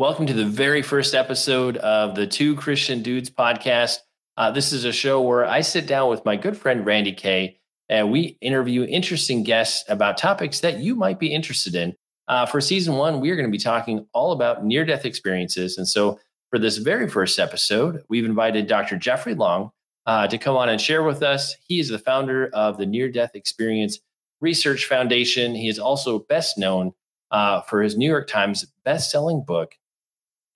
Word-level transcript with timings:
Welcome 0.00 0.24
to 0.28 0.32
the 0.32 0.46
very 0.46 0.80
first 0.80 1.14
episode 1.14 1.76
of 1.76 2.14
the 2.14 2.26
Two 2.26 2.56
Christian 2.56 3.02
Dudes 3.02 3.28
podcast. 3.28 3.98
Uh, 4.34 4.50
this 4.50 4.72
is 4.72 4.86
a 4.86 4.92
show 4.92 5.20
where 5.20 5.44
I 5.44 5.60
sit 5.60 5.86
down 5.86 6.08
with 6.08 6.24
my 6.24 6.36
good 6.36 6.56
friend 6.56 6.86
Randy 6.86 7.12
Kay, 7.12 7.58
and 7.90 8.10
we 8.10 8.38
interview 8.40 8.84
interesting 8.84 9.42
guests 9.42 9.84
about 9.90 10.16
topics 10.16 10.60
that 10.60 10.78
you 10.78 10.94
might 10.94 11.18
be 11.18 11.26
interested 11.26 11.74
in. 11.74 11.94
Uh, 12.28 12.46
for 12.46 12.62
season 12.62 12.94
one, 12.94 13.20
we 13.20 13.30
are 13.30 13.36
going 13.36 13.46
to 13.46 13.52
be 13.52 13.62
talking 13.62 14.06
all 14.14 14.32
about 14.32 14.64
near 14.64 14.86
death 14.86 15.04
experiences. 15.04 15.76
And 15.76 15.86
so, 15.86 16.18
for 16.48 16.58
this 16.58 16.78
very 16.78 17.06
first 17.06 17.38
episode, 17.38 18.02
we've 18.08 18.24
invited 18.24 18.68
Dr. 18.68 18.96
Jeffrey 18.96 19.34
Long 19.34 19.70
uh, 20.06 20.26
to 20.28 20.38
come 20.38 20.56
on 20.56 20.70
and 20.70 20.80
share 20.80 21.02
with 21.02 21.22
us. 21.22 21.56
He 21.68 21.78
is 21.78 21.90
the 21.90 21.98
founder 21.98 22.48
of 22.54 22.78
the 22.78 22.86
Near 22.86 23.10
Death 23.10 23.32
Experience 23.34 23.98
Research 24.40 24.86
Foundation. 24.86 25.54
He 25.54 25.68
is 25.68 25.78
also 25.78 26.20
best 26.20 26.56
known 26.56 26.94
uh, 27.30 27.60
for 27.60 27.82
his 27.82 27.98
New 27.98 28.08
York 28.08 28.28
Times 28.28 28.64
best-selling 28.82 29.44
book, 29.46 29.74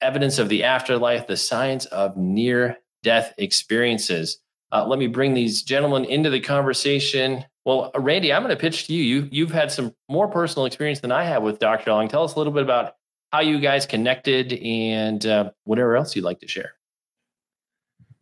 evidence 0.00 0.38
of 0.38 0.48
the 0.48 0.64
afterlife, 0.64 1.26
the 1.26 1.36
science 1.36 1.86
of 1.86 2.16
near 2.16 2.78
death 3.02 3.34
experiences. 3.38 4.38
Uh, 4.72 4.84
let 4.86 4.98
me 4.98 5.06
bring 5.06 5.34
these 5.34 5.62
gentlemen 5.62 6.04
into 6.04 6.30
the 6.30 6.40
conversation. 6.40 7.44
Well, 7.64 7.92
uh, 7.94 8.00
Randy, 8.00 8.32
I'm 8.32 8.42
going 8.42 8.54
to 8.54 8.60
pitch 8.60 8.86
to 8.88 8.92
you. 8.92 9.02
you. 9.02 9.28
You've 9.30 9.52
had 9.52 9.70
some 9.70 9.94
more 10.08 10.28
personal 10.28 10.66
experience 10.66 11.00
than 11.00 11.12
I 11.12 11.24
have 11.24 11.42
with 11.42 11.58
Dr. 11.58 11.92
Long. 11.92 12.08
Tell 12.08 12.24
us 12.24 12.34
a 12.34 12.38
little 12.38 12.52
bit 12.52 12.62
about 12.62 12.96
how 13.32 13.40
you 13.40 13.60
guys 13.60 13.86
connected 13.86 14.52
and 14.54 15.24
uh, 15.26 15.50
whatever 15.64 15.96
else 15.96 16.14
you'd 16.16 16.24
like 16.24 16.40
to 16.40 16.48
share. 16.48 16.74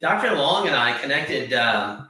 Dr. 0.01 0.35
Long 0.35 0.67
and 0.67 0.77
I 0.77 0.99
connected 0.99 1.53
um, 1.53 2.09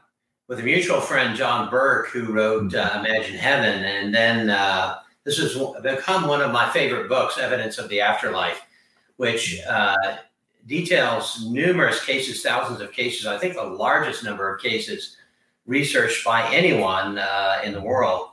with 0.49 0.61
a 0.61 0.63
mutual 0.63 1.01
friend, 1.01 1.37
John 1.37 1.71
Burke, 1.71 2.09
who 2.09 2.33
wrote 2.33 2.75
uh, 2.75 3.05
Imagine 3.05 3.37
Heaven. 3.37 3.85
And 3.85 4.15
then 4.15 4.51
uh, 4.51 4.99
this 5.25 5.39
has 5.39 5.55
become 5.83 6.27
one 6.27 6.41
of 6.41 6.53
my 6.53 6.71
favorite 6.71 7.09
books, 7.09 7.39
Evidence 7.39 7.79
of 7.79 7.89
the 7.89 8.01
Afterlife 8.01 8.63
which 9.17 9.61
uh, 9.69 10.17
details 10.67 11.45
numerous 11.47 12.05
cases, 12.05 12.43
thousands 12.43 12.81
of 12.81 12.93
cases. 12.93 13.27
I 13.27 13.39
think 13.39 13.55
the 13.55 13.63
largest 13.63 14.25
number 14.25 14.53
of 14.53 14.63
cases 14.63 15.17
researched 15.67 16.25
by 16.25 16.49
anyone 16.53 17.19
uh, 17.19 17.61
in 17.65 17.73
the 17.73 17.81
world. 17.81 18.31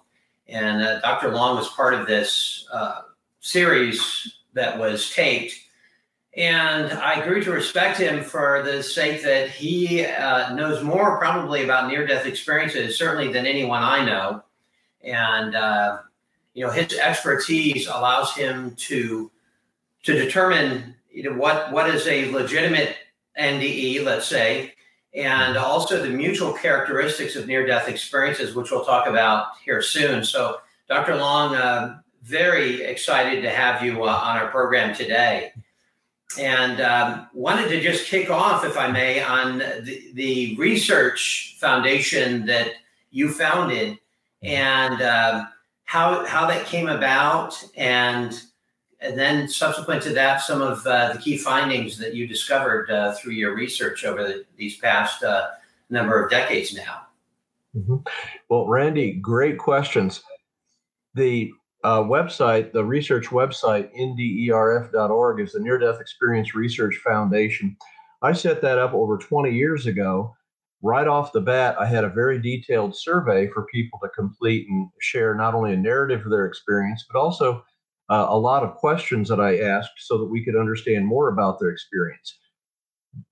And 0.47 0.81
uh, 0.81 0.99
Dr. 1.02 1.30
Long 1.30 1.58
was 1.58 1.69
part 1.69 1.94
of 1.94 2.08
this 2.08 2.67
uh, 2.73 3.02
series 3.39 4.38
that 4.53 4.77
was 4.77 5.11
taped. 5.11 5.53
And 6.36 6.91
I 6.93 7.23
grew 7.25 7.43
to 7.43 7.52
respect 7.52 7.99
him 7.99 8.23
for 8.23 8.61
the 8.64 8.81
sake 8.81 9.23
that 9.23 9.49
he 9.49 10.05
uh, 10.05 10.53
knows 10.53 10.83
more 10.83 11.17
probably 11.17 11.64
about 11.64 11.89
near 11.89 12.05
death 12.05 12.25
experiences, 12.25 12.97
certainly 12.97 13.31
than 13.31 13.45
anyone 13.45 13.81
I 13.81 14.05
know. 14.05 14.43
And, 15.03 15.55
uh, 15.55 15.99
you 16.53 16.66
know, 16.66 16.71
his 16.71 16.93
expertise 16.93 17.88
allows 17.88 18.36
him 18.36 18.75
to 18.75 19.31
to 20.03 20.14
determine 20.14 20.95
you 21.11 21.23
know 21.23 21.38
what 21.38 21.72
what 21.72 21.89
is 21.89 22.08
a 22.08 22.31
legitimate 22.31 22.95
NDE, 23.38 24.03
let's 24.03 24.28
say, 24.28 24.73
and 25.14 25.58
also 25.58 26.02
the 26.02 26.09
mutual 26.09 26.53
characteristics 26.53 27.36
of 27.36 27.47
near-death 27.47 27.88
experiences, 27.88 28.55
which 28.55 28.72
we'll 28.72 28.86
talk 28.86 29.08
about 29.08 29.47
here 29.64 29.81
soon. 29.81 30.23
So, 30.23 30.58
Dr. 30.88 31.16
Long, 31.16 31.55
uh, 31.55 32.00
very 32.23 32.81
excited 32.81 33.42
to 33.42 33.50
have 33.50 33.83
you 33.83 34.03
uh, 34.03 34.08
on 34.08 34.38
our 34.38 34.47
program 34.50 34.94
today, 34.94 35.53
and 36.38 36.81
um, 36.81 37.27
wanted 37.33 37.70
to 37.70 37.81
just 37.81 38.08
kick 38.08 38.30
off, 38.30 38.66
if 38.66 38.77
I 38.77 38.92
may, 38.92 39.23
on 39.23 39.59
the, 39.59 40.11
the 40.14 40.55
research 40.58 41.55
foundation 41.59 42.45
that 42.45 42.73
you 43.11 43.30
founded 43.30 43.97
and 44.44 45.02
um, 45.02 45.47
how 45.86 46.25
how 46.25 46.45
that 46.47 46.66
came 46.66 46.88
about 46.88 47.61
and 47.75 48.39
and 49.02 49.17
then 49.17 49.47
subsequent 49.47 50.03
to 50.03 50.14
that, 50.14 50.42
some 50.42 50.61
of 50.61 50.86
uh, 50.86 51.14
the 51.14 51.19
key 51.19 51.38
findings 51.38 51.97
that 51.97 52.14
you 52.14 52.28
discovered 52.28 52.92
uh, 52.92 53.14
through 53.14 53.33
your 53.33 53.55
research 53.55 54.03
over 54.03 54.23
the, 54.23 54.45
these 54.58 54.78
past 54.78 55.23
uh, 55.23 55.47
number 55.89 56.22
of 56.22 56.30
decades 56.30 56.75
now. 56.75 57.02
Mm-hmm. 57.76 57.98
Well, 58.49 58.67
Randy, 58.67 59.14
great 59.14 59.58
questions. 59.58 60.21
The 61.15 61.52
uh, 61.83 61.99
website, 61.99 62.73
the 62.73 62.83
research 62.83 63.27
website, 63.27 63.89
nderf.org, 63.98 65.39
is 65.39 65.54
the 65.54 65.59
Near 65.59 65.77
Death 65.77 66.02
Experience 66.02 66.54
Research 66.54 66.98
Foundation. 66.98 67.77
I 68.21 68.33
set 68.33 68.61
that 68.61 68.77
up 68.77 68.93
over 68.93 69.17
20 69.17 69.52
years 69.52 69.86
ago. 69.86 70.36
Right 70.82 71.08
off 71.08 71.33
the 71.33 71.42
bat, 71.42 71.76
I 71.80 71.86
had 71.86 72.04
a 72.04 72.09
very 72.09 72.42
detailed 72.42 72.98
survey 72.98 73.49
for 73.49 73.65
people 73.65 73.99
to 74.02 74.09
complete 74.09 74.67
and 74.70 74.89
share 74.99 75.36
not 75.36 75.54
only 75.54 75.73
a 75.73 75.77
narrative 75.77 76.21
of 76.26 76.32
their 76.32 76.45
experience, 76.45 77.05
but 77.11 77.20
also 77.20 77.64
uh, 78.09 78.27
a 78.30 78.37
lot 78.37 78.64
of 78.64 78.75
questions 78.75 79.30
that 79.30 79.39
I 79.39 79.59
asked 79.59 79.92
so 79.97 80.17
that 80.17 80.25
we 80.25 80.43
could 80.43 80.55
understand 80.55 81.05
more 81.05 81.30
about 81.30 81.59
their 81.59 81.70
experience. 81.70 82.37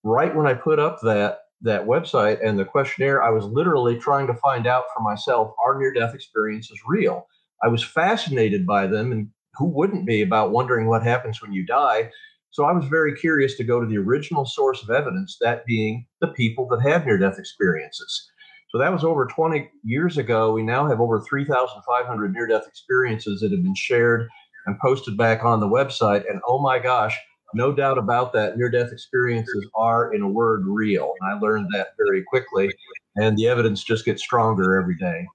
Right 0.04 0.36
when 0.36 0.48
I 0.48 0.54
put 0.54 0.80
up 0.80 1.00
that 1.02 1.40
that 1.62 1.88
website 1.88 2.46
and 2.46 2.60
the 2.60 2.66
questionnaire, 2.66 3.24
I 3.24 3.32
was 3.32 3.46
literally 3.46 3.98
trying 3.98 4.28
to 4.28 4.36
find 4.36 4.68
out 4.68 4.84
for 4.96 5.02
myself 5.02 5.54
are 5.64 5.80
near 5.80 5.92
death 5.92 6.14
experiences 6.14 6.80
real? 6.88 7.28
I 7.64 7.68
was 7.68 7.84
fascinated 7.84 8.68
by 8.68 8.86
them, 8.86 9.12
and 9.12 9.30
who 9.56 9.66
wouldn't 9.66 10.06
be 10.06 10.22
about 10.22 10.52
wondering 10.52 10.88
what 10.88 11.02
happens 11.02 11.42
when 11.42 11.54
you 11.54 11.66
die? 11.66 12.12
So 12.52 12.66
I 12.66 12.72
was 12.72 12.86
very 12.86 13.16
curious 13.16 13.56
to 13.58 13.64
go 13.64 13.80
to 13.80 13.88
the 13.88 13.98
original 13.98 14.46
source 14.46 14.84
of 14.84 14.92
evidence, 14.92 15.38
that 15.42 15.66
being 15.66 16.06
the 16.22 16.28
people 16.28 16.68
that 16.70 16.82
have 16.82 17.06
near 17.06 17.18
death 17.18 17.40
experiences. 17.40 18.30
So 18.70 18.78
that 18.78 18.92
was 18.92 19.04
over 19.04 19.26
20 19.26 19.70
years 19.84 20.18
ago. 20.18 20.52
We 20.52 20.64
now 20.64 20.88
have 20.88 21.00
over 21.00 21.22
3,500 21.22 22.34
near 22.34 22.48
death 22.48 22.68
experiences 22.68 23.42
that 23.42 23.52
have 23.52 23.64
been 23.64 23.76
shared 23.76 24.28
and 24.68 24.78
posted 24.80 25.18
back 25.18 25.44
on 25.44 25.60
the 25.60 25.68
website. 25.68 26.30
And 26.30 26.40
oh 26.48 26.62
my 26.62 26.78
gosh, 26.78 27.18
no 27.54 27.72
doubt 27.72 27.98
about 27.98 28.34
that, 28.34 28.58
near 28.58 28.70
death 28.70 28.92
experiences 28.92 29.68
are, 29.74 30.14
in 30.14 30.22
a 30.22 30.28
word, 30.28 30.66
real. 30.66 31.14
And 31.20 31.32
I 31.32 31.40
learned 31.40 31.70
that 31.74 31.90
very 31.98 32.24
quickly. 32.24 32.72
And 33.16 33.38
the 33.38 33.48
evidence 33.48 33.84
just 33.84 34.06
gets 34.06 34.22
stronger 34.22 34.80
every 34.80 34.98
day. 34.98 35.26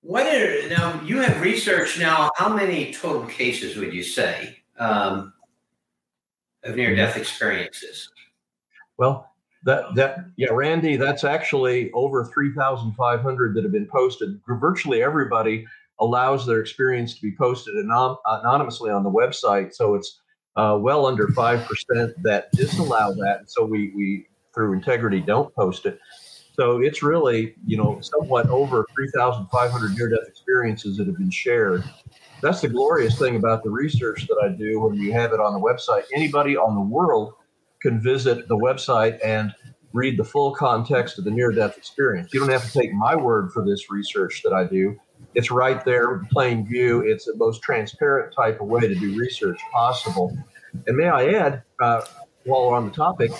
What 0.00 0.26
are, 0.26 0.68
now 0.68 1.00
you 1.02 1.18
have 1.18 1.40
researched 1.40 1.98
now, 1.98 2.30
how 2.36 2.54
many 2.54 2.92
total 2.92 3.26
cases 3.26 3.76
would 3.76 3.94
you 3.94 4.02
say 4.02 4.58
um, 4.78 5.32
of 6.62 6.76
near 6.76 6.96
death 6.96 7.16
experiences? 7.16 8.10
Well, 8.98 9.30
that 9.64 9.94
that 9.94 10.26
yeah, 10.36 10.50
Randy, 10.52 10.96
that's 10.96 11.24
actually 11.24 11.90
over 11.92 12.26
3,500 12.26 13.54
that 13.54 13.62
have 13.62 13.72
been 13.72 13.86
posted. 13.86 14.38
Virtually 14.46 15.02
everybody 15.02 15.66
allows 16.00 16.46
their 16.46 16.60
experience 16.60 17.14
to 17.14 17.22
be 17.22 17.34
posted 17.36 17.74
anon- 17.76 18.16
anonymously 18.26 18.90
on 18.90 19.04
the 19.04 19.10
website. 19.10 19.74
So 19.74 19.94
it's 19.94 20.20
uh, 20.56 20.78
well 20.80 21.06
under 21.06 21.28
5% 21.28 21.66
that 22.22 22.52
disallow 22.52 23.14
that. 23.14 23.36
And 23.40 23.50
so 23.50 23.64
we, 23.64 23.92
we, 23.94 24.26
through 24.54 24.74
integrity, 24.74 25.20
don't 25.20 25.54
post 25.54 25.86
it. 25.86 25.98
So 26.54 26.80
it's 26.80 27.02
really, 27.02 27.54
you 27.66 27.76
know, 27.76 28.00
somewhat 28.00 28.48
over 28.48 28.86
3,500 28.94 29.96
near 29.96 30.08
death 30.08 30.28
experiences 30.28 30.96
that 30.98 31.06
have 31.06 31.18
been 31.18 31.30
shared. 31.30 31.82
That's 32.42 32.60
the 32.60 32.68
glorious 32.68 33.18
thing 33.18 33.36
about 33.36 33.64
the 33.64 33.70
research 33.70 34.26
that 34.28 34.40
I 34.42 34.48
do 34.50 34.80
when 34.80 34.94
you 34.94 35.12
have 35.12 35.32
it 35.32 35.40
on 35.40 35.52
the 35.52 35.58
website. 35.58 36.04
Anybody 36.14 36.56
on 36.56 36.74
the 36.76 36.80
world 36.80 37.34
can 37.82 38.00
visit 38.00 38.46
the 38.46 38.56
website 38.56 39.18
and 39.24 39.52
read 39.92 40.16
the 40.16 40.24
full 40.24 40.54
context 40.54 41.18
of 41.18 41.24
the 41.24 41.30
near 41.30 41.50
death 41.50 41.76
experience. 41.76 42.32
You 42.32 42.40
don't 42.40 42.50
have 42.50 42.64
to 42.64 42.78
take 42.78 42.92
my 42.92 43.16
word 43.16 43.52
for 43.52 43.64
this 43.64 43.90
research 43.90 44.42
that 44.44 44.52
I 44.52 44.64
do. 44.64 44.96
It's 45.34 45.50
right 45.50 45.84
there, 45.84 46.22
plain 46.30 46.66
view. 46.66 47.00
It's 47.00 47.24
the 47.24 47.36
most 47.36 47.62
transparent 47.62 48.34
type 48.34 48.60
of 48.60 48.68
way 48.68 48.82
to 48.82 48.94
do 48.94 49.18
research 49.18 49.60
possible. 49.72 50.36
And 50.86 50.96
may 50.96 51.08
I 51.08 51.28
add, 51.28 51.62
uh, 51.80 52.02
while 52.44 52.68
we're 52.68 52.76
on 52.76 52.86
the 52.86 52.92
topic, 52.92 53.32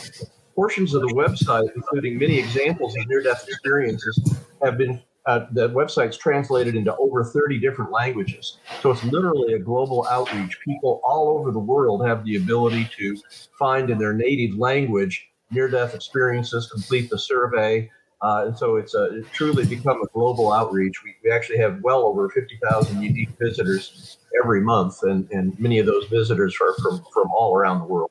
portions 0.54 0.94
of 0.94 1.02
the 1.02 1.08
website, 1.08 1.68
including 1.74 2.18
many 2.18 2.38
examples 2.38 2.96
of 2.96 3.06
near 3.08 3.22
death 3.22 3.44
experiences, 3.48 4.38
have 4.62 4.78
been 4.78 5.00
uh, 5.26 5.46
the 5.52 5.70
website's 5.70 6.18
translated 6.18 6.74
into 6.74 6.94
over 6.96 7.24
30 7.24 7.58
different 7.58 7.90
languages. 7.90 8.58
So 8.82 8.90
it's 8.90 9.02
literally 9.04 9.54
a 9.54 9.58
global 9.58 10.06
outreach. 10.10 10.58
People 10.60 11.00
all 11.02 11.38
over 11.38 11.50
the 11.50 11.58
world 11.58 12.06
have 12.06 12.24
the 12.24 12.36
ability 12.36 12.90
to 12.98 13.16
find 13.58 13.88
in 13.88 13.98
their 13.98 14.12
native 14.12 14.58
language 14.58 15.28
near 15.50 15.68
death 15.68 15.94
experiences, 15.94 16.70
complete 16.70 17.08
the 17.08 17.18
survey, 17.18 17.90
uh, 18.24 18.46
and 18.46 18.56
so 18.56 18.76
it's, 18.76 18.94
a, 18.94 19.18
it's 19.18 19.28
truly 19.32 19.66
become 19.66 20.00
a 20.02 20.06
global 20.14 20.50
outreach. 20.50 21.04
We, 21.04 21.14
we 21.22 21.30
actually 21.30 21.58
have 21.58 21.82
well 21.82 22.04
over 22.06 22.30
50,000 22.30 23.02
unique 23.02 23.28
visitors 23.38 24.16
every 24.42 24.62
month, 24.62 25.02
and, 25.02 25.30
and 25.30 25.58
many 25.60 25.78
of 25.78 25.84
those 25.84 26.06
visitors 26.06 26.56
are 26.58 26.74
from, 26.82 27.04
from 27.12 27.30
all 27.32 27.54
around 27.54 27.80
the 27.80 27.84
world. 27.84 28.10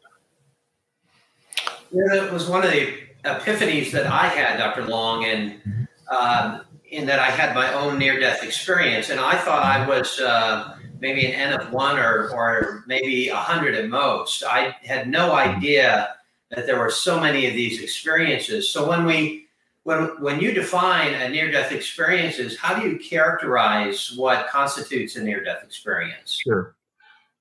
Yeah, 1.92 2.26
it 2.26 2.32
was 2.32 2.48
one 2.48 2.64
of 2.64 2.72
the 2.72 2.94
epiphanies 3.26 3.92
that 3.92 4.06
I 4.06 4.28
had, 4.28 4.58
Dr. 4.58 4.86
Long, 4.86 5.26
and 5.26 5.88
um, 6.10 6.62
in 6.92 7.08
that 7.08 7.18
I 7.18 7.32
had 7.32 7.56
my 7.56 7.74
own 7.74 7.98
near 7.98 8.20
death 8.20 8.44
experience. 8.44 9.10
And 9.10 9.20
I 9.20 9.36
thought 9.36 9.64
I 9.64 9.88
was 9.88 10.20
uh, 10.20 10.78
maybe 11.00 11.26
an 11.26 11.34
N 11.34 11.60
of 11.60 11.74
one 11.74 11.98
or, 11.98 12.30
or 12.30 12.84
maybe 12.86 13.30
a 13.30 13.34
100 13.34 13.74
at 13.74 13.90
most. 13.90 14.44
I 14.44 14.76
had 14.84 15.08
no 15.08 15.34
idea 15.34 16.16
that 16.52 16.68
there 16.68 16.78
were 16.78 16.92
so 16.92 17.20
many 17.20 17.48
of 17.48 17.56
these 17.56 17.82
experiences. 17.82 18.70
So 18.70 18.88
when 18.88 19.06
we 19.06 19.43
when 19.84 20.22
when 20.22 20.40
you 20.40 20.54
define 20.54 21.14
a 21.14 21.30
near 21.30 21.52
death 21.52 21.72
experiences, 21.72 22.58
how 22.58 22.80
do 22.80 22.88
you 22.88 22.98
characterize 22.98 24.14
what 24.16 24.48
constitutes 24.48 25.16
a 25.16 25.24
near 25.24 25.44
death 25.44 25.64
experience? 25.64 26.40
Sure. 26.46 26.76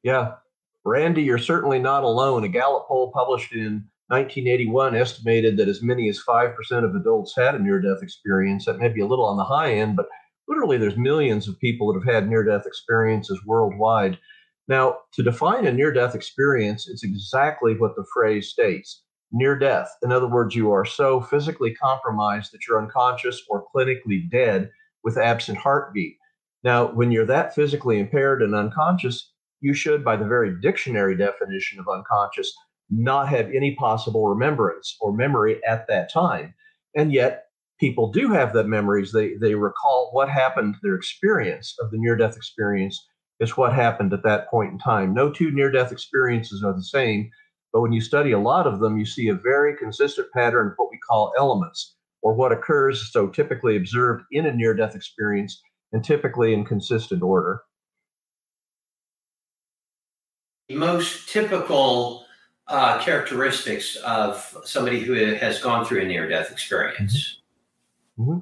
Yeah. 0.02 0.34
Randy, 0.84 1.22
you're 1.22 1.38
certainly 1.38 1.78
not 1.78 2.02
alone. 2.02 2.42
A 2.42 2.48
Gallup 2.48 2.88
poll 2.88 3.12
published 3.12 3.52
in 3.52 3.84
1981 4.08 4.96
estimated 4.96 5.56
that 5.56 5.68
as 5.68 5.80
many 5.80 6.08
as 6.08 6.20
5% 6.22 6.54
of 6.84 6.96
adults 6.96 7.34
had 7.36 7.54
a 7.54 7.58
near 7.60 7.80
death 7.80 8.02
experience. 8.02 8.64
That 8.64 8.80
may 8.80 8.88
be 8.88 9.00
a 9.00 9.06
little 9.06 9.24
on 9.24 9.36
the 9.36 9.44
high 9.44 9.74
end, 9.74 9.94
but 9.94 10.06
literally 10.48 10.78
there's 10.78 10.96
millions 10.96 11.46
of 11.46 11.58
people 11.60 11.92
that 11.92 12.04
have 12.04 12.14
had 12.14 12.28
near 12.28 12.42
death 12.42 12.66
experiences 12.66 13.40
worldwide. 13.46 14.18
Now, 14.66 14.98
to 15.12 15.22
define 15.22 15.66
a 15.66 15.72
near 15.72 15.92
death 15.92 16.16
experience, 16.16 16.88
it's 16.88 17.04
exactly 17.04 17.76
what 17.78 17.94
the 17.94 18.04
phrase 18.12 18.48
states 18.48 19.02
near 19.32 19.58
death. 19.58 19.90
In 20.02 20.12
other 20.12 20.28
words, 20.28 20.54
you 20.54 20.70
are 20.70 20.84
so 20.84 21.20
physically 21.20 21.74
compromised 21.74 22.52
that 22.52 22.66
you're 22.66 22.80
unconscious 22.80 23.42
or 23.48 23.64
clinically 23.74 24.30
dead 24.30 24.70
with 25.02 25.18
absent 25.18 25.58
heartbeat. 25.58 26.16
Now, 26.64 26.92
when 26.92 27.10
you're 27.10 27.26
that 27.26 27.54
physically 27.54 27.98
impaired 27.98 28.42
and 28.42 28.54
unconscious, 28.54 29.32
you 29.60 29.74
should, 29.74 30.04
by 30.04 30.16
the 30.16 30.24
very 30.24 30.60
dictionary 30.60 31.16
definition 31.16 31.80
of 31.80 31.88
unconscious, 31.88 32.52
not 32.90 33.28
have 33.28 33.48
any 33.50 33.74
possible 33.76 34.28
remembrance 34.28 34.96
or 35.00 35.12
memory 35.12 35.64
at 35.64 35.86
that 35.88 36.12
time. 36.12 36.54
And 36.94 37.12
yet, 37.12 37.46
people 37.80 38.12
do 38.12 38.30
have 38.32 38.52
the 38.52 38.64
memories. 38.64 39.12
They, 39.12 39.34
they 39.34 39.54
recall 39.54 40.10
what 40.12 40.28
happened, 40.28 40.76
their 40.82 40.94
experience 40.94 41.74
of 41.80 41.90
the 41.90 41.98
near 41.98 42.16
death 42.16 42.36
experience 42.36 43.04
is 43.40 43.56
what 43.56 43.72
happened 43.72 44.12
at 44.12 44.22
that 44.22 44.48
point 44.48 44.72
in 44.72 44.78
time. 44.78 45.14
No 45.14 45.30
two 45.30 45.50
near 45.50 45.70
death 45.70 45.90
experiences 45.90 46.62
are 46.62 46.74
the 46.74 46.84
same, 46.84 47.30
but 47.72 47.80
when 47.80 47.92
you 47.92 48.00
study 48.00 48.32
a 48.32 48.38
lot 48.38 48.66
of 48.66 48.80
them, 48.80 48.98
you 48.98 49.06
see 49.06 49.28
a 49.28 49.34
very 49.34 49.76
consistent 49.76 50.28
pattern 50.32 50.68
of 50.68 50.72
what 50.76 50.90
we 50.90 50.98
call 50.98 51.32
elements, 51.38 51.94
or 52.22 52.34
what 52.34 52.52
occurs 52.52 53.10
so 53.12 53.28
typically 53.28 53.76
observed 53.76 54.24
in 54.30 54.46
a 54.46 54.52
near 54.52 54.74
death 54.74 54.94
experience 54.94 55.60
and 55.92 56.04
typically 56.04 56.52
in 56.54 56.64
consistent 56.64 57.22
order. 57.22 57.62
The 60.68 60.76
most 60.76 61.28
typical 61.28 62.24
uh, 62.68 62.98
characteristics 63.00 63.96
of 63.96 64.56
somebody 64.64 65.00
who 65.00 65.14
has 65.14 65.60
gone 65.60 65.84
through 65.84 66.02
a 66.02 66.04
near 66.04 66.28
death 66.28 66.50
experience. 66.50 67.40
Mm-hmm. 68.18 68.38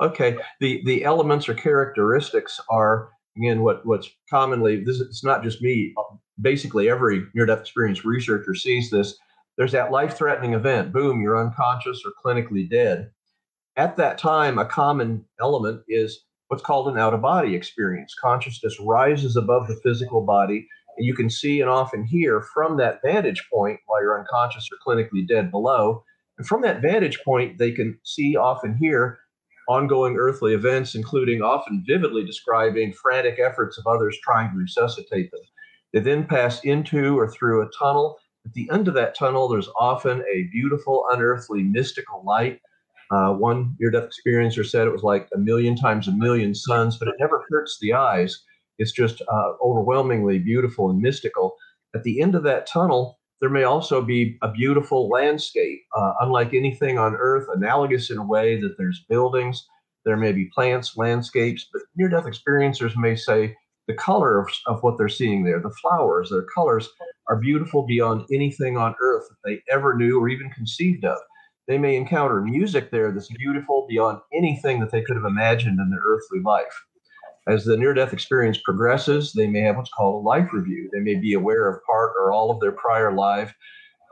Okay, 0.00 0.36
the 0.60 0.82
the 0.84 1.04
elements 1.04 1.48
or 1.48 1.54
characteristics 1.54 2.60
are 2.68 3.10
again 3.36 3.62
what 3.62 3.84
what's 3.86 4.10
commonly 4.28 4.82
this 4.84 5.00
it's 5.00 5.24
not 5.24 5.42
just 5.42 5.62
me 5.62 5.94
basically 6.40 6.88
every 6.88 7.26
near 7.34 7.46
death 7.46 7.60
experience 7.60 8.04
researcher 8.04 8.54
sees 8.54 8.90
this 8.90 9.16
there's 9.58 9.72
that 9.72 9.92
life 9.92 10.16
threatening 10.16 10.54
event 10.54 10.92
boom 10.92 11.20
you're 11.20 11.40
unconscious 11.40 12.02
or 12.04 12.12
clinically 12.24 12.68
dead. 12.68 13.10
At 13.76 13.96
that 13.96 14.18
time 14.18 14.58
a 14.58 14.64
common 14.64 15.24
element 15.40 15.82
is 15.88 16.24
what's 16.48 16.62
called 16.62 16.88
an 16.88 16.98
out 16.98 17.14
of 17.14 17.22
body 17.22 17.54
experience. 17.54 18.14
Consciousness 18.20 18.78
rises 18.80 19.36
above 19.36 19.68
the 19.68 19.80
physical 19.82 20.24
body 20.24 20.66
and 20.96 21.06
you 21.06 21.14
can 21.14 21.30
see 21.30 21.60
and 21.60 21.70
often 21.70 22.04
hear 22.04 22.44
from 22.54 22.76
that 22.76 23.00
vantage 23.02 23.46
point 23.52 23.80
while 23.86 24.02
you're 24.02 24.18
unconscious 24.18 24.68
or 24.70 24.78
clinically 24.86 25.26
dead 25.26 25.50
below. 25.50 26.04
And 26.38 26.46
from 26.46 26.62
that 26.62 26.82
vantage 26.82 27.22
point 27.24 27.58
they 27.58 27.72
can 27.72 27.98
see 28.04 28.36
often 28.36 28.76
hear 28.76 29.18
ongoing 29.68 30.16
earthly 30.16 30.54
events, 30.54 30.94
including 30.94 31.42
often 31.42 31.84
vividly 31.86 32.24
describing 32.24 32.92
frantic 32.92 33.38
efforts 33.38 33.78
of 33.78 33.86
others 33.86 34.18
trying 34.22 34.50
to 34.50 34.56
resuscitate 34.56 35.30
them. 35.30 35.40
They 35.92 36.00
then 36.00 36.24
pass 36.26 36.62
into 36.64 37.18
or 37.18 37.28
through 37.28 37.62
a 37.62 37.70
tunnel. 37.78 38.18
At 38.46 38.54
the 38.54 38.68
end 38.72 38.88
of 38.88 38.94
that 38.94 39.14
tunnel, 39.14 39.48
there's 39.48 39.68
often 39.78 40.22
a 40.32 40.48
beautiful, 40.52 41.04
unearthly, 41.10 41.62
mystical 41.62 42.22
light. 42.24 42.60
Uh, 43.10 43.34
one 43.34 43.76
near 43.78 43.90
death 43.90 44.08
experiencer 44.08 44.66
said 44.66 44.86
it 44.86 44.92
was 44.92 45.02
like 45.02 45.28
a 45.34 45.38
million 45.38 45.76
times 45.76 46.08
a 46.08 46.12
million 46.12 46.54
suns, 46.54 46.96
but 46.96 47.08
it 47.08 47.14
never 47.20 47.44
hurts 47.50 47.78
the 47.80 47.92
eyes. 47.92 48.42
It's 48.78 48.92
just 48.92 49.20
uh, 49.20 49.52
overwhelmingly 49.62 50.38
beautiful 50.38 50.90
and 50.90 51.00
mystical. 51.00 51.56
At 51.94 52.04
the 52.04 52.22
end 52.22 52.34
of 52.34 52.42
that 52.44 52.66
tunnel, 52.66 53.18
there 53.40 53.50
may 53.50 53.64
also 53.64 54.00
be 54.00 54.38
a 54.40 54.50
beautiful 54.50 55.08
landscape, 55.08 55.80
uh, 55.96 56.12
unlike 56.20 56.54
anything 56.54 56.96
on 56.96 57.16
Earth, 57.16 57.48
analogous 57.52 58.10
in 58.10 58.16
a 58.16 58.26
way 58.26 58.58
that 58.60 58.76
there's 58.78 59.04
buildings, 59.08 59.66
there 60.04 60.16
may 60.16 60.32
be 60.32 60.50
plants, 60.54 60.96
landscapes, 60.96 61.68
but 61.72 61.82
near 61.96 62.08
death 62.08 62.24
experiencers 62.24 62.96
may 62.96 63.14
say 63.14 63.54
the 63.88 63.94
color 63.94 64.40
of, 64.40 64.48
of 64.66 64.82
what 64.82 64.96
they're 64.98 65.08
seeing 65.08 65.44
there, 65.44 65.60
the 65.60 65.70
flowers, 65.70 66.30
their 66.30 66.46
colors 66.54 66.88
are 67.28 67.36
beautiful 67.36 67.84
beyond 67.84 68.24
anything 68.32 68.76
on 68.76 68.94
Earth 69.00 69.24
that 69.28 69.48
they 69.48 69.62
ever 69.72 69.94
knew 69.94 70.20
or 70.20 70.28
even 70.28 70.50
conceived 70.50 71.04
of. 71.04 71.18
They 71.68 71.78
may 71.78 71.96
encounter 71.96 72.40
music 72.40 72.90
there 72.90 73.12
that's 73.12 73.32
beautiful 73.32 73.86
beyond 73.88 74.20
anything 74.32 74.80
that 74.80 74.90
they 74.90 75.02
could 75.02 75.16
have 75.16 75.24
imagined 75.24 75.78
in 75.78 75.90
their 75.90 76.02
earthly 76.04 76.40
life. 76.40 76.84
As 77.48 77.64
the 77.64 77.76
near 77.76 77.94
death 77.94 78.12
experience 78.12 78.58
progresses, 78.64 79.32
they 79.32 79.46
may 79.48 79.60
have 79.60 79.76
what's 79.76 79.90
called 79.90 80.24
a 80.24 80.28
life 80.28 80.52
review. 80.52 80.88
They 80.92 81.00
may 81.00 81.16
be 81.16 81.34
aware 81.34 81.68
of 81.68 81.82
part 81.84 82.12
or 82.16 82.32
all 82.32 82.50
of 82.50 82.60
their 82.60 82.72
prior 82.72 83.12
life. 83.12 83.54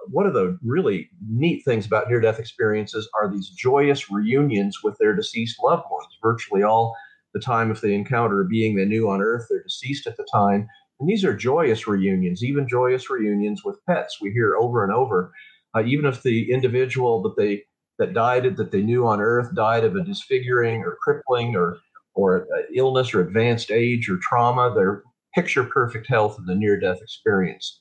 One 0.09 0.27
of 0.27 0.35
the 0.35 0.59
really 0.65 1.11
neat 1.29 1.63
things 1.65 1.87
about 1.87 2.09
near 2.09 2.21
death 2.21 2.41
experiences 2.41 3.09
are 3.15 3.31
these 3.31 3.51
joyous 3.51 4.11
reunions 4.11 4.79
with 4.83 4.97
their 4.99 5.15
deceased 5.15 5.59
loved 5.63 5.85
ones. 5.91 6.09
Virtually 6.23 6.63
all 6.63 6.97
the 7.33 7.41
time, 7.41 7.71
if 7.71 7.81
they 7.81 7.95
encounter 7.95 8.41
a 8.41 8.47
being 8.47 8.75
they 8.75 8.85
knew 8.85 9.09
on 9.09 9.21
earth, 9.21 9.47
they're 9.49 9.63
deceased 9.63 10.07
at 10.07 10.17
the 10.17 10.27
time. 10.33 10.67
And 10.99 11.09
these 11.09 11.25
are 11.25 11.35
joyous 11.35 11.87
reunions, 11.87 12.45
even 12.45 12.69
joyous 12.69 13.09
reunions 13.09 13.63
with 13.65 13.85
pets. 13.89 14.19
We 14.21 14.31
hear 14.33 14.57
over 14.57 14.85
and 14.85 14.93
over, 14.93 15.33
uh, 15.75 15.83
even 15.85 16.07
if 16.07 16.23
the 16.23 16.51
individual 16.53 17.23
that 17.23 17.37
they 17.37 17.65
that 17.99 18.15
died 18.15 18.57
that 18.57 18.71
they 18.71 18.83
knew 18.83 19.07
on 19.07 19.21
earth 19.21 19.55
died 19.55 19.85
of 19.85 19.95
a 19.95 20.05
disfiguring 20.05 20.83
or 20.83 20.97
crippling 21.03 21.55
or 21.57 21.79
or 22.15 22.47
illness 22.75 23.15
or 23.15 23.21
advanced 23.21 23.71
age 23.71 24.09
or 24.11 24.19
trauma. 24.21 24.73
They're 24.75 25.03
picture 25.35 25.65
perfect 25.65 26.09
health 26.09 26.37
in 26.39 26.47
the 26.47 26.55
near 26.55 26.79
death 26.79 26.99
experience. 27.01 27.81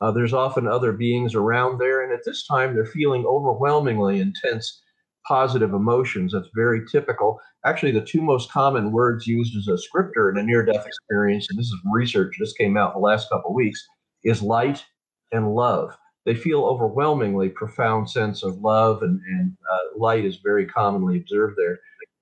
Uh, 0.00 0.10
there's 0.10 0.32
often 0.32 0.66
other 0.66 0.92
beings 0.92 1.34
around 1.34 1.78
there, 1.78 2.02
and 2.02 2.12
at 2.12 2.24
this 2.24 2.46
time, 2.46 2.74
they're 2.74 2.86
feeling 2.86 3.24
overwhelmingly 3.26 4.20
intense 4.20 4.82
positive 5.26 5.72
emotions. 5.72 6.32
That's 6.32 6.48
very 6.54 6.82
typical. 6.90 7.40
Actually, 7.64 7.92
the 7.92 8.00
two 8.00 8.22
most 8.22 8.50
common 8.50 8.92
words 8.92 9.26
used 9.26 9.56
as 9.56 9.68
a 9.68 9.78
scripter 9.78 10.30
in 10.30 10.38
a 10.38 10.42
near 10.42 10.64
death 10.64 10.86
experience, 10.86 11.48
and 11.50 11.58
this 11.58 11.66
is 11.66 11.80
research 11.92 12.36
just 12.38 12.56
came 12.56 12.76
out 12.76 12.94
in 12.94 13.00
the 13.00 13.06
last 13.06 13.28
couple 13.28 13.50
of 13.50 13.56
weeks, 13.56 13.84
is 14.24 14.42
light 14.42 14.84
and 15.32 15.54
love. 15.54 15.96
They 16.24 16.34
feel 16.34 16.64
overwhelmingly 16.64 17.50
profound 17.50 18.10
sense 18.10 18.42
of 18.42 18.58
love, 18.58 19.02
and, 19.02 19.20
and 19.26 19.56
uh, 19.70 19.98
light 19.98 20.24
is 20.24 20.38
very 20.42 20.66
commonly 20.66 21.18
observed 21.18 21.56
there. 21.56 21.78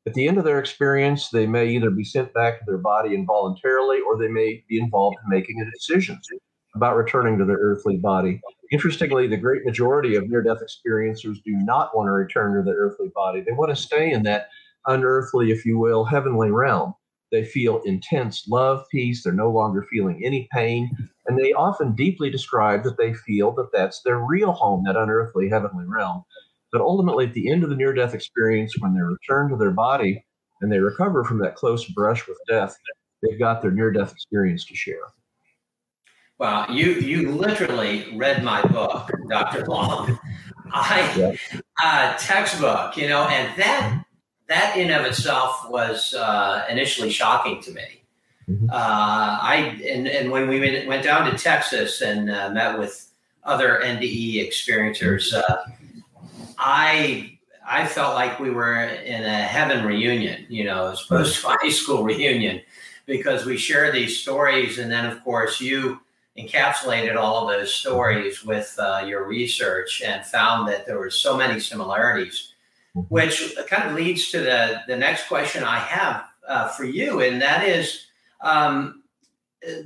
At 0.06 0.12
the 0.12 0.28
end 0.28 0.36
of 0.36 0.44
their 0.44 0.58
experience, 0.58 1.30
they 1.30 1.46
may 1.46 1.68
either 1.68 1.90
be 1.90 2.04
sent 2.04 2.34
back 2.34 2.58
to 2.58 2.64
their 2.66 2.78
body 2.78 3.14
involuntarily 3.14 4.00
or 4.00 4.18
they 4.18 4.28
may 4.28 4.62
be 4.68 4.78
involved 4.78 5.16
in 5.24 5.30
making 5.30 5.60
a 5.60 5.70
decision 5.70 6.20
about 6.74 6.96
returning 6.96 7.38
to 7.38 7.44
their 7.44 7.58
earthly 7.58 7.96
body. 7.96 8.40
Interestingly, 8.72 9.26
the 9.26 9.36
great 9.36 9.64
majority 9.64 10.16
of 10.16 10.28
near 10.28 10.42
death 10.42 10.58
experiencers 10.58 11.42
do 11.44 11.52
not 11.52 11.96
want 11.96 12.08
to 12.08 12.12
return 12.12 12.56
to 12.56 12.62
their 12.62 12.74
earthly 12.74 13.10
body. 13.14 13.40
They 13.40 13.52
want 13.52 13.70
to 13.70 13.80
stay 13.80 14.10
in 14.10 14.22
that 14.24 14.48
unearthly, 14.86 15.50
if 15.50 15.64
you 15.64 15.78
will, 15.78 16.04
heavenly 16.04 16.50
realm. 16.50 16.94
They 17.30 17.44
feel 17.44 17.82
intense 17.84 18.46
love, 18.48 18.84
peace. 18.90 19.22
They're 19.22 19.32
no 19.32 19.50
longer 19.50 19.86
feeling 19.90 20.22
any 20.24 20.48
pain. 20.52 20.90
And 21.26 21.38
they 21.38 21.52
often 21.52 21.94
deeply 21.94 22.30
describe 22.30 22.84
that 22.84 22.98
they 22.98 23.14
feel 23.14 23.52
that 23.52 23.70
that's 23.72 24.02
their 24.02 24.18
real 24.18 24.52
home, 24.52 24.84
that 24.86 24.96
unearthly 24.96 25.48
heavenly 25.48 25.84
realm. 25.86 26.22
But 26.72 26.82
ultimately, 26.82 27.26
at 27.26 27.34
the 27.34 27.50
end 27.50 27.64
of 27.64 27.70
the 27.70 27.76
near 27.76 27.92
death 27.92 28.14
experience, 28.14 28.74
when 28.78 28.94
they 28.94 29.00
return 29.00 29.48
to 29.50 29.56
their 29.56 29.70
body 29.70 30.24
and 30.60 30.70
they 30.70 30.78
recover 30.78 31.24
from 31.24 31.38
that 31.38 31.56
close 31.56 31.84
brush 31.84 32.26
with 32.26 32.38
death, 32.48 32.76
they've 33.22 33.38
got 33.38 33.62
their 33.62 33.70
near 33.70 33.90
death 33.90 34.12
experience 34.12 34.64
to 34.66 34.74
share. 34.74 35.12
Wow, 36.38 36.66
you 36.68 36.94
you 36.94 37.30
literally 37.30 38.06
read 38.16 38.42
my 38.42 38.60
book, 38.62 39.10
Dr. 39.28 39.64
Long. 39.66 40.18
I 40.72 41.38
uh, 41.82 42.16
textbook, 42.18 42.96
you 42.96 43.08
know, 43.08 43.28
and 43.28 43.56
that 43.56 44.04
that 44.48 44.76
in 44.76 44.90
of 44.90 45.04
itself 45.06 45.70
was 45.70 46.12
uh, 46.14 46.64
initially 46.68 47.10
shocking 47.10 47.62
to 47.62 47.70
me. 47.70 48.04
Mm-hmm. 48.48 48.68
Uh, 48.68 48.72
I 48.74 49.80
and, 49.88 50.08
and 50.08 50.30
when 50.30 50.48
we 50.48 50.86
went 50.86 51.04
down 51.04 51.30
to 51.30 51.38
Texas 51.38 52.00
and 52.00 52.30
uh, 52.30 52.50
met 52.50 52.78
with 52.78 53.12
other 53.44 53.80
NDE 53.84 54.46
experiencers, 54.46 55.32
uh, 55.32 55.58
I 56.58 57.38
I 57.66 57.86
felt 57.86 58.14
like 58.14 58.40
we 58.40 58.50
were 58.50 58.74
in 58.84 59.22
a 59.24 59.42
heaven 59.42 59.86
reunion, 59.86 60.46
you 60.48 60.64
know, 60.64 60.90
as 60.90 61.02
opposed 61.04 61.40
to 61.40 61.46
high 61.48 61.70
school 61.70 62.02
reunion, 62.02 62.60
because 63.06 63.46
we 63.46 63.56
shared 63.56 63.94
these 63.94 64.18
stories, 64.18 64.78
and 64.78 64.90
then 64.90 65.06
of 65.06 65.22
course 65.22 65.60
you 65.60 66.00
encapsulated 66.38 67.16
all 67.16 67.48
of 67.48 67.56
those 67.56 67.74
stories 67.74 68.44
with 68.44 68.74
uh, 68.78 69.04
your 69.06 69.26
research 69.26 70.02
and 70.04 70.24
found 70.24 70.68
that 70.68 70.86
there 70.86 70.98
were 70.98 71.10
so 71.10 71.36
many 71.36 71.60
similarities, 71.60 72.52
which 73.08 73.54
kind 73.68 73.88
of 73.88 73.94
leads 73.94 74.30
to 74.30 74.40
the 74.40 74.82
the 74.88 74.96
next 74.96 75.28
question 75.28 75.62
I 75.62 75.78
have 75.78 76.24
uh, 76.48 76.68
for 76.68 76.84
you, 76.84 77.20
and 77.20 77.40
that 77.40 77.64
is. 77.64 78.06
Um, 78.40 79.00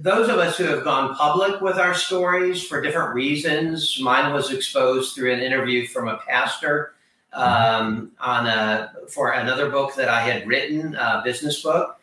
those 0.01 0.29
of 0.29 0.39
us 0.39 0.59
who 0.59 0.65
have 0.65 0.83
gone 0.83 1.15
public 1.15 1.61
with 1.61 1.77
our 1.79 1.95
stories 1.95 2.67
for 2.67 2.81
different 2.81 3.15
reasons, 3.15 4.01
mine 4.01 4.33
was 4.33 4.51
exposed 4.51 5.15
through 5.15 5.33
an 5.33 5.39
interview 5.39 5.87
from 5.87 6.09
a 6.09 6.17
pastor 6.29 6.95
um, 7.33 8.11
on 8.21 8.47
a 8.47 8.93
for 9.09 9.33
another 9.33 9.71
book 9.71 9.95
that 9.95 10.09
I 10.09 10.21
had 10.21 10.49
written, 10.49 10.95
a 10.97 11.23
business 11.25 11.63
book, 11.63 12.01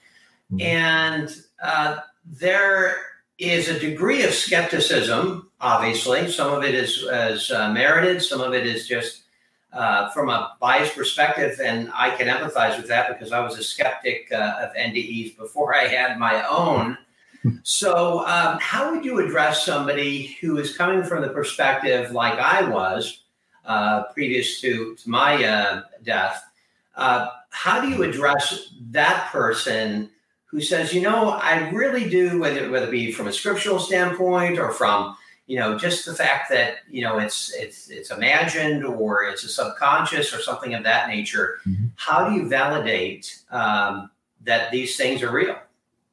mm-hmm. 0.51 0.61
and 0.61 1.35
uh, 1.61 1.97
there 2.25 2.95
is 3.37 3.67
a 3.67 3.79
degree 3.79 4.23
of 4.23 4.33
skepticism. 4.33 5.49
Obviously, 5.59 6.31
some 6.31 6.53
of 6.53 6.63
it 6.63 6.73
is, 6.73 7.03
is 7.03 7.51
uh, 7.51 7.71
merited, 7.71 8.21
some 8.21 8.41
of 8.41 8.53
it 8.53 8.65
is 8.65 8.87
just 8.87 9.23
uh, 9.73 10.09
from 10.11 10.29
a 10.29 10.55
biased 10.61 10.95
perspective, 10.95 11.59
and 11.61 11.91
I 11.93 12.15
can 12.15 12.27
empathize 12.27 12.77
with 12.77 12.87
that 12.87 13.09
because 13.09 13.33
I 13.33 13.41
was 13.41 13.57
a 13.59 13.63
skeptic 13.63 14.31
uh, 14.31 14.53
of 14.63 14.73
NDEs 14.75 15.37
before 15.37 15.75
I 15.75 15.87
had 15.87 16.17
my 16.17 16.47
own. 16.47 16.97
So, 17.63 18.25
um, 18.25 18.57
how 18.59 18.91
would 18.91 19.05
you 19.05 19.19
address 19.19 19.65
somebody 19.65 20.37
who 20.41 20.57
is 20.57 20.75
coming 20.75 21.03
from 21.03 21.21
the 21.21 21.29
perspective 21.29 22.11
like 22.11 22.39
I 22.39 22.67
was 22.67 23.23
uh, 23.65 24.03
previous 24.13 24.61
to, 24.61 24.95
to 24.95 25.09
my 25.09 25.43
uh, 25.43 25.83
death? 26.03 26.43
Uh, 26.95 27.27
how 27.49 27.81
do 27.81 27.89
you 27.89 28.03
address 28.03 28.73
that 28.91 29.29
person 29.31 30.09
who 30.55 30.61
says, 30.61 30.93
you 30.93 31.01
know, 31.01 31.31
I 31.31 31.69
really 31.71 32.09
do, 32.09 32.39
whether 32.39 32.69
whether 32.71 32.87
it 32.87 32.91
be 32.91 33.11
from 33.11 33.27
a 33.27 33.33
scriptural 33.33 33.77
standpoint 33.77 34.57
or 34.57 34.71
from 34.71 35.17
you 35.47 35.59
know 35.59 35.77
just 35.77 36.05
the 36.05 36.13
fact 36.13 36.49
that 36.49 36.77
you 36.89 37.01
know 37.01 37.17
it's 37.17 37.53
it's 37.53 37.89
it's 37.89 38.09
imagined 38.09 38.85
or 38.85 39.23
it's 39.23 39.43
a 39.43 39.49
subconscious 39.49 40.33
or 40.33 40.39
something 40.41 40.73
of 40.73 40.83
that 40.85 41.09
nature 41.09 41.59
mm-hmm. 41.67 41.87
how 41.97 42.29
do 42.29 42.35
you 42.35 42.47
validate 42.47 43.43
um, 43.51 44.09
that 44.45 44.71
these 44.71 44.95
things 44.95 45.21
are 45.21 45.31
real? 45.31 45.57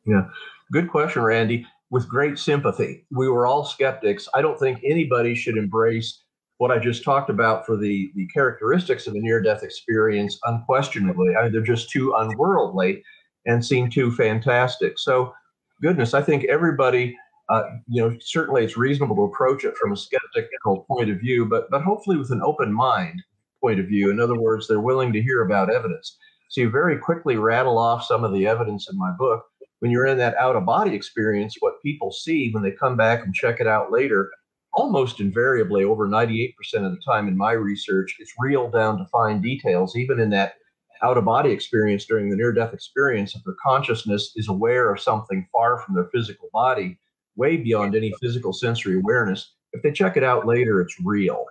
Yeah. 0.04 0.24
Good 0.72 0.90
question 0.90 1.22
randy. 1.22 1.64
With 1.90 2.08
great 2.08 2.36
sympathy. 2.36 3.04
We 3.12 3.28
were 3.28 3.46
all 3.46 3.64
skeptics. 3.64 4.28
I 4.34 4.42
don't 4.42 4.58
think 4.58 4.80
anybody 4.82 5.36
should 5.36 5.56
embrace 5.56 6.18
what 6.58 6.70
i 6.70 6.78
just 6.78 7.02
talked 7.02 7.30
about 7.30 7.66
for 7.66 7.76
the 7.76 8.10
the 8.14 8.26
characteristics 8.28 9.06
of 9.06 9.14
a 9.14 9.18
near 9.18 9.40
death 9.40 9.62
experience 9.62 10.38
unquestionably. 10.46 11.36
I 11.36 11.44
mean, 11.44 11.52
they're 11.52 11.60
just 11.60 11.90
too 11.90 12.12
unworldly 12.16 13.04
and 13.46 13.64
seem 13.64 13.90
too 13.90 14.10
fantastic 14.12 14.98
so 14.98 15.32
goodness 15.80 16.14
i 16.14 16.22
think 16.22 16.44
everybody 16.44 17.16
uh, 17.48 17.64
you 17.86 18.00
know, 18.00 18.16
certainly 18.20 18.64
it's 18.64 18.78
reasonable 18.78 19.16
to 19.16 19.22
approach 19.22 19.64
it 19.64 19.76
from 19.76 19.92
a 19.92 19.96
skeptical 19.96 20.86
point 20.88 21.10
of 21.10 21.18
view, 21.18 21.44
but 21.44 21.68
but 21.70 21.82
hopefully 21.82 22.16
with 22.16 22.30
an 22.30 22.40
open 22.42 22.72
mind 22.72 23.22
point 23.60 23.78
of 23.78 23.86
view. 23.86 24.10
In 24.10 24.20
other 24.20 24.38
words, 24.38 24.66
they're 24.66 24.80
willing 24.80 25.12
to 25.12 25.22
hear 25.22 25.42
about 25.42 25.70
evidence. 25.70 26.16
So 26.48 26.62
you 26.62 26.70
very 26.70 26.98
quickly 26.98 27.36
rattle 27.36 27.78
off 27.78 28.04
some 28.04 28.24
of 28.24 28.32
the 28.32 28.46
evidence 28.46 28.88
in 28.90 28.98
my 28.98 29.10
book. 29.18 29.44
When 29.80 29.90
you're 29.90 30.06
in 30.06 30.18
that 30.18 30.36
out 30.36 30.56
of 30.56 30.66
body 30.66 30.94
experience, 30.94 31.56
what 31.60 31.82
people 31.82 32.12
see 32.12 32.50
when 32.50 32.62
they 32.62 32.70
come 32.70 32.96
back 32.96 33.24
and 33.24 33.34
check 33.34 33.60
it 33.60 33.66
out 33.66 33.90
later, 33.90 34.30
almost 34.72 35.20
invariably, 35.20 35.84
over 35.84 36.08
98% 36.08 36.54
of 36.74 36.92
the 36.92 37.00
time 37.04 37.28
in 37.28 37.36
my 37.36 37.52
research, 37.52 38.16
it's 38.18 38.32
real 38.38 38.70
down 38.70 38.98
to 38.98 39.06
fine 39.06 39.40
details, 39.40 39.96
even 39.96 40.20
in 40.20 40.30
that 40.30 40.54
out 41.02 41.18
of 41.18 41.24
body 41.24 41.50
experience 41.50 42.04
during 42.04 42.30
the 42.30 42.36
near 42.36 42.52
death 42.52 42.72
experience, 42.72 43.34
if 43.34 43.42
their 43.44 43.56
consciousness 43.62 44.32
is 44.36 44.48
aware 44.48 44.92
of 44.92 45.00
something 45.00 45.46
far 45.52 45.78
from 45.80 45.94
their 45.94 46.08
physical 46.12 46.48
body, 46.52 46.98
way 47.36 47.56
beyond 47.56 47.94
any 47.94 48.12
physical 48.20 48.52
sensory 48.52 48.96
awareness. 48.96 49.54
If 49.72 49.82
they 49.82 49.92
check 49.92 50.16
it 50.16 50.22
out 50.22 50.46
later, 50.46 50.80
it's 50.80 51.00
real. 51.02 51.46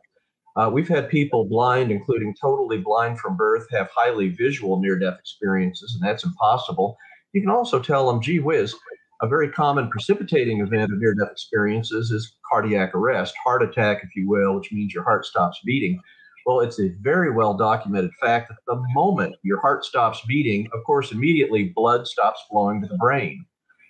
Uh, 0.55 0.69
we've 0.71 0.87
had 0.87 1.09
people 1.09 1.45
blind, 1.45 1.91
including 1.91 2.35
totally 2.39 2.77
blind 2.77 3.19
from 3.19 3.37
birth, 3.37 3.67
have 3.71 3.89
highly 3.95 4.29
visual 4.29 4.79
near 4.79 4.99
death 4.99 5.17
experiences, 5.19 5.95
and 5.95 6.07
that's 6.07 6.25
impossible. 6.25 6.97
You 7.33 7.41
can 7.41 7.49
also 7.49 7.79
tell 7.79 8.07
them, 8.07 8.21
gee 8.21 8.39
whiz, 8.39 8.75
a 9.21 9.27
very 9.27 9.49
common 9.49 9.89
precipitating 9.89 10.61
event 10.61 10.91
of 10.91 10.99
near 10.99 11.13
death 11.13 11.31
experiences 11.31 12.11
is 12.11 12.35
cardiac 12.49 12.93
arrest, 12.95 13.33
heart 13.43 13.63
attack, 13.63 14.01
if 14.03 14.15
you 14.15 14.27
will, 14.27 14.55
which 14.55 14.71
means 14.71 14.93
your 14.93 15.03
heart 15.03 15.25
stops 15.25 15.59
beating. 15.65 16.01
Well, 16.45 16.61
it's 16.61 16.79
a 16.79 16.89
very 17.01 17.31
well 17.31 17.53
documented 17.53 18.11
fact 18.19 18.49
that 18.49 18.57
the 18.67 18.83
moment 18.93 19.35
your 19.43 19.59
heart 19.59 19.85
stops 19.85 20.21
beating, 20.27 20.67
of 20.73 20.83
course, 20.85 21.11
immediately 21.11 21.71
blood 21.75 22.07
stops 22.07 22.41
flowing 22.49 22.81
to 22.81 22.87
the 22.87 22.97
brain 22.97 23.45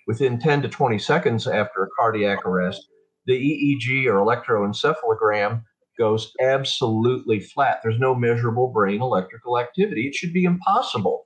within 0.07 0.39
10 0.39 0.63
to 0.63 0.67
20 0.67 0.99
seconds 0.99 1.47
after 1.47 1.83
a 1.83 1.89
cardiac 1.97 2.45
arrest, 2.45 2.87
the 3.25 3.33
EEG 3.33 4.05
or 4.07 4.15
electroencephalogram 4.15 5.63
goes 5.97 6.33
absolutely 6.41 7.39
flat. 7.39 7.79
There's 7.83 7.99
no 7.99 8.15
measurable 8.15 8.69
brain 8.73 9.01
electrical 9.01 9.59
activity. 9.59 10.07
It 10.07 10.15
should 10.15 10.33
be 10.33 10.45
impossible 10.45 11.25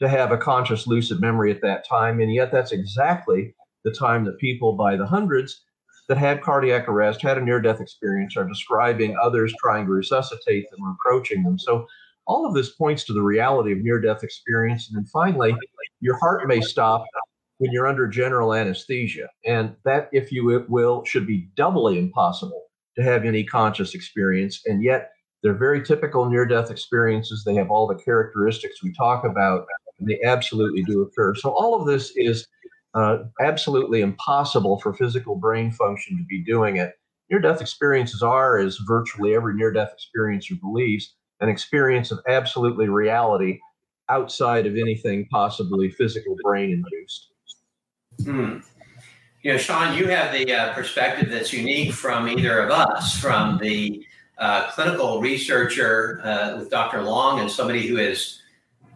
to 0.00 0.08
have 0.08 0.32
a 0.32 0.38
conscious 0.38 0.86
lucid 0.86 1.20
memory 1.20 1.50
at 1.50 1.60
that 1.62 1.86
time. 1.86 2.20
And 2.20 2.32
yet, 2.32 2.52
that's 2.52 2.72
exactly 2.72 3.54
the 3.84 3.90
time 3.90 4.24
that 4.24 4.38
people 4.38 4.74
by 4.76 4.96
the 4.96 5.06
hundreds 5.06 5.62
that 6.12 6.18
had 6.18 6.42
cardiac 6.42 6.90
arrest, 6.90 7.22
had 7.22 7.38
a 7.38 7.40
near 7.40 7.58
death 7.58 7.80
experience, 7.80 8.36
are 8.36 8.46
describing 8.46 9.16
others 9.22 9.50
trying 9.58 9.86
to 9.86 9.92
resuscitate 9.92 10.70
them 10.70 10.84
or 10.84 10.90
approaching 10.90 11.42
them. 11.42 11.58
So, 11.58 11.86
all 12.26 12.46
of 12.46 12.52
this 12.52 12.74
points 12.74 13.04
to 13.04 13.14
the 13.14 13.22
reality 13.22 13.72
of 13.72 13.78
near 13.78 13.98
death 13.98 14.22
experience. 14.22 14.88
And 14.88 14.98
then 14.98 15.06
finally, 15.06 15.56
your 16.00 16.18
heart 16.18 16.46
may 16.46 16.60
stop 16.60 17.02
when 17.56 17.72
you're 17.72 17.86
under 17.86 18.06
general 18.06 18.52
anesthesia. 18.52 19.26
And 19.46 19.74
that, 19.86 20.10
if 20.12 20.30
you 20.30 20.66
will, 20.68 21.02
should 21.06 21.26
be 21.26 21.48
doubly 21.56 21.98
impossible 21.98 22.64
to 22.96 23.02
have 23.02 23.24
any 23.24 23.42
conscious 23.42 23.94
experience. 23.94 24.60
And 24.66 24.84
yet, 24.84 25.12
they're 25.42 25.54
very 25.54 25.82
typical 25.82 26.28
near 26.28 26.44
death 26.44 26.70
experiences. 26.70 27.42
They 27.42 27.54
have 27.54 27.70
all 27.70 27.86
the 27.86 28.02
characteristics 28.04 28.82
we 28.82 28.92
talk 28.92 29.24
about, 29.24 29.64
and 29.98 30.06
they 30.06 30.20
absolutely 30.26 30.82
do 30.82 31.00
occur. 31.00 31.34
So, 31.36 31.52
all 31.52 31.80
of 31.80 31.86
this 31.86 32.12
is 32.16 32.46
uh, 32.94 33.18
absolutely 33.40 34.00
impossible 34.00 34.78
for 34.78 34.92
physical 34.92 35.36
brain 35.36 35.70
function 35.70 36.16
to 36.18 36.24
be 36.24 36.42
doing 36.42 36.76
it. 36.76 36.92
Near 37.30 37.40
death 37.40 37.60
experiences 37.60 38.22
are, 38.22 38.58
as 38.58 38.76
virtually 38.86 39.34
every 39.34 39.54
near 39.54 39.72
death 39.72 39.94
experiencer 39.96 40.60
believes, 40.60 41.14
an 41.40 41.48
experience 41.48 42.10
of 42.10 42.20
absolutely 42.28 42.88
reality 42.88 43.58
outside 44.08 44.66
of 44.66 44.76
anything 44.76 45.26
possibly 45.30 45.90
physical 45.90 46.36
brain 46.44 46.70
induced. 46.70 47.28
Hmm. 48.24 48.58
You 49.42 49.52
know, 49.52 49.58
Shaun, 49.58 49.96
you 49.96 50.06
have 50.08 50.32
the 50.32 50.52
uh, 50.52 50.72
perspective 50.74 51.30
that's 51.30 51.52
unique 51.52 51.92
from 51.92 52.28
either 52.28 52.60
of 52.60 52.70
us, 52.70 53.18
from 53.18 53.58
the 53.58 54.06
uh, 54.38 54.70
clinical 54.70 55.20
researcher 55.20 56.20
uh, 56.22 56.58
with 56.58 56.70
Dr. 56.70 57.02
Long 57.02 57.40
and 57.40 57.50
somebody 57.50 57.86
who 57.86 57.96
has 57.96 58.41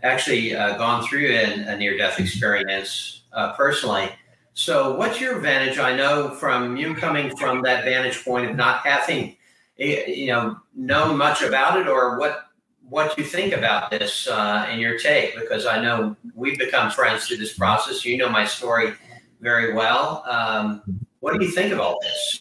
actually 0.06 0.54
uh, 0.54 0.76
gone 0.78 1.06
through 1.06 1.28
an, 1.28 1.60
a 1.68 1.76
near 1.76 1.96
death 1.96 2.18
experience 2.18 3.22
uh, 3.32 3.52
personally. 3.52 4.10
So, 4.54 4.96
what's 4.96 5.20
your 5.20 5.38
vantage? 5.38 5.78
I 5.78 5.94
know 5.94 6.30
from 6.30 6.76
you 6.76 6.94
coming 6.94 7.36
from 7.36 7.60
that 7.62 7.84
vantage 7.84 8.24
point 8.24 8.48
of 8.48 8.56
not 8.56 8.86
having, 8.86 9.36
eh, 9.78 10.06
you 10.06 10.28
know, 10.28 10.56
known 10.74 11.18
much 11.18 11.42
about 11.42 11.78
it, 11.78 11.88
or 11.88 12.18
what 12.18 12.46
what 12.88 13.18
you 13.18 13.24
think 13.24 13.52
about 13.52 13.90
this 13.90 14.26
uh, 14.28 14.66
and 14.68 14.80
your 14.80 14.98
take, 14.98 15.38
because 15.38 15.66
I 15.66 15.82
know 15.82 16.16
we've 16.34 16.58
become 16.58 16.90
friends 16.90 17.26
through 17.26 17.38
this 17.38 17.52
process. 17.52 18.04
You 18.04 18.16
know 18.16 18.28
my 18.28 18.46
story 18.46 18.94
very 19.40 19.74
well. 19.74 20.24
Um, 20.26 20.82
what 21.20 21.38
do 21.38 21.44
you 21.44 21.50
think 21.50 21.72
of 21.72 21.80
all 21.80 21.98
this? 22.00 22.40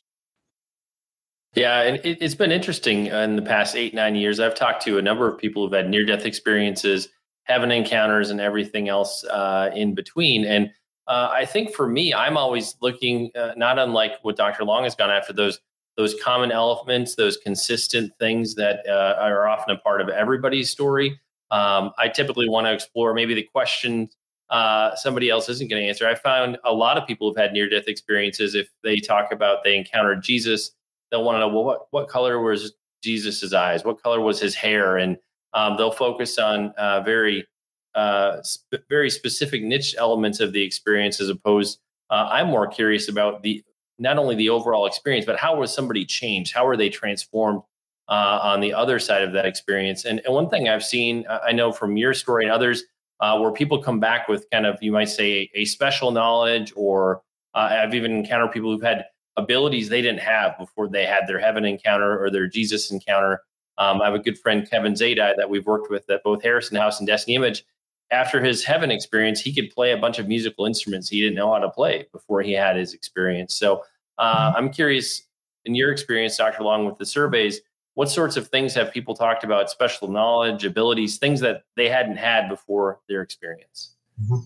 Yeah, 1.56 1.82
and 1.82 2.06
it, 2.06 2.22
has 2.22 2.36
been 2.36 2.52
interesting 2.52 3.08
in 3.08 3.38
the 3.38 3.42
past 3.42 3.76
eight, 3.76 3.94
nine 3.94 4.16
years. 4.16 4.40
I've 4.40 4.56
talked 4.56 4.84
to 4.84 4.98
a 4.98 5.02
number 5.02 5.28
of 5.28 5.38
people 5.38 5.64
who've 5.64 5.74
had 5.74 5.90
near 5.90 6.06
death 6.06 6.26
experiences, 6.26 7.08
heaven 7.46 7.72
encounters, 7.72 8.30
and 8.30 8.40
everything 8.40 8.90
else 8.90 9.24
uh, 9.26 9.72
in 9.74 9.96
between. 9.96 10.46
And 10.46 10.72
uh, 11.08 11.30
I 11.32 11.46
think 11.46 11.74
for 11.74 11.88
me, 11.88 12.14
I'm 12.14 12.38
always 12.38 12.76
looking, 12.82 13.32
uh, 13.36 13.54
not 13.56 13.80
unlike 13.80 14.14
what 14.24 14.36
Dr. 14.36 14.64
Long 14.64 14.84
has 14.84 14.96
gone 14.96 15.12
after, 15.12 15.34
those 15.34 15.60
those 15.98 16.16
common 16.22 16.52
elements, 16.52 17.16
those 17.16 17.38
consistent 17.38 18.12
things 18.20 18.54
that 18.56 18.80
uh, 18.86 19.16
are 19.18 19.48
often 19.48 19.74
a 19.74 19.80
part 19.80 20.02
of 20.02 20.10
everybody's 20.10 20.70
story. 20.70 21.18
Um, 21.52 21.92
I 21.98 22.10
typically 22.10 22.50
want 22.50 22.68
to 22.68 22.74
explore 22.74 23.14
maybe 23.14 23.34
the 23.34 23.44
questions 23.44 24.18
uh, 24.50 24.96
somebody 24.96 25.30
else 25.30 25.50
isn't 25.50 25.70
going 25.70 25.82
to 25.82 25.88
answer. 25.88 26.08
I 26.08 26.16
found 26.16 26.58
a 26.66 26.74
lot 26.74 26.98
of 26.98 27.08
people 27.08 27.32
have 27.32 27.38
had 27.38 27.54
near 27.54 27.70
death 27.70 27.88
experiences. 27.88 28.56
If 28.56 28.70
they 28.84 28.98
talk 28.98 29.32
about 29.32 29.64
they 29.64 29.78
encountered 29.78 30.22
Jesus, 30.22 30.72
they'll 31.10 31.24
want 31.24 31.36
to 31.36 31.40
know, 31.40 31.48
well, 31.48 31.64
what, 31.64 31.88
what 31.92 32.08
color 32.08 32.40
was 32.40 32.74
Jesus's 33.02 33.54
eyes? 33.54 33.84
What 33.84 34.02
color 34.02 34.22
was 34.22 34.40
his 34.40 34.54
hair? 34.54 34.98
And 34.98 35.18
um, 35.56 35.78
they'll 35.78 35.92
focus 35.92 36.38
on 36.38 36.70
uh, 36.78 37.02
very, 37.02 37.48
uh, 37.96 38.42
sp- 38.46 38.86
very 38.90 39.10
specific 39.10 39.64
niche 39.64 39.96
elements 39.98 40.40
of 40.40 40.54
the 40.54 40.62
experience 40.62 41.20
as 41.20 41.30
opposed. 41.30 41.80
Uh, 42.10 42.28
I'm 42.30 42.48
more 42.48 42.68
curious 42.68 43.10
about 43.10 43.42
the 43.42 43.64
not 43.98 44.18
only 44.18 44.36
the 44.36 44.50
overall 44.50 44.86
experience, 44.86 45.26
but 45.26 45.38
how 45.40 45.56
was 45.58 45.74
somebody 45.74 46.06
changed? 46.06 46.54
How 46.54 46.66
were 46.68 46.78
they 46.78 46.90
transformed 46.90 47.62
uh, 48.10 48.40
on 48.44 48.60
the 48.60 48.74
other 48.74 49.00
side 49.00 49.24
of 49.24 49.32
that 49.34 49.46
experience? 49.46 50.04
And, 50.04 50.22
and 50.26 50.34
one 50.34 50.50
thing 50.50 50.68
I've 50.68 50.84
seen, 50.84 51.26
I 51.30 51.54
know 51.54 51.72
from 51.72 51.96
your 51.96 52.14
story 52.14 52.44
and 52.44 52.52
others, 52.52 52.84
uh, 53.22 53.40
where 53.40 53.52
people 53.52 53.82
come 53.82 54.02
back 54.02 54.28
with 54.28 54.50
kind 54.52 54.66
of, 54.66 54.78
you 54.82 54.92
might 54.92 55.10
say, 55.10 55.50
a 55.56 55.64
special 55.64 56.12
knowledge, 56.12 56.74
or 56.76 57.22
uh, 57.54 57.70
I've 57.72 57.96
even 57.96 58.12
encountered 58.12 58.52
people 58.52 58.70
who've 58.70 58.84
had 58.84 59.06
abilities 59.38 59.88
they 59.88 60.02
didn't 60.02 60.20
have 60.20 60.58
before 60.58 60.90
they 60.90 61.06
had 61.06 61.26
their 61.28 61.40
heaven 61.40 61.64
encounter 61.64 62.22
or 62.22 62.30
their 62.30 62.48
Jesus 62.48 62.92
encounter. 62.92 63.42
Um, 63.78 64.02
I 64.02 64.06
have 64.06 64.14
a 64.14 64.20
good 64.20 64.38
friend, 64.38 64.70
Kevin 64.70 64.94
Zadai, 64.94 65.36
that 65.36 65.50
we've 65.50 65.66
worked 65.66 65.90
with 65.90 66.10
at 66.10 66.24
both 66.24 66.44
Harrison 66.44 66.78
House 66.78 67.00
and 67.00 67.08
Destiny 67.08 67.36
Image. 67.36 67.66
After 68.12 68.44
his 68.44 68.64
heaven 68.64 68.92
experience, 68.92 69.42
he 69.42 69.54
could 69.54 69.72
play 69.72 69.92
a 69.92 69.98
bunch 69.98 70.20
of 70.20 70.28
musical 70.28 70.66
instruments 70.66 71.10
he 71.10 71.22
didn't 71.22 71.36
know 71.36 71.52
how 71.52 71.60
to 71.60 71.70
play 71.70 72.08
before 72.12 72.42
he 72.42 72.54
had 72.54 72.78
his 72.78 72.94
experience. 72.94 73.54
So 73.54 73.84
uh, 74.18 74.50
mm-hmm. 74.50 74.58
I'm 74.58 74.70
curious, 74.72 75.24
in 75.66 75.76
your 75.76 75.92
experience, 75.92 76.38
Dr. 76.38 76.64
Long, 76.64 76.86
with 76.86 76.98
the 76.98 77.06
surveys, 77.06 77.62
what 77.96 78.10
sorts 78.10 78.38
of 78.38 78.48
things 78.50 78.74
have 78.76 78.92
people 78.92 79.16
talked 79.16 79.44
about 79.44 79.70
special 79.70 80.10
knowledge 80.10 80.64
abilities 80.64 81.18
things 81.18 81.40
that 81.40 81.64
they 81.76 81.90
hadn't 81.90 82.18
had 82.18 82.48
before 82.48 83.00
their 83.10 83.22
experience 83.22 83.96
mm-hmm. 84.22 84.44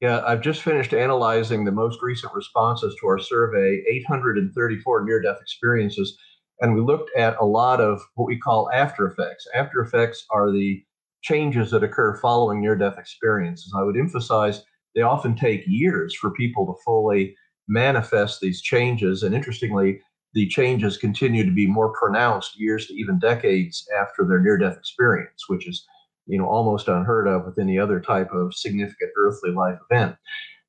Yeah, 0.00 0.22
I've 0.26 0.42
just 0.42 0.62
finished 0.62 0.92
analyzing 0.92 1.64
the 1.64 1.72
most 1.72 2.02
recent 2.02 2.34
responses 2.34 2.94
to 3.00 3.06
our 3.06 3.18
survey 3.18 3.82
834 3.88 5.04
near 5.04 5.22
death 5.22 5.38
experiences. 5.40 6.18
And 6.60 6.74
we 6.74 6.80
looked 6.80 7.10
at 7.16 7.36
a 7.40 7.44
lot 7.44 7.80
of 7.80 8.00
what 8.14 8.26
we 8.26 8.38
call 8.38 8.70
after 8.72 9.06
effects. 9.06 9.46
After 9.54 9.80
effects 9.80 10.24
are 10.30 10.50
the 10.50 10.82
changes 11.22 11.70
that 11.70 11.82
occur 11.82 12.16
following 12.18 12.60
near 12.60 12.76
death 12.76 12.98
experiences. 12.98 13.74
I 13.76 13.82
would 13.82 13.96
emphasize 13.96 14.64
they 14.94 15.02
often 15.02 15.36
take 15.36 15.64
years 15.66 16.14
for 16.14 16.30
people 16.30 16.66
to 16.66 16.82
fully 16.84 17.36
manifest 17.68 18.40
these 18.40 18.62
changes. 18.62 19.22
And 19.22 19.34
interestingly, 19.34 20.00
the 20.34 20.46
changes 20.48 20.96
continue 20.96 21.44
to 21.44 21.50
be 21.50 21.66
more 21.66 21.92
pronounced 21.98 22.58
years 22.58 22.86
to 22.86 22.94
even 22.94 23.18
decades 23.18 23.86
after 24.00 24.26
their 24.26 24.40
near 24.40 24.58
death 24.58 24.76
experience, 24.76 25.44
which 25.48 25.66
is 25.68 25.86
you 26.26 26.38
know 26.38 26.46
almost 26.46 26.88
unheard 26.88 27.26
of 27.26 27.44
with 27.44 27.58
any 27.58 27.78
other 27.78 28.00
type 28.00 28.30
of 28.32 28.54
significant 28.54 29.10
earthly 29.18 29.50
life 29.50 29.78
event. 29.90 30.16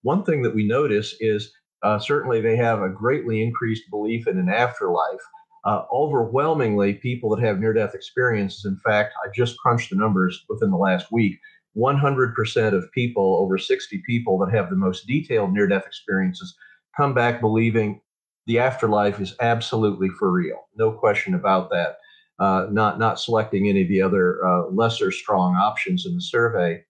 One 0.04 0.24
thing 0.24 0.42
that 0.44 0.56
we 0.56 0.68
notice 0.68 1.16
is 1.20 1.52
uh, 1.84 2.00
certainly 2.00 2.42
they 2.42 2.56
have 2.58 2.82
a 2.82 2.90
greatly 2.90 3.42
increased 3.44 3.90
belief 3.90 4.28
in 4.28 4.38
an 4.40 4.50
afterlife. 4.50 5.22
Uh, 5.68 5.84
overwhelmingly, 5.92 6.94
people 6.94 7.30
that 7.30 7.44
have 7.44 7.60
near 7.60 7.74
death 7.74 7.94
experiences, 7.94 8.64
in 8.64 8.78
fact, 8.78 9.14
I 9.22 9.28
just 9.36 9.58
crunched 9.58 9.90
the 9.90 9.98
numbers 9.98 10.46
within 10.48 10.72
the 10.72 10.78
last 10.78 11.12
week. 11.12 11.38
100% 11.76 12.74
of 12.74 12.92
people, 12.94 13.36
over 13.36 13.58
60 13.58 14.02
people 14.08 14.40
that 14.40 14.56
have 14.56 14.70
the 14.70 14.78
most 14.78 15.06
detailed 15.08 15.52
near 15.52 15.68
death 15.68 15.86
experiences, 15.86 16.56
come 16.96 17.14
back 17.14 17.42
believing 17.42 18.00
the 18.46 18.60
afterlife 18.60 19.20
is 19.20 19.36
absolutely 19.42 20.08
for 20.18 20.32
real. 20.32 20.70
No 20.78 20.94
question 20.94 21.34
about 21.34 21.70
that. 21.72 21.98
Uh, 22.40 22.68
not 22.72 22.98
not 22.98 23.20
selecting 23.20 23.68
any 23.68 23.82
of 23.82 23.90
the 23.90 24.02
other 24.02 24.46
uh, 24.46 24.68
lesser 24.68 25.12
strong 25.12 25.56
options 25.56 26.06
in 26.06 26.16
the 26.16 26.22
survey. 26.22 26.82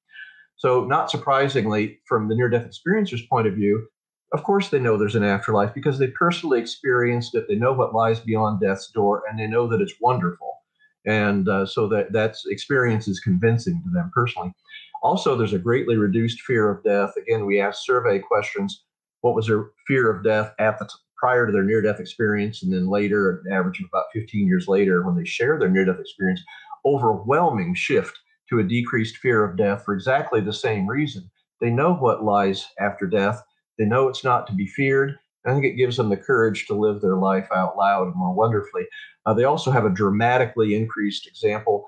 So, 0.58 0.86
not 0.86 1.10
surprisingly, 1.10 2.00
from 2.06 2.28
the 2.28 2.36
near-death 2.36 2.66
experiencer's 2.66 3.26
point 3.26 3.48
of 3.48 3.56
view, 3.56 3.88
of 4.34 4.44
course 4.44 4.70
they 4.70 4.80
know 4.80 4.98
there's 4.98 5.16
an 5.16 5.24
afterlife 5.24 5.74
because 5.74 6.00
they 6.00 6.08
personally 6.08 6.60
experienced 6.60 7.36
it. 7.36 7.46
They 7.48 7.56
know 7.56 7.74
what 7.74 7.94
lies 7.94 8.20
beyond 8.20 8.62
death's 8.62 8.92
door, 8.92 9.24
and 9.30 9.40
they 9.40 9.48
know 9.48 9.68
that 9.68 9.82
it's 9.82 9.96
wonderful. 10.02 10.54
And 11.06 11.48
uh, 11.48 11.66
so 11.66 11.88
that 11.90 12.12
that 12.14 12.36
experience 12.48 13.08
is 13.08 13.20
convincing 13.20 13.82
to 13.84 13.90
them 13.92 14.12
personally. 14.14 14.54
Also, 15.04 15.36
there's 15.36 15.54
a 15.54 15.60
greatly 15.60 15.96
reduced 15.96 16.42
fear 16.42 16.70
of 16.70 16.84
death. 16.84 17.14
Again, 17.18 17.46
we 17.46 17.62
asked 17.62 17.86
survey 17.86 18.20
questions. 18.20 18.84
What 19.22 19.36
was 19.36 19.48
their 19.48 19.70
fear 19.88 20.12
of 20.12 20.24
death 20.24 20.54
at 20.60 20.80
the 20.80 20.90
prior 21.18 21.46
to 21.46 21.52
their 21.52 21.64
near 21.64 21.82
death 21.82 22.00
experience, 22.00 22.62
and 22.62 22.72
then 22.72 22.88
later, 22.88 23.42
an 23.46 23.52
average 23.52 23.80
of 23.80 23.88
about 23.92 24.06
15 24.14 24.48
years 24.48 24.68
later, 24.68 25.04
when 25.04 25.16
they 25.16 25.26
share 25.26 25.58
their 25.58 25.70
near 25.70 25.86
death 25.86 26.00
experience, 26.00 26.42
overwhelming 26.86 27.74
shift 27.76 28.18
to 28.50 28.60
a 28.60 28.64
decreased 28.64 29.18
fear 29.18 29.44
of 29.44 29.58
death 29.58 29.84
for 29.84 29.94
exactly 29.94 30.42
the 30.42 30.54
same 30.54 30.88
reason. 30.88 31.30
They 31.60 31.70
know 31.70 31.94
what 31.94 32.24
lies 32.24 32.68
after 32.80 33.08
death, 33.08 33.42
they 33.78 33.86
know 33.86 34.08
it's 34.08 34.24
not 34.24 34.48
to 34.48 34.54
be 34.54 34.68
feared. 34.68 35.18
I 35.46 35.54
think 35.54 35.64
it 35.64 35.78
gives 35.78 35.98
them 35.98 36.10
the 36.10 36.18
courage 36.18 36.68
to 36.68 36.74
live 36.74 37.02
their 37.02 37.16
life 37.16 37.48
out 37.56 37.78
loud 37.78 38.08
and 38.08 38.16
more 38.16 38.34
wonderfully. 38.34 38.84
Uh, 39.26 39.34
they 39.34 39.46
also 39.46 39.72
have 39.72 39.86
a 39.86 39.90
dramatically 39.90 40.76
increased 40.76 41.26
example 41.26 41.88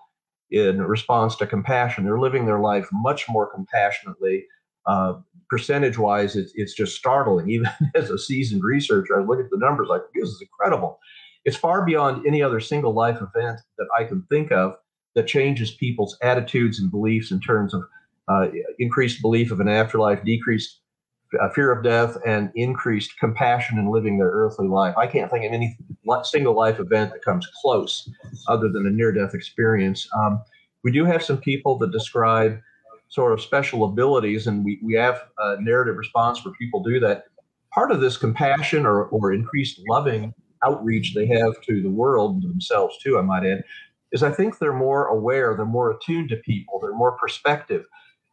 in 0.51 0.81
response 0.81 1.36
to 1.38 1.48
compassion. 1.48 2.05
They're 2.05 2.19
living 2.19 2.46
their 2.46 2.60
life 2.60 2.88
much 2.91 3.27
more 3.27 3.51
compassionately. 3.51 4.46
Uh, 4.86 5.15
percentage 5.50 5.98
wise, 5.98 6.36
it's, 6.36 6.51
it's 6.55 6.74
just 6.74 6.96
startling. 6.96 7.50
Even 7.51 7.69
as 7.96 8.10
a 8.10 8.17
seasoned 8.17 8.63
researcher, 8.63 9.19
I 9.19 9.25
look 9.25 9.39
at 9.39 9.50
the 9.50 9.58
numbers 9.58 9.88
like, 9.89 10.01
this 10.13 10.29
is 10.29 10.41
incredible. 10.41 11.00
It's 11.46 11.58
far 11.58 11.86
beyond 11.86 12.25
any 12.25 12.41
other 12.41 12.60
single 12.60 12.93
life 12.93 13.17
event 13.17 13.60
that 13.77 13.88
I 13.98 14.03
can 14.03 14.24
think 14.29 14.51
of 14.51 14.75
that 15.15 15.27
changes 15.27 15.72
people's 15.72 16.17
attitudes 16.22 16.79
and 16.79 16.91
beliefs 16.91 17.31
in 17.31 17.39
terms 17.39 17.74
of 17.74 17.84
uh, 18.27 18.48
increased 18.77 19.22
belief 19.22 19.51
of 19.51 19.60
an 19.60 19.67
afterlife, 19.67 20.24
decreased 20.24 20.81
uh, 21.39 21.50
fear 21.50 21.71
of 21.71 21.83
death, 21.83 22.17
and 22.25 22.51
increased 22.55 23.17
compassion 23.19 23.77
in 23.77 23.91
living 23.91 24.17
their 24.17 24.29
earthly 24.29 24.67
life. 24.67 24.95
I 24.98 25.07
can't 25.07 25.29
think 25.29 25.45
of 25.45 25.51
any 25.51 25.77
single 26.24 26.55
life 26.55 26.79
event 26.79 27.12
that 27.12 27.24
comes 27.24 27.48
close 27.62 28.09
other 28.48 28.69
than 28.69 28.88
a 28.88 28.89
near 28.89 29.12
death 29.12 29.34
experience. 29.34 30.08
Um, 30.15 30.41
we 30.84 30.91
do 30.91 31.06
have 31.06 31.23
some 31.23 31.38
people 31.38 31.77
that 31.80 31.91
describe 31.91 32.60
sort 33.10 33.34
of 33.34 33.41
special 33.41 33.84
abilities, 33.84 34.47
and 34.47 34.63
we, 34.63 34.80
we 34.84 34.93
have 34.93 35.23
a 35.38 35.62
narrative 35.62 35.97
response 35.97 36.43
where 36.45 36.53
people 36.56 36.82
do 36.82 36.99
that. 36.99 37.25
Part 37.73 37.91
of 37.91 38.01
this 38.01 38.17
compassion 38.17 38.86
or, 38.86 39.06
or 39.06 39.32
increased 39.32 39.82
loving 39.88 40.34
outreach 40.65 41.13
they 41.13 41.27
have 41.27 41.62
to 41.62 41.82
the 41.82 41.89
world 41.89 42.41
themselves 42.41 42.97
too, 43.03 43.17
I 43.17 43.21
might 43.21 43.45
add, 43.45 43.63
is 44.12 44.23
I 44.23 44.32
think 44.32 44.58
they're 44.58 44.73
more 44.73 45.06
aware, 45.08 45.56
they're 45.56 45.65
more 45.65 45.91
attuned 45.91 46.30
to 46.30 46.38
people, 46.38 46.80
they're 46.82 46.95
more 46.95 47.17
perspective, 47.17 47.86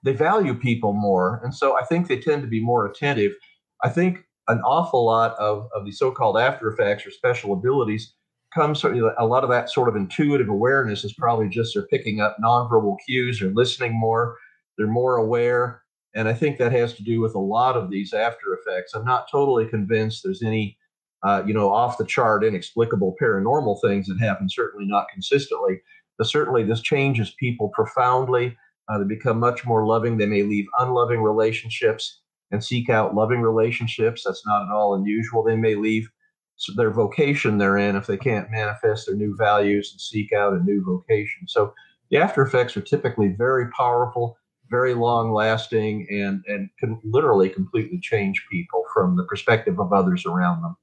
they 0.07 0.15
value 0.15 0.55
people 0.55 0.95
more, 0.95 1.41
and 1.45 1.55
so 1.55 1.77
I 1.79 1.85
think 1.85 2.09
they 2.09 2.19
tend 2.19 2.43
to 2.43 2.49
be 2.49 2.61
more 2.61 2.87
attentive. 2.87 3.33
I 3.83 3.91
think 3.91 4.25
an 4.49 4.61
awful 4.61 5.05
lot 5.05 5.37
of, 5.39 5.69
of 5.75 5.85
the 5.85 5.93
so-called 5.93 6.39
after 6.39 6.71
effects 6.71 7.05
or 7.07 7.11
special 7.11 7.53
abilities 7.53 8.15
comes 8.55 8.83
a 8.85 9.25
lot 9.27 9.45
of 9.45 9.51
that 9.51 9.69
sort 9.69 9.89
of 9.89 9.97
intuitive 9.97 10.49
awareness 10.49 11.05
is 11.05 11.13
probably 11.13 11.49
just 11.49 11.75
they're 11.75 11.87
picking 11.89 12.21
up 12.21 12.37
nonverbal 12.43 12.97
cues 13.07 13.43
or 13.43 13.51
listening 13.51 13.93
more 13.93 14.37
they're 14.77 14.87
more 14.87 15.17
aware. 15.17 15.83
And 16.15 16.29
I 16.29 16.35
think 16.35 16.59
that 16.59 16.73
has 16.73 16.95
to 16.95 17.03
do 17.03 17.21
with 17.21 17.35
a 17.35 17.41
lot 17.41 17.77
of 17.77 17.91
these 17.91 18.13
after 18.13 18.55
effects. 18.55 18.95
I'm 18.95 19.05
not 19.05 19.31
totally 19.31 19.67
convinced 19.67 20.23
there's 20.23 20.43
any, 20.43 20.79
uh, 21.23 21.43
you 21.47 21.53
know, 21.53 21.73
off 21.73 21.99
the 21.99 22.07
chart, 22.07 22.45
inexplicable 22.45 23.17
paranormal 23.21 23.81
things 23.83 24.07
that 24.09 24.19
happen, 24.21 24.49
certainly 24.49 24.87
not 24.87 25.09
consistently. 25.13 25.81
But 26.19 26.27
certainly 26.27 26.65
this 26.65 26.81
changes 26.81 27.35
people 27.39 27.69
profoundly. 27.69 28.57
Uh, 28.89 28.99
they 28.99 29.05
become 29.05 29.39
much 29.39 29.65
more 29.65 29.87
loving. 29.87 30.17
They 30.17 30.27
may 30.27 30.43
leave 30.43 30.67
unloving 30.79 31.23
relationships 31.23 32.21
and 32.51 32.63
seek 32.63 32.89
out 32.89 33.15
loving 33.15 33.41
relationships. 33.41 34.23
That's 34.25 34.47
not 34.47 34.63
at 34.63 34.73
all 34.73 34.95
unusual. 34.95 35.43
They 35.43 35.57
may 35.57 35.75
leave 35.75 36.09
their 36.77 36.91
vocation 36.91 37.59
they're 37.59 37.77
in 37.77 37.97
if 37.97 38.07
they 38.07 38.17
can't 38.17 38.51
manifest 38.51 39.07
their 39.07 39.17
new 39.17 39.37
values 39.37 39.91
and 39.93 40.01
seek 40.01 40.33
out 40.33 40.55
a 40.55 40.63
new 40.63 40.83
vocation. 40.83 41.47
So 41.49 41.75
the 42.11 42.17
after 42.19 42.43
effects 42.43 42.77
are 42.77 42.83
typically 42.83 43.29
very 43.29 43.71
powerful 43.73 44.39
very 44.71 44.95
long 44.95 45.33
lasting 45.33 46.07
and 46.11 46.43
and 46.47 46.69
can 46.79 47.01
literally 47.05 47.49
completely 47.49 47.99
change 48.01 48.45
people 48.51 48.85
from 48.93 49.17
the 49.17 49.25
perspective 49.25 49.79
of 49.79 49.93
others 49.93 50.27
around 50.27 50.63
them 50.63 50.77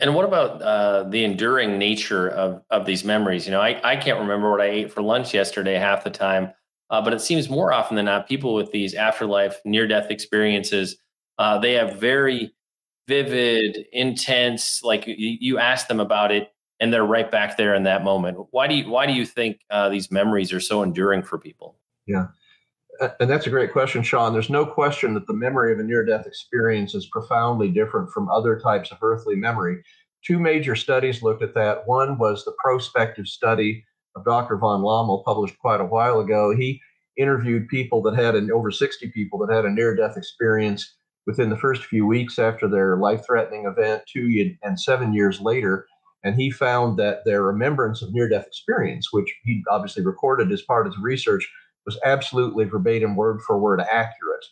and 0.00 0.14
what 0.14 0.24
about 0.24 0.60
uh, 0.60 1.04
the 1.04 1.24
enduring 1.24 1.78
nature 1.78 2.28
of 2.28 2.62
of 2.70 2.86
these 2.86 3.04
memories 3.04 3.46
you 3.46 3.52
know 3.52 3.60
I, 3.60 3.80
I 3.84 3.96
can't 3.96 4.20
remember 4.20 4.50
what 4.50 4.60
i 4.60 4.66
ate 4.66 4.92
for 4.92 5.02
lunch 5.02 5.34
yesterday 5.34 5.74
half 5.74 6.04
the 6.04 6.10
time 6.10 6.52
uh, 6.90 7.00
but 7.00 7.12
it 7.12 7.20
seems 7.20 7.48
more 7.48 7.72
often 7.72 7.96
than 7.96 8.04
not 8.04 8.28
people 8.28 8.54
with 8.54 8.70
these 8.72 8.94
afterlife 8.94 9.56
near 9.64 9.86
death 9.86 10.10
experiences 10.10 10.96
uh, 11.38 11.58
they 11.58 11.72
have 11.72 11.98
very 11.98 12.54
vivid 13.08 13.86
intense 13.92 14.82
like 14.82 15.06
you, 15.06 15.36
you 15.40 15.58
ask 15.58 15.88
them 15.88 16.00
about 16.00 16.32
it 16.32 16.52
and 16.80 16.92
they're 16.92 17.04
right 17.04 17.30
back 17.30 17.56
there 17.56 17.74
in 17.74 17.82
that 17.84 18.02
moment 18.02 18.38
why 18.50 18.66
do 18.66 18.74
you 18.74 18.88
why 18.88 19.06
do 19.06 19.12
you 19.12 19.26
think 19.26 19.60
uh, 19.70 19.88
these 19.88 20.10
memories 20.10 20.52
are 20.52 20.60
so 20.60 20.82
enduring 20.82 21.22
for 21.22 21.38
people 21.38 21.76
yeah 22.06 22.26
and 23.20 23.30
that's 23.30 23.46
a 23.46 23.50
great 23.50 23.72
question, 23.72 24.02
Shaun. 24.02 24.32
There's 24.32 24.50
no 24.50 24.64
question 24.64 25.14
that 25.14 25.26
the 25.26 25.34
memory 25.34 25.72
of 25.72 25.78
a 25.78 25.82
near 25.82 26.04
death 26.04 26.26
experience 26.26 26.94
is 26.94 27.06
profoundly 27.06 27.70
different 27.70 28.10
from 28.10 28.28
other 28.28 28.58
types 28.58 28.90
of 28.92 28.98
earthly 29.02 29.36
memory. 29.36 29.82
Two 30.24 30.38
major 30.38 30.76
studies 30.76 31.22
looked 31.22 31.42
at 31.42 31.54
that. 31.54 31.86
One 31.86 32.18
was 32.18 32.44
the 32.44 32.54
prospective 32.62 33.26
study 33.26 33.84
of 34.16 34.24
Dr. 34.24 34.56
von 34.56 34.82
Lommel, 34.82 35.24
published 35.24 35.58
quite 35.58 35.80
a 35.80 35.84
while 35.84 36.20
ago. 36.20 36.54
He 36.54 36.80
interviewed 37.16 37.68
people 37.68 38.02
that 38.02 38.16
had 38.16 38.34
an 38.34 38.50
over 38.50 38.70
60 38.70 39.10
people 39.10 39.38
that 39.40 39.54
had 39.54 39.64
a 39.64 39.70
near 39.70 39.94
death 39.94 40.16
experience 40.16 40.94
within 41.26 41.50
the 41.50 41.56
first 41.56 41.84
few 41.84 42.06
weeks 42.06 42.38
after 42.38 42.68
their 42.68 42.96
life 42.96 43.24
threatening 43.26 43.66
event, 43.66 44.02
two 44.06 44.54
and 44.62 44.78
seven 44.78 45.14
years 45.14 45.40
later. 45.40 45.86
And 46.22 46.34
he 46.36 46.50
found 46.50 46.98
that 46.98 47.24
their 47.24 47.42
remembrance 47.42 48.02
of 48.02 48.12
near 48.12 48.28
death 48.28 48.46
experience, 48.46 49.12
which 49.12 49.32
he 49.44 49.62
obviously 49.70 50.04
recorded 50.04 50.50
as 50.52 50.62
part 50.62 50.86
of 50.86 50.94
his 50.94 51.02
research, 51.02 51.48
was 51.86 51.98
absolutely 52.04 52.64
verbatim, 52.64 53.14
word 53.14 53.40
for 53.42 53.58
word 53.58 53.80
accurate 53.80 54.44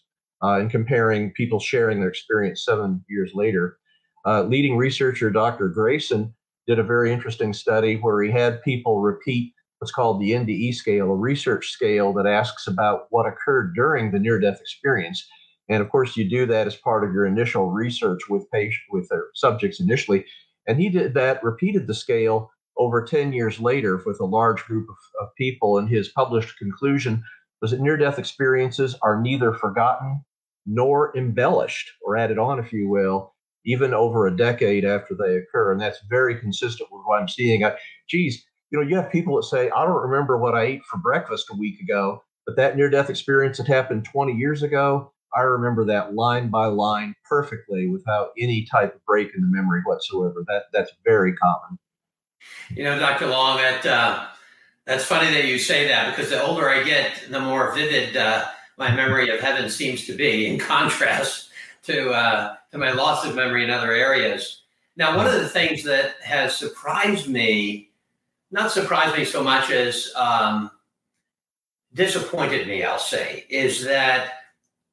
uh, 0.43 0.59
in 0.61 0.69
comparing 0.69 1.33
people 1.33 1.59
sharing 1.59 2.01
their 2.01 2.09
experience 2.09 2.65
seven 2.65 3.05
years 3.09 3.33
later. 3.35 3.79
Uh, 4.27 4.43
leading 4.43 4.77
researcher 4.77 5.31
Dr. 5.31 5.71
Greyson 5.71 6.33
did 6.67 6.79
a 6.79 6.85
very 6.85 7.13
interesting 7.13 7.53
study 7.53 7.97
where 7.97 8.23
he 8.23 8.31
had 8.31 8.63
people 8.63 9.01
repeat 9.01 9.53
what's 9.79 9.93
called 9.93 10.21
the 10.21 10.31
NDE 10.31 10.75
scale, 10.75 11.11
a 11.11 11.17
research 11.17 11.69
scale 11.71 12.13
that 12.13 12.27
asks 12.27 12.69
about 12.69 13.07
what 13.11 13.27
occurred 13.27 13.75
during 13.75 14.13
the 14.13 14.19
near 14.19 14.39
death 14.39 14.61
experience. 14.61 15.27
And 15.69 15.83
of 15.83 15.91
course, 15.91 16.17
you 16.17 16.29
do 16.29 16.47
that 16.47 16.69
as 16.69 16.77
part 16.77 17.03
of 17.03 17.13
your 17.13 17.27
initial 17.27 17.71
research 17.71 18.21
with 18.29 18.51
patient, 18.53 18.85
with 18.91 19.09
their 19.09 19.25
subjects 19.35 19.81
initially. 19.81 20.25
And 20.69 20.79
he 20.79 20.89
did 20.89 21.15
that, 21.15 21.43
repeated 21.43 21.89
the 21.89 21.95
scale 21.95 22.51
over 22.77 23.03
10 23.05 23.33
years 23.33 23.59
later 23.59 24.01
with 24.07 24.21
a 24.21 24.25
large 24.25 24.65
group 24.65 24.89
of, 24.89 24.97
of 25.21 25.35
people. 25.37 25.79
And 25.79 25.89
his 25.89 26.09
published 26.09 26.57
conclusion 26.59 27.25
was 27.61 27.73
that 27.73 27.81
near 27.81 27.97
death 27.97 28.19
experiences 28.19 28.97
are 29.03 29.21
neither 29.21 29.53
forgotten 29.53 30.23
nor 30.65 31.17
embellished 31.17 31.91
or 32.07 32.17
added 32.17 32.39
on, 32.39 32.61
if 32.61 32.73
you 32.73 32.89
will, 32.89 33.32
even 33.65 33.95
over 33.95 34.27
a 34.27 34.37
decade 34.37 34.85
after 34.85 35.15
they 35.15 35.37
occur. 35.37 35.73
And 35.73 35.81
that's 35.81 36.01
very 36.09 36.39
consistent 36.39 36.91
with 36.93 37.03
what 37.05 37.21
I'm 37.21 37.29
seeing. 37.29 37.65
I, 37.65 37.77
geez, 38.09 38.45
you 38.71 38.79
know, 38.81 38.87
you 38.87 38.97
have 38.97 39.11
people 39.11 39.37
that 39.37 39.45
say, 39.45 39.71
I 39.71 39.85
don't 39.85 40.03
remember 40.03 40.39
what 40.39 40.55
I 40.55 40.63
ate 40.63 40.85
for 40.85 40.99
breakfast 40.99 41.49
a 41.51 41.57
week 41.57 41.81
ago, 41.81 42.23
but 42.47 42.57
that 42.57 42.77
near 42.77 42.91
death 42.91 43.11
experience 43.11 43.59
that 43.59 43.67
happened 43.67 44.05
20 44.05 44.33
years 44.33 44.63
ago, 44.63 45.13
I 45.35 45.43
remember 45.43 45.85
that 45.87 46.15
line 46.15 46.49
by 46.49 46.67
line 46.67 47.15
perfectly 47.29 47.89
without 47.89 48.31
any 48.39 48.67
type 48.71 48.95
of 48.95 49.05
break 49.05 49.35
in 49.35 49.41
the 49.41 49.47
memory 49.47 49.81
whatsoever. 49.85 50.45
That 50.47 50.65
that's 50.73 50.93
very 51.05 51.35
common. 51.35 51.79
You 52.71 52.85
know, 52.85 52.99
Dr. 52.99 53.29
Long, 53.29 53.57
that 53.59 53.87
uh, 53.87 54.27
that's 54.85 55.05
funny 55.05 55.33
that 55.33 55.47
you 55.47 55.59
say 55.59 55.89
that 55.89 56.15
because 56.15 56.31
the 56.31 56.43
older 56.43 56.69
I 56.69 56.83
get, 56.83 57.13
the 57.31 57.41
more 57.41 57.73
vivid 57.75 58.17
uh, 58.17 58.45
my 58.77 58.95
memory 58.95 59.31
of 59.31 59.41
heaven 59.41 59.71
seems 59.71 60.07
to 60.07 60.15
be. 60.15 60.47
In 60.47 60.59
contrast 60.59 61.51
to 61.85 62.11
uh, 62.11 62.57
to 62.73 62.79
my 62.79 62.93
loss 62.93 63.25
of 63.25 63.35
memory 63.35 63.65
in 63.65 63.71
other 63.71 63.93
areas. 63.93 64.63
Now, 64.97 65.17
one 65.17 65.27
of 65.27 65.35
the 65.35 65.49
things 65.49 65.85
that 65.85 66.15
has 66.23 66.57
surprised 66.57 67.29
me, 67.29 67.91
not 68.51 68.71
surprised 68.71 69.17
me 69.17 69.25
so 69.25 69.43
much 69.43 69.71
as 69.71 70.13
um, 70.17 70.71
disappointed 71.95 72.67
me, 72.67 72.83
I'll 72.85 72.99
say, 72.99 73.47
is 73.49 73.85
that 73.85 74.33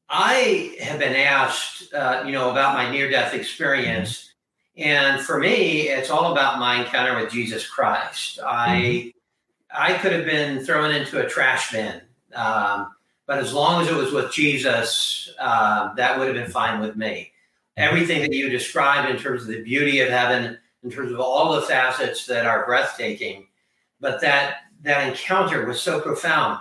I 0.10 0.76
have 0.82 1.00
been 1.00 1.16
asked, 1.16 1.94
uh, 1.94 2.24
you 2.26 2.32
know, 2.32 2.50
about 2.50 2.76
my 2.76 2.90
near-death 2.92 3.34
experience, 3.34 4.34
and 4.78 5.22
for 5.22 5.40
me, 5.40 5.90
it's 5.90 6.10
all 6.10 6.32
about 6.32 6.60
my 6.60 6.82
encounter 6.82 7.20
with 7.20 7.32
Jesus 7.32 7.68
Christ. 7.68 8.40
I 8.46 9.14
I 9.72 9.94
could 9.94 10.14
have 10.14 10.26
been 10.26 10.66
thrown 10.66 10.92
into 10.92 11.24
a 11.24 11.30
trash 11.30 11.72
bin, 11.72 12.02
um, 12.34 12.92
but 13.28 13.38
as 13.38 13.54
long 13.54 13.82
as 13.82 13.90
it 13.90 13.96
was 13.96 14.12
with 14.12 14.32
Jesus, 14.32 15.30
uh, 15.40 15.94
that 15.96 16.18
would 16.18 16.28
have 16.28 16.36
been 16.36 16.52
fine 16.52 16.80
with 16.80 16.96
me. 16.96 17.32
Everything 17.78 18.22
that 18.22 18.34
you 18.34 18.50
described 18.50 19.10
in 19.10 19.18
terms 19.18 19.44
of 19.44 19.48
the 19.48 19.64
beauty 19.64 20.02
of 20.02 20.10
heaven, 20.10 20.58
in 20.84 20.92
terms 20.92 21.12
of 21.12 21.20
all 21.20 21.54
the 21.54 21.62
facets 21.62 22.26
that 22.26 22.46
are 22.46 22.66
breathtaking, 22.66 23.48
but 24.00 24.22
that 24.22 24.58
that 24.82 25.08
encounter 25.08 25.66
was 25.66 25.82
so 25.82 26.00
profound 26.00 26.60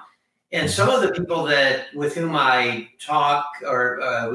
and 0.50 0.70
some 0.70 0.88
of 0.88 1.02
the 1.02 1.12
people 1.12 1.44
that 1.44 1.94
with 1.94 2.14
whom 2.14 2.34
I 2.34 2.88
talk 2.98 3.46
or 3.66 4.00
uh, 4.00 4.30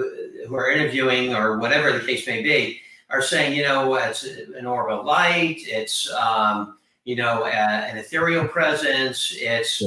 who 0.48 0.56
are 0.56 0.70
interviewing 0.70 1.34
or 1.34 1.58
whatever 1.58 1.92
the 1.92 2.06
case 2.06 2.28
may 2.28 2.44
be 2.44 2.80
are 3.10 3.22
saying, 3.22 3.56
you 3.56 3.64
know, 3.64 3.96
it's 3.96 4.24
an 4.24 4.66
orb 4.66 4.92
of 4.92 5.06
light, 5.06 5.62
it's 5.66 6.12
um, 6.14 6.78
you 7.04 7.16
know, 7.16 7.46
an 7.46 7.98
ethereal 7.98 8.48
presence, 8.48 9.34
it's 9.38 9.82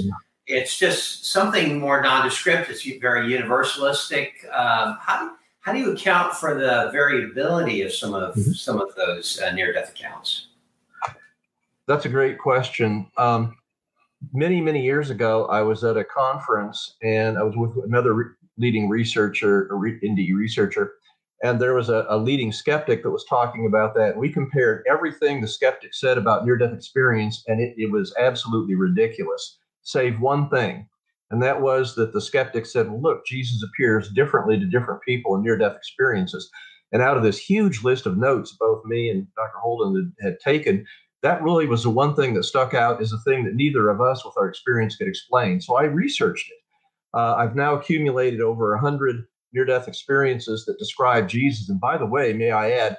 it's 0.49 0.79
just 0.79 1.27
something 1.27 1.81
more 1.81 2.01
nondescript. 2.01 2.71
It's 2.71 2.85
very 3.01 3.29
universalistic. 3.29 4.45
Um, 4.53 4.99
how 5.01 5.33
how 5.67 5.73
do 5.73 5.81
you 5.81 5.93
account 5.93 6.33
for 6.33 6.55
the 6.55 6.89
variability 6.93 7.83
of 7.83 7.93
some 7.93 8.15
of 8.15 8.37
mm-hmm. 8.37 8.53
some 8.53 8.81
of 8.81 8.95
those 8.95 9.41
uh, 9.43 9.51
near 9.51 9.73
death 9.73 9.91
accounts? 9.91 10.47
That's 11.89 12.05
a 12.05 12.09
great 12.09 12.39
question. 12.39 13.11
Um, 13.17 13.57
many 14.33 14.63
many 14.63 14.83
years 14.83 15.11
ago 15.11 15.45
i 15.47 15.61
was 15.61 15.85
at 15.85 15.99
a 15.99 16.03
conference 16.03 16.97
and 17.03 17.37
i 17.37 17.43
was 17.43 17.55
with 17.55 17.85
another 17.85 18.15
re- 18.15 18.35
leading 18.57 18.89
researcher 18.89 19.69
a 19.69 19.75
re- 19.75 20.01
NDE 20.01 20.35
researcher 20.35 20.95
and 21.43 21.61
there 21.61 21.75
was 21.75 21.91
a, 21.91 22.07
a, 22.09 22.17
leading 22.17 22.51
skeptic 22.51 23.03
that 23.03 23.11
was 23.11 23.27
talking 23.27 23.67
about 23.67 23.95
that 23.95 24.13
and 24.13 24.19
we 24.19 24.33
compared 24.33 24.85
everything 24.91 25.41
the 25.43 25.47
skeptic 25.47 25.93
said 25.93 26.17
about 26.17 26.47
near-death 26.47 26.73
experience 26.73 27.45
and 27.47 27.61
it, 27.61 27.75
it 27.77 27.91
was 27.91 28.15
absolutely 28.19 28.75
ridiculous 28.75 29.59
save 29.83 30.19
one 30.19 30.49
thing 30.49 30.89
and 31.31 31.43
that 31.43 31.61
was 31.61 31.95
that 31.95 32.13
the 32.13 32.21
skeptics 32.21 32.73
said 32.73 32.89
well, 32.89 33.01
look 33.01 33.27
jesus 33.27 33.63
appears 33.63 34.11
differently 34.11 34.59
to 34.59 34.67
different 34.67 35.03
people 35.03 35.35
in 35.35 35.43
near-death 35.43 35.77
experiences 35.77 36.51
and 36.93 37.03
out 37.03 37.17
of 37.17 37.23
this 37.23 37.39
huge 37.39 37.83
list 37.83 38.07
of 38.07 38.17
notes 38.17 38.57
both 38.59 38.85
me 38.85 39.11
and 39.11 39.27
dr 39.37 39.59
holden 39.59 40.13
had, 40.21 40.31
had 40.31 40.41
taken 40.41 40.85
that 41.23 41.43
really 41.43 41.67
was 41.67 41.83
the 41.83 41.91
one 41.91 42.15
thing 42.15 42.35
that 42.35 42.45
stuck 42.45 42.73
out 42.75 43.01
as 43.01 43.13
a 43.13 43.19
thing 43.19 43.45
that 43.45 43.55
neither 43.55 43.91
of 43.91 44.01
us 44.01 44.25
with 44.25 44.35
our 44.39 44.49
experience 44.49 44.97
could 44.97 45.09
explain. 45.09 45.61
So 45.61 45.77
I 45.77 45.85
researched 45.85 46.49
it. 46.51 46.59
Uh, 47.15 47.35
I've 47.35 47.57
now 47.57 47.75
accumulated 47.75 48.41
over 48.41 48.73
100 48.75 49.25
near 49.53 49.65
death 49.65 49.89
experiences 49.89 50.65
that 50.67 50.79
describe 50.79 51.29
Jesus. 51.29 51.69
And 51.69 51.81
by 51.81 51.97
the 51.97 52.07
way, 52.07 52.33
may 52.33 52.51
I 52.51 52.71
add, 52.73 52.99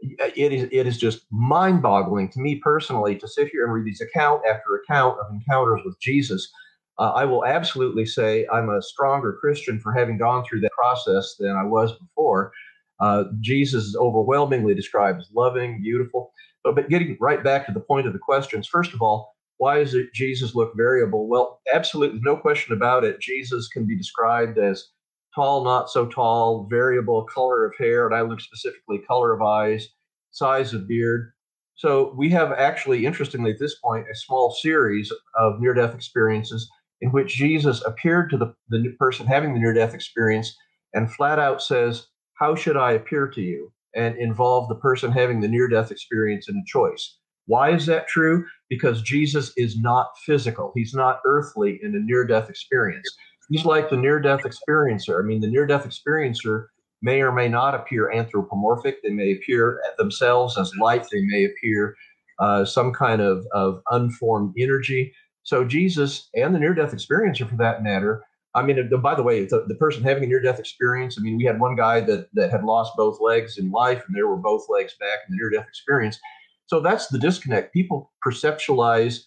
it 0.00 0.52
is, 0.52 0.68
it 0.72 0.86
is 0.86 0.98
just 0.98 1.26
mind 1.30 1.82
boggling 1.82 2.30
to 2.30 2.40
me 2.40 2.56
personally 2.56 3.16
to 3.16 3.28
sit 3.28 3.48
here 3.48 3.64
and 3.64 3.72
read 3.72 3.86
these 3.86 4.00
account 4.00 4.42
after 4.48 4.76
account 4.76 5.18
of 5.20 5.26
encounters 5.32 5.80
with 5.84 5.98
Jesus. 6.00 6.50
Uh, 6.98 7.10
I 7.12 7.24
will 7.24 7.44
absolutely 7.44 8.06
say 8.06 8.46
I'm 8.52 8.70
a 8.70 8.82
stronger 8.82 9.36
Christian 9.40 9.80
for 9.80 9.92
having 9.92 10.18
gone 10.18 10.44
through 10.44 10.60
that 10.60 10.72
process 10.72 11.34
than 11.38 11.56
I 11.56 11.64
was 11.64 11.92
before. 11.98 12.52
Uh, 13.00 13.24
Jesus 13.40 13.84
is 13.84 13.96
overwhelmingly 13.96 14.74
described 14.74 15.20
as 15.20 15.28
loving, 15.34 15.82
beautiful. 15.82 16.32
But, 16.62 16.76
but 16.76 16.88
getting 16.88 17.16
right 17.20 17.42
back 17.42 17.66
to 17.66 17.72
the 17.72 17.80
point 17.80 18.06
of 18.06 18.12
the 18.12 18.18
questions, 18.18 18.68
first 18.68 18.94
of 18.94 19.02
all, 19.02 19.34
why 19.58 19.82
does 19.82 19.96
Jesus 20.14 20.54
look 20.54 20.72
variable? 20.76 21.28
Well, 21.28 21.60
absolutely 21.72 22.20
no 22.22 22.36
question 22.36 22.74
about 22.74 23.04
it. 23.04 23.20
Jesus 23.20 23.68
can 23.68 23.86
be 23.86 23.96
described 23.96 24.58
as 24.58 24.88
tall, 25.34 25.64
not 25.64 25.90
so 25.90 26.06
tall, 26.06 26.66
variable 26.70 27.24
color 27.24 27.64
of 27.64 27.74
hair, 27.76 28.06
and 28.06 28.14
I 28.14 28.22
look 28.22 28.40
specifically 28.40 28.98
color 28.98 29.32
of 29.32 29.42
eyes, 29.42 29.88
size 30.30 30.72
of 30.74 30.88
beard. 30.88 31.32
So 31.76 32.14
we 32.16 32.30
have 32.30 32.52
actually, 32.52 33.04
interestingly, 33.04 33.50
at 33.50 33.58
this 33.58 33.76
point, 33.80 34.06
a 34.10 34.14
small 34.14 34.52
series 34.52 35.12
of 35.36 35.60
near-death 35.60 35.94
experiences 35.94 36.70
in 37.00 37.10
which 37.10 37.34
Jesus 37.34 37.82
appeared 37.84 38.30
to 38.30 38.36
the, 38.36 38.54
the 38.68 38.94
person 38.98 39.26
having 39.26 39.54
the 39.54 39.60
near-death 39.60 39.94
experience 39.94 40.56
and 40.92 41.12
flat 41.12 41.38
out 41.38 41.62
says, 41.62 42.06
How 42.34 42.54
should 42.54 42.76
I 42.76 42.92
appear 42.92 43.28
to 43.28 43.40
you? 43.40 43.72
and 43.94 44.16
involve 44.18 44.68
the 44.68 44.74
person 44.74 45.12
having 45.12 45.40
the 45.40 45.48
near 45.48 45.68
death 45.68 45.90
experience 45.90 46.48
in 46.48 46.56
a 46.56 46.66
choice. 46.66 47.16
Why 47.46 47.70
is 47.70 47.86
that 47.86 48.08
true? 48.08 48.44
Because 48.68 49.02
Jesus 49.02 49.52
is 49.56 49.78
not 49.78 50.08
physical, 50.24 50.72
he's 50.74 50.94
not 50.94 51.20
earthly 51.24 51.78
in 51.82 51.94
a 51.94 52.00
near 52.00 52.26
death 52.26 52.48
experience. 52.48 53.08
He's 53.50 53.66
like 53.66 53.90
the 53.90 53.96
near 53.96 54.20
death 54.20 54.40
experiencer. 54.40 55.22
I 55.22 55.26
mean, 55.26 55.40
the 55.40 55.50
near 55.50 55.66
death 55.66 55.86
experiencer 55.86 56.66
may 57.02 57.20
or 57.20 57.30
may 57.30 57.48
not 57.48 57.74
appear 57.74 58.10
anthropomorphic, 58.10 59.02
they 59.02 59.10
may 59.10 59.32
appear 59.32 59.82
themselves 59.98 60.56
as 60.58 60.72
light, 60.80 61.06
they 61.12 61.20
may 61.20 61.44
appear 61.44 61.94
uh, 62.38 62.64
some 62.64 62.92
kind 62.92 63.20
of, 63.20 63.46
of 63.52 63.80
unformed 63.90 64.54
energy. 64.58 65.12
So, 65.44 65.64
Jesus 65.64 66.28
and 66.34 66.54
the 66.54 66.58
near 66.58 66.74
death 66.74 66.92
experiencer, 66.92 67.48
for 67.48 67.56
that 67.56 67.82
matter, 67.82 68.24
I 68.54 68.62
mean, 68.62 68.88
by 69.02 69.14
the 69.14 69.22
way, 69.22 69.46
the, 69.46 69.64
the 69.66 69.74
person 69.74 70.02
having 70.02 70.24
a 70.24 70.26
near 70.26 70.40
death 70.40 70.60
experience, 70.60 71.16
I 71.18 71.22
mean, 71.22 71.36
we 71.36 71.44
had 71.44 71.58
one 71.58 71.74
guy 71.74 72.00
that, 72.00 72.28
that 72.34 72.50
had 72.50 72.64
lost 72.64 72.92
both 72.96 73.20
legs 73.20 73.58
in 73.58 73.70
life, 73.70 74.04
and 74.06 74.16
there 74.16 74.28
were 74.28 74.36
both 74.36 74.66
legs 74.68 74.94
back 74.98 75.20
in 75.28 75.34
the 75.34 75.36
near 75.36 75.50
death 75.50 75.68
experience. 75.68 76.18
So 76.66 76.80
that's 76.80 77.08
the 77.08 77.18
disconnect. 77.18 77.74
People 77.74 78.12
perceptualize, 78.26 79.20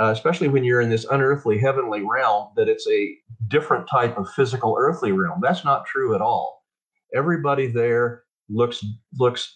uh, 0.00 0.10
especially 0.10 0.48
when 0.48 0.62
you're 0.62 0.82
in 0.82 0.90
this 0.90 1.06
unearthly 1.10 1.58
heavenly 1.58 2.02
realm, 2.02 2.50
that 2.56 2.68
it's 2.68 2.86
a 2.88 3.16
different 3.48 3.88
type 3.88 4.16
of 4.18 4.30
physical 4.30 4.76
earthly 4.78 5.12
realm. 5.12 5.40
That's 5.42 5.64
not 5.64 5.86
true 5.86 6.14
at 6.14 6.20
all. 6.20 6.62
Everybody 7.14 7.66
there 7.66 8.22
looks 8.48 8.84
looks 9.18 9.52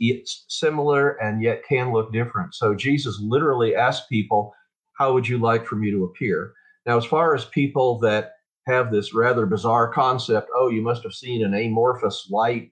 similar 0.48 1.10
and 1.22 1.42
yet 1.42 1.62
can 1.68 1.92
look 1.92 2.12
different. 2.12 2.54
So 2.54 2.74
Jesus 2.74 3.20
literally 3.20 3.76
asked 3.76 4.08
people, 4.08 4.52
"How 5.00 5.12
would 5.14 5.26
you 5.26 5.38
like 5.38 5.66
for 5.66 5.74
me 5.74 5.90
to 5.90 6.04
appear?" 6.04 6.52
Now, 6.86 6.96
as 6.96 7.04
far 7.04 7.34
as 7.34 7.44
people 7.46 7.98
that 8.00 8.34
have 8.66 8.92
this 8.92 9.12
rather 9.14 9.46
bizarre 9.46 9.92
concept 9.92 10.48
oh, 10.54 10.68
you 10.68 10.82
must 10.82 11.02
have 11.02 11.12
seen 11.12 11.44
an 11.44 11.54
amorphous 11.54 12.28
light 12.30 12.70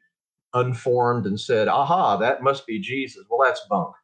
unformed 0.55 1.27
and 1.27 1.39
said, 1.39 1.69
aha, 1.69 2.17
that 2.17 2.43
must 2.43 2.67
be 2.67 2.81
Jesus. 2.81 3.25
Well, 3.29 3.47
that's 3.47 3.67
bunk. 3.69 3.95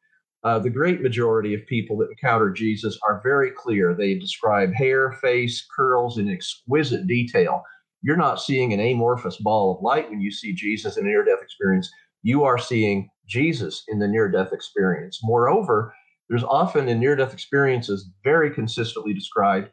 Uh, 0.43 0.59
the 0.59 0.71
great 0.71 1.01
majority 1.01 1.55
of 1.55 1.67
people 1.67 1.97
that 1.99 2.11
encounter 2.11 2.51
Jesus 2.51 2.99
are 3.03 3.23
very 3.25 3.51
clear. 3.51 3.95
They 3.95 4.15
describe 4.15 4.75
hair, 4.75 5.13
face, 5.13 5.67
curls 5.75 6.19
in 6.19 6.29
exquisite 6.29 7.07
detail. 7.07 7.63
You're 8.03 8.19
not 8.19 8.43
seeing 8.43 8.73
an 8.73 8.81
amorphous 8.81 9.39
ball 9.39 9.75
of 9.75 9.83
light 9.83 10.11
when 10.11 10.21
you 10.21 10.31
see 10.31 10.53
Jesus 10.53 10.99
in 10.99 11.07
a 11.07 11.09
near 11.09 11.25
death 11.25 11.43
experience. 11.43 11.91
You 12.23 12.45
are 12.45 12.59
seeing 12.59 13.09
Jesus 13.27 13.85
in 13.89 13.99
the 13.99 14.09
near 14.09 14.31
death 14.31 14.53
experience. 14.53 15.21
Moreover, 15.23 15.95
there's 16.29 16.45
often 16.45 16.89
in 16.89 17.01
near 17.01 17.17
death 17.17 17.33
experiences 17.33 18.11
very 18.23 18.51
consistently 18.51 19.13
described 19.13 19.69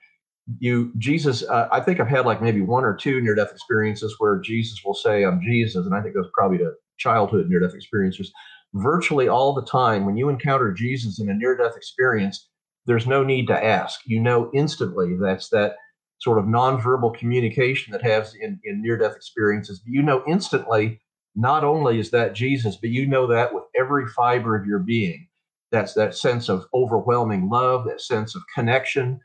you 0.60 0.92
jesus 0.98 1.44
uh, 1.50 1.68
i 1.72 1.80
think 1.80 2.00
i've 2.00 2.08
had 2.08 2.26
like 2.26 2.42
maybe 2.42 2.62
one 2.62 2.84
or 2.84 2.96
two 2.96 3.22
near 3.22 3.36
death 3.36 3.52
experiences 3.52 4.16
where 4.18 4.40
jesus 4.40 4.80
will 4.84 4.94
say 4.94 5.24
i'm 5.24 5.42
jesus 5.42 5.86
and 5.86 5.96
i 5.96 6.02
think 6.02 6.16
those 6.16 6.30
probably 6.34 6.58
to 6.58 6.72
childhood 7.02 7.50
near 7.50 7.60
death 7.60 7.76
experiences. 7.76 8.32
Virtually 8.74 9.28
all 9.28 9.54
the 9.54 9.66
time 9.66 10.06
when 10.06 10.16
you 10.16 10.30
encounter 10.30 10.72
jesus 10.72 11.20
in 11.20 11.30
a 11.30 11.34
near 11.34 11.58
death 11.58 11.76
experience 11.76 12.48
there's 12.88 13.06
no 13.06 13.24
need 13.24 13.46
to 13.48 13.64
ask. 13.64 14.00
You 14.06 14.20
know 14.22 14.50
instantly 14.54 15.16
that's 15.20 15.50
that 15.50 15.76
sort 16.20 16.40
of 16.40 16.46
nonverbal 16.46 17.18
communication 17.18 17.92
that 17.92 18.02
has 18.02 18.34
in, 18.36 18.60
in 18.64 18.82
near 18.82 18.98
death 18.98 19.16
experiences. 19.16 19.82
You 19.86 20.02
know 20.02 20.24
instantly 20.28 21.02
not 21.36 21.64
only 21.64 21.98
is 21.98 22.12
that 22.12 22.34
jesus 22.34 22.76
but 22.76 22.90
you 22.90 23.08
know 23.08 23.26
that 23.26 23.54
with 23.54 23.64
every 23.74 24.06
fiber 24.08 24.56
of 24.56 24.66
your 24.66 24.80
being 24.80 25.28
that's 25.72 25.94
that 25.94 26.16
sense 26.16 26.50
of 26.50 26.66
overwhelming 26.74 27.50
love 27.50 27.86
that 27.86 28.02
sense 28.02 28.36
of 28.36 28.42
connection 28.54 29.20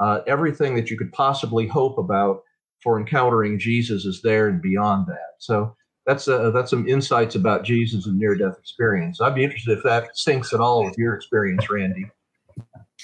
uh, 0.00 0.22
everything 0.26 0.74
that 0.74 0.90
you 0.90 0.96
could 0.96 1.12
possibly 1.12 1.66
hope 1.66 1.98
about 1.98 2.42
for 2.82 2.98
encountering 2.98 3.58
Jesus 3.58 4.06
is 4.06 4.22
there 4.22 4.48
and 4.48 4.60
beyond 4.60 5.06
that. 5.06 5.34
So 5.38 5.76
that's 6.06 6.26
uh, 6.26 6.50
that's 6.50 6.70
some 6.70 6.88
insights 6.88 7.34
about 7.34 7.64
Jesus 7.64 8.06
and 8.06 8.18
near 8.18 8.34
death 8.34 8.56
experience. 8.58 9.20
I'd 9.20 9.34
be 9.34 9.44
interested 9.44 9.76
if 9.76 9.84
that 9.84 10.16
syncs 10.16 10.54
at 10.54 10.60
all 10.60 10.84
with 10.84 10.96
your 10.96 11.14
experience, 11.14 11.68
Randy. 11.68 12.10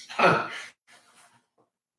Huh. 0.09 0.49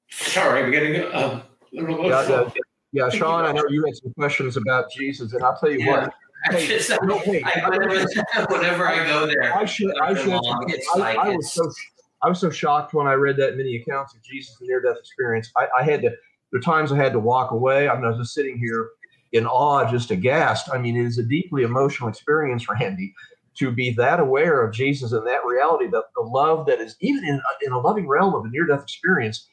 Sorry, 0.10 0.64
I'm 0.64 0.72
getting 0.72 1.04
uh, 1.04 1.44
a 1.78 1.82
little 1.82 2.10
yeah, 2.10 2.28
yeah, 2.28 2.50
Yeah, 2.92 3.10
Shaun, 3.10 3.46
I 3.46 3.52
know 3.52 3.64
you 3.70 3.86
had 3.86 3.96
some 3.96 4.12
questions 4.14 4.58
about 4.58 4.92
Jesus, 4.92 5.34
and 5.34 5.44
I'll 5.44 5.56
tell 5.56 5.70
you 5.70 5.86
yeah. 5.86 6.06
what. 6.06 6.14
Hey, 6.45 6.67
just, 6.67 6.89
no, 7.04 7.21
I, 7.45 8.45
whenever 8.50 8.88
I 8.88 9.06
go 9.08 9.26
there, 9.26 9.56
I 9.56 9.65
should. 9.65 9.93
I 10.00 10.13
should. 10.13 10.34
I, 10.34 10.97
like 10.97 11.17
I 11.17 11.36
was 11.36 11.52
so. 11.52 11.69
I 12.23 12.30
was 12.30 12.39
so 12.39 12.50
shocked 12.50 12.93
when 12.93 13.06
I 13.06 13.13
read 13.13 13.38
that 13.38 13.58
many 13.58 13.76
accounts 13.76 14.15
of 14.15 14.23
Jesus' 14.23 14.58
near-death 14.62 14.97
experience. 14.97 15.52
I, 15.56 15.67
I 15.80 15.84
had 15.84 16.02
to. 16.04 16.10
There 16.52 16.60
are 16.60 16.62
times 16.62 16.91
I 16.91 16.95
had 16.95 17.13
to 17.13 17.19
walk 17.19 17.52
away. 17.52 17.89
I'm 17.89 18.02
just 18.17 18.34
sitting 18.34 18.58
here 18.58 18.89
in 19.34 19.45
awe, 19.45 19.89
just 19.89 20.12
aghast. 20.12 20.69
I 20.73 20.78
mean, 20.78 20.95
it 20.95 21.06
is 21.06 21.17
a 21.17 21.23
deeply 21.23 21.63
emotional 21.63 22.10
experience, 22.10 22.67
Randy, 22.82 23.13
to 23.58 23.71
be 23.71 23.91
that 23.91 24.19
aware 24.19 24.63
of 24.63 24.73
Jesus 24.73 25.12
and 25.12 25.26
that 25.28 25.45
reality, 25.45 25.88
that 25.88 26.06
the 26.15 26.21
love 26.21 26.65
that 26.67 26.80
is 26.80 26.95
even 27.02 27.23
in 27.26 27.41
in 27.62 27.71
a 27.71 27.80
loving 27.80 28.08
realm 28.08 28.34
of 28.34 28.45
a 28.45 28.50
near-death 28.50 28.84
experience, 28.84 29.47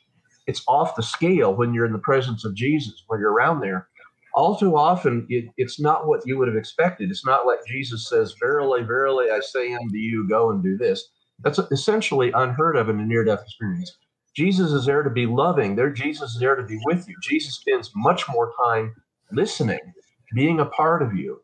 it's 0.47 0.63
off 0.69 0.97
the 0.97 1.03
scale 1.03 1.55
when 1.55 1.75
you're 1.75 1.87
in 1.87 1.93
the 1.93 1.99
presence 1.99 2.45
of 2.45 2.55
Jesus, 2.55 3.05
when 3.09 3.21
you're 3.21 3.33
around 3.33 3.61
there. 3.61 3.89
All 4.35 4.57
too 4.57 4.77
often, 4.77 5.27
it, 5.29 5.45
it's 5.57 5.79
not 5.79 6.09
what 6.09 6.23
you 6.27 6.37
would 6.39 6.49
have 6.49 6.57
expected. 6.57 7.11
It's 7.11 7.25
not 7.25 7.47
like 7.47 7.61
Jesus 7.69 8.09
says, 8.09 8.35
Verily, 8.41 8.83
verily, 8.83 9.31
I 9.31 9.41
say 9.41 9.73
unto 9.73 9.97
you, 9.97 10.29
go 10.29 10.51
and 10.51 10.63
do 10.63 10.77
this. 10.77 11.09
That's 11.41 11.59
essentially 11.71 12.33
unheard 12.35 12.77
of 12.77 12.89
in 12.89 12.99
a 12.99 13.07
near 13.07 13.25
death 13.25 13.43
experience. 13.43 13.97
Jesus 14.35 14.73
is 14.73 14.87
there 14.87 15.05
to 15.05 15.11
be 15.11 15.27
loving. 15.27 15.77
There, 15.77 15.91
Jesus 15.91 16.35
is 16.35 16.41
there 16.41 16.57
to 16.57 16.65
be 16.65 16.79
with 16.85 17.09
you. 17.09 17.15
Jesus 17.23 17.55
spends 17.55 17.93
much 17.95 18.29
more 18.29 18.53
time 18.65 18.95
listening, 19.31 19.81
being 20.35 20.59
a 20.59 20.67
part 20.67 21.03
of 21.03 21.15
you, 21.15 21.41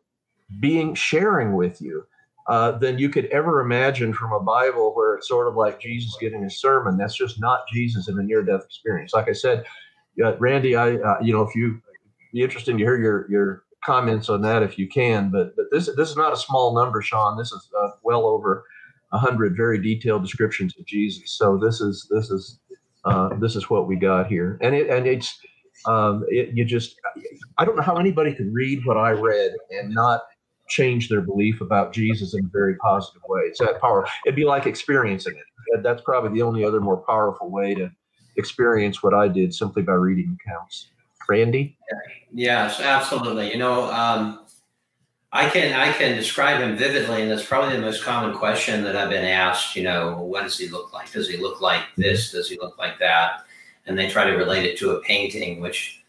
being 0.59 0.93
sharing 0.93 1.53
with 1.55 1.81
you. 1.81 2.03
Uh, 2.47 2.71
than 2.79 2.97
you 2.97 3.07
could 3.07 3.27
ever 3.27 3.61
imagine 3.61 4.11
from 4.11 4.33
a 4.33 4.39
Bible 4.39 4.93
where 4.95 5.13
it's 5.13 5.27
sort 5.27 5.47
of 5.47 5.55
like 5.55 5.79
Jesus 5.79 6.17
giving 6.19 6.43
a 6.43 6.49
sermon. 6.49 6.97
That's 6.97 7.15
just 7.15 7.39
not 7.39 7.61
Jesus 7.71 8.09
in 8.09 8.19
a 8.19 8.23
near-death 8.23 8.65
experience. 8.65 9.13
Like 9.13 9.29
I 9.29 9.33
said, 9.33 9.63
uh, 10.25 10.35
Randy, 10.37 10.75
I 10.75 10.95
uh, 10.95 11.19
you 11.21 11.31
know 11.31 11.43
if 11.43 11.55
you 11.55 11.79
be 12.33 12.43
interesting 12.43 12.77
to 12.77 12.83
hear 12.83 12.97
your 12.97 13.29
your 13.29 13.63
comments 13.83 14.29
on 14.29 14.41
that 14.41 14.63
if 14.63 14.77
you 14.77 14.87
can. 14.87 15.29
But 15.29 15.55
but 15.55 15.65
this 15.71 15.89
this 15.95 16.09
is 16.09 16.17
not 16.17 16.33
a 16.33 16.37
small 16.37 16.73
number, 16.75 17.01
Shaun. 17.01 17.37
This 17.37 17.51
is 17.51 17.69
uh, 17.79 17.89
well 18.03 18.25
over 18.25 18.65
hundred 19.13 19.57
very 19.57 19.81
detailed 19.81 20.23
descriptions 20.23 20.73
of 20.79 20.85
Jesus. 20.85 21.31
So 21.37 21.57
this 21.57 21.81
is 21.81 22.07
this 22.09 22.29
is 22.29 22.59
uh, 23.05 23.29
this 23.39 23.55
is 23.55 23.69
what 23.69 23.87
we 23.87 23.95
got 23.95 24.27
here, 24.27 24.57
and 24.61 24.75
it 24.75 24.89
and 24.89 25.07
it's 25.07 25.39
um, 25.85 26.23
it, 26.29 26.49
you 26.53 26.63
just 26.63 26.95
I 27.57 27.65
don't 27.65 27.75
know 27.75 27.81
how 27.81 27.95
anybody 27.95 28.33
could 28.33 28.53
read 28.53 28.85
what 28.85 28.97
I 28.97 29.11
read 29.11 29.53
and 29.71 29.93
not 29.93 30.21
change 30.69 31.09
their 31.09 31.21
belief 31.21 31.59
about 31.59 31.91
Jesus 31.91 32.33
in 32.33 32.45
a 32.45 32.49
very 32.49 32.75
positive 32.77 33.21
way. 33.27 33.41
It's 33.41 33.59
that 33.59 33.81
power. 33.81 34.07
It'd 34.25 34.35
be 34.35 34.45
like 34.45 34.65
experiencing 34.65 35.35
it. 35.35 35.83
That's 35.83 36.01
probably 36.01 36.31
the 36.37 36.43
only 36.43 36.63
other 36.63 36.79
more 36.79 36.97
powerful 36.97 37.49
way 37.49 37.75
to 37.75 37.91
experience 38.37 39.03
what 39.03 39.13
I 39.13 39.27
did 39.27 39.53
simply 39.53 39.83
by 39.83 39.93
reading 39.93 40.37
accounts. 40.39 40.89
Randy? 41.27 41.77
Yes, 42.33 42.79
absolutely. 42.79 43.51
You 43.51 43.57
know, 43.57 43.91
um, 43.91 44.45
I 45.33 45.49
can 45.49 45.73
I 45.73 45.93
can 45.93 46.15
describe 46.15 46.61
him 46.61 46.75
vividly, 46.75 47.21
and 47.21 47.31
that's 47.31 47.45
probably 47.45 47.75
the 47.75 47.81
most 47.81 48.03
common 48.03 48.35
question 48.35 48.83
that 48.83 48.95
I've 48.95 49.09
been 49.09 49.25
asked. 49.25 49.75
You 49.75 49.83
know, 49.83 50.17
what 50.17 50.43
does 50.43 50.57
he 50.57 50.67
look 50.67 50.93
like? 50.93 51.11
Does 51.11 51.29
he 51.29 51.37
look 51.37 51.61
like 51.61 51.83
this? 51.95 52.31
Does 52.31 52.49
he 52.49 52.57
look 52.59 52.77
like 52.77 52.99
that? 52.99 53.45
And 53.85 53.97
they 53.97 54.09
try 54.09 54.25
to 54.25 54.35
relate 54.35 54.65
it 54.65 54.77
to 54.79 54.91
a 54.91 55.01
painting, 55.01 55.61
which 55.61 56.03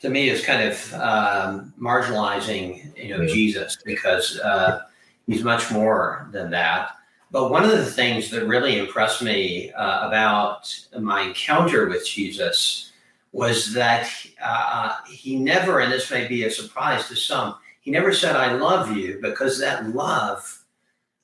to 0.00 0.10
me 0.10 0.28
is 0.28 0.44
kind 0.44 0.68
of 0.68 0.94
um, 0.94 1.74
marginalizing, 1.80 2.96
you 2.96 3.16
know. 3.16 3.26
Jesus 3.26 3.78
because 3.84 4.38
uh, 4.40 4.82
he's 5.26 5.42
much 5.42 5.70
more 5.70 6.28
than 6.32 6.50
that. 6.50 6.96
But 7.30 7.50
one 7.50 7.64
of 7.64 7.70
the 7.70 7.84
things 7.84 8.30
that 8.30 8.46
really 8.46 8.78
impressed 8.78 9.22
me 9.22 9.72
uh, 9.72 10.08
about 10.08 10.74
my 10.98 11.22
encounter 11.22 11.88
with 11.88 12.06
Jesus 12.06 12.89
was 13.32 13.72
that 13.74 14.10
uh, 14.42 14.96
he 15.08 15.36
never, 15.36 15.80
and 15.80 15.92
this 15.92 16.10
may 16.10 16.26
be 16.26 16.44
a 16.44 16.50
surprise 16.50 17.08
to 17.08 17.16
some, 17.16 17.56
he 17.80 17.90
never 17.90 18.12
said 18.12 18.36
"I 18.36 18.52
love 18.52 18.96
you" 18.96 19.18
because 19.22 19.58
that 19.60 19.94
love 19.94 20.64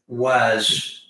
was 0.09 1.03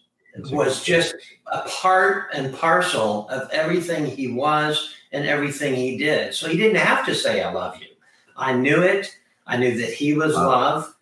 was 0.50 0.84
just 0.84 1.14
a 1.52 1.62
part 1.62 2.28
and 2.34 2.54
parcel 2.54 3.28
of 3.28 3.48
everything 3.50 4.06
he 4.06 4.28
was 4.28 4.94
and 5.12 5.26
everything 5.26 5.74
he 5.74 5.96
did. 5.96 6.34
So 6.34 6.48
he 6.48 6.56
didn't 6.56 6.76
have 6.76 7.06
to 7.06 7.14
say, 7.14 7.42
I 7.42 7.52
love 7.52 7.80
you. 7.80 7.88
I 8.36 8.52
knew 8.52 8.82
it. 8.82 9.16
I 9.46 9.56
knew 9.56 9.78
that 9.78 9.92
he 9.92 10.12
was 10.12 10.34
wow. 10.34 10.48
love 10.48 10.96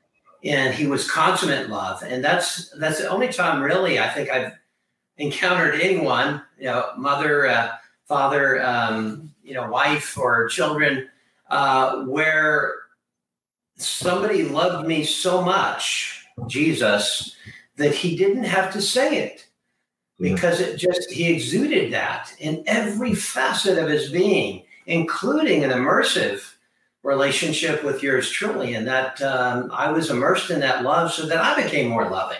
and 0.44 0.74
he 0.74 0.86
was 0.86 1.10
consummate 1.10 1.68
love. 1.68 2.02
And 2.02 2.22
that's 2.22 2.70
that's 2.78 2.98
the 2.98 3.08
only 3.08 3.28
time 3.28 3.62
really 3.62 3.98
I 3.98 4.08
think 4.08 4.30
I've 4.30 4.52
encountered 5.16 5.80
anyone, 5.80 6.42
you 6.58 6.66
know, 6.66 6.90
mother, 6.96 7.48
uh, 7.48 7.72
father, 8.06 8.62
um, 8.62 9.33
you 9.44 9.54
know, 9.54 9.68
wife 9.68 10.16
or 10.16 10.48
children, 10.48 11.08
uh, 11.50 12.02
where 12.04 12.74
somebody 13.76 14.44
loved 14.44 14.86
me 14.86 15.04
so 15.04 15.42
much, 15.42 16.24
Jesus, 16.46 17.36
that 17.76 17.94
he 17.94 18.16
didn't 18.16 18.44
have 18.44 18.72
to 18.72 18.82
say 18.82 19.18
it. 19.18 19.46
Because 20.20 20.60
it 20.60 20.76
just 20.76 21.10
he 21.10 21.32
exuded 21.32 21.92
that 21.92 22.32
in 22.38 22.62
every 22.68 23.14
facet 23.14 23.78
of 23.78 23.88
his 23.88 24.10
being, 24.10 24.62
including 24.86 25.64
an 25.64 25.70
immersive 25.70 26.54
relationship 27.02 27.82
with 27.82 28.00
yours 28.00 28.30
truly, 28.30 28.74
and 28.74 28.86
that 28.86 29.20
um, 29.22 29.70
I 29.72 29.90
was 29.90 30.10
immersed 30.10 30.50
in 30.50 30.60
that 30.60 30.84
love, 30.84 31.12
so 31.12 31.26
that 31.26 31.38
I 31.38 31.60
became 31.60 31.88
more 31.88 32.08
loving, 32.08 32.38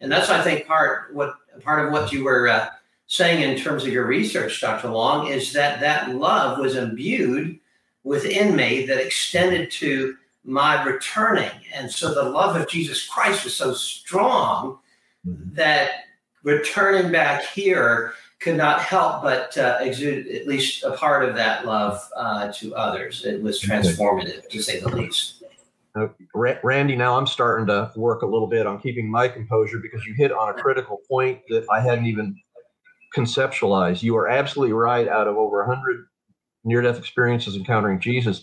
and 0.00 0.12
that's 0.12 0.30
I 0.30 0.42
think 0.42 0.66
part 0.66 1.12
what 1.12 1.34
part 1.60 1.84
of 1.84 1.92
what 1.92 2.12
you 2.12 2.22
were 2.22 2.46
uh, 2.46 2.68
saying 3.08 3.42
in 3.42 3.58
terms 3.58 3.84
of 3.84 3.92
your 3.92 4.06
research, 4.06 4.60
Dr. 4.60 4.88
Long, 4.88 5.26
is 5.26 5.52
that 5.54 5.80
that 5.80 6.14
love 6.14 6.58
was 6.58 6.76
imbued 6.76 7.58
within 8.04 8.54
me 8.54 8.86
that 8.86 9.04
extended 9.04 9.70
to 9.72 10.16
my 10.44 10.82
returning, 10.84 11.50
and 11.74 11.90
so 11.90 12.14
the 12.14 12.22
love 12.22 12.56
of 12.56 12.68
Jesus 12.68 13.06
Christ 13.06 13.44
was 13.44 13.56
so 13.56 13.74
strong 13.74 14.78
mm-hmm. 15.26 15.54
that 15.54 15.90
returning 16.42 17.10
back 17.10 17.44
here 17.44 18.14
could 18.40 18.56
not 18.56 18.80
help 18.80 19.22
but 19.22 19.56
uh, 19.58 19.78
exude 19.80 20.28
at 20.28 20.46
least 20.46 20.84
a 20.84 20.92
part 20.92 21.28
of 21.28 21.34
that 21.34 21.66
love 21.66 22.00
uh, 22.16 22.52
to 22.52 22.74
others. 22.74 23.24
It 23.24 23.42
was 23.42 23.60
transformative, 23.60 24.48
to 24.48 24.62
say 24.62 24.80
the 24.80 24.88
least. 24.88 25.42
Uh, 25.96 26.08
Randy, 26.62 26.94
now 26.94 27.18
I'm 27.18 27.26
starting 27.26 27.66
to 27.66 27.90
work 27.96 28.22
a 28.22 28.26
little 28.26 28.46
bit 28.46 28.66
on 28.66 28.80
keeping 28.80 29.10
my 29.10 29.26
composure 29.26 29.78
because 29.78 30.04
you 30.06 30.14
hit 30.14 30.30
on 30.30 30.50
a 30.50 30.54
critical 30.54 31.00
point 31.08 31.40
that 31.48 31.66
I 31.70 31.80
hadn't 31.80 32.06
even 32.06 32.36
conceptualized. 33.16 34.02
You 34.02 34.16
are 34.16 34.28
absolutely 34.28 34.72
right. 34.72 35.08
Out 35.08 35.28
of 35.28 35.36
over 35.36 35.66
100 35.66 36.06
near 36.64 36.82
death 36.82 36.98
experiences 36.98 37.56
encountering 37.56 38.00
Jesus, 38.00 38.42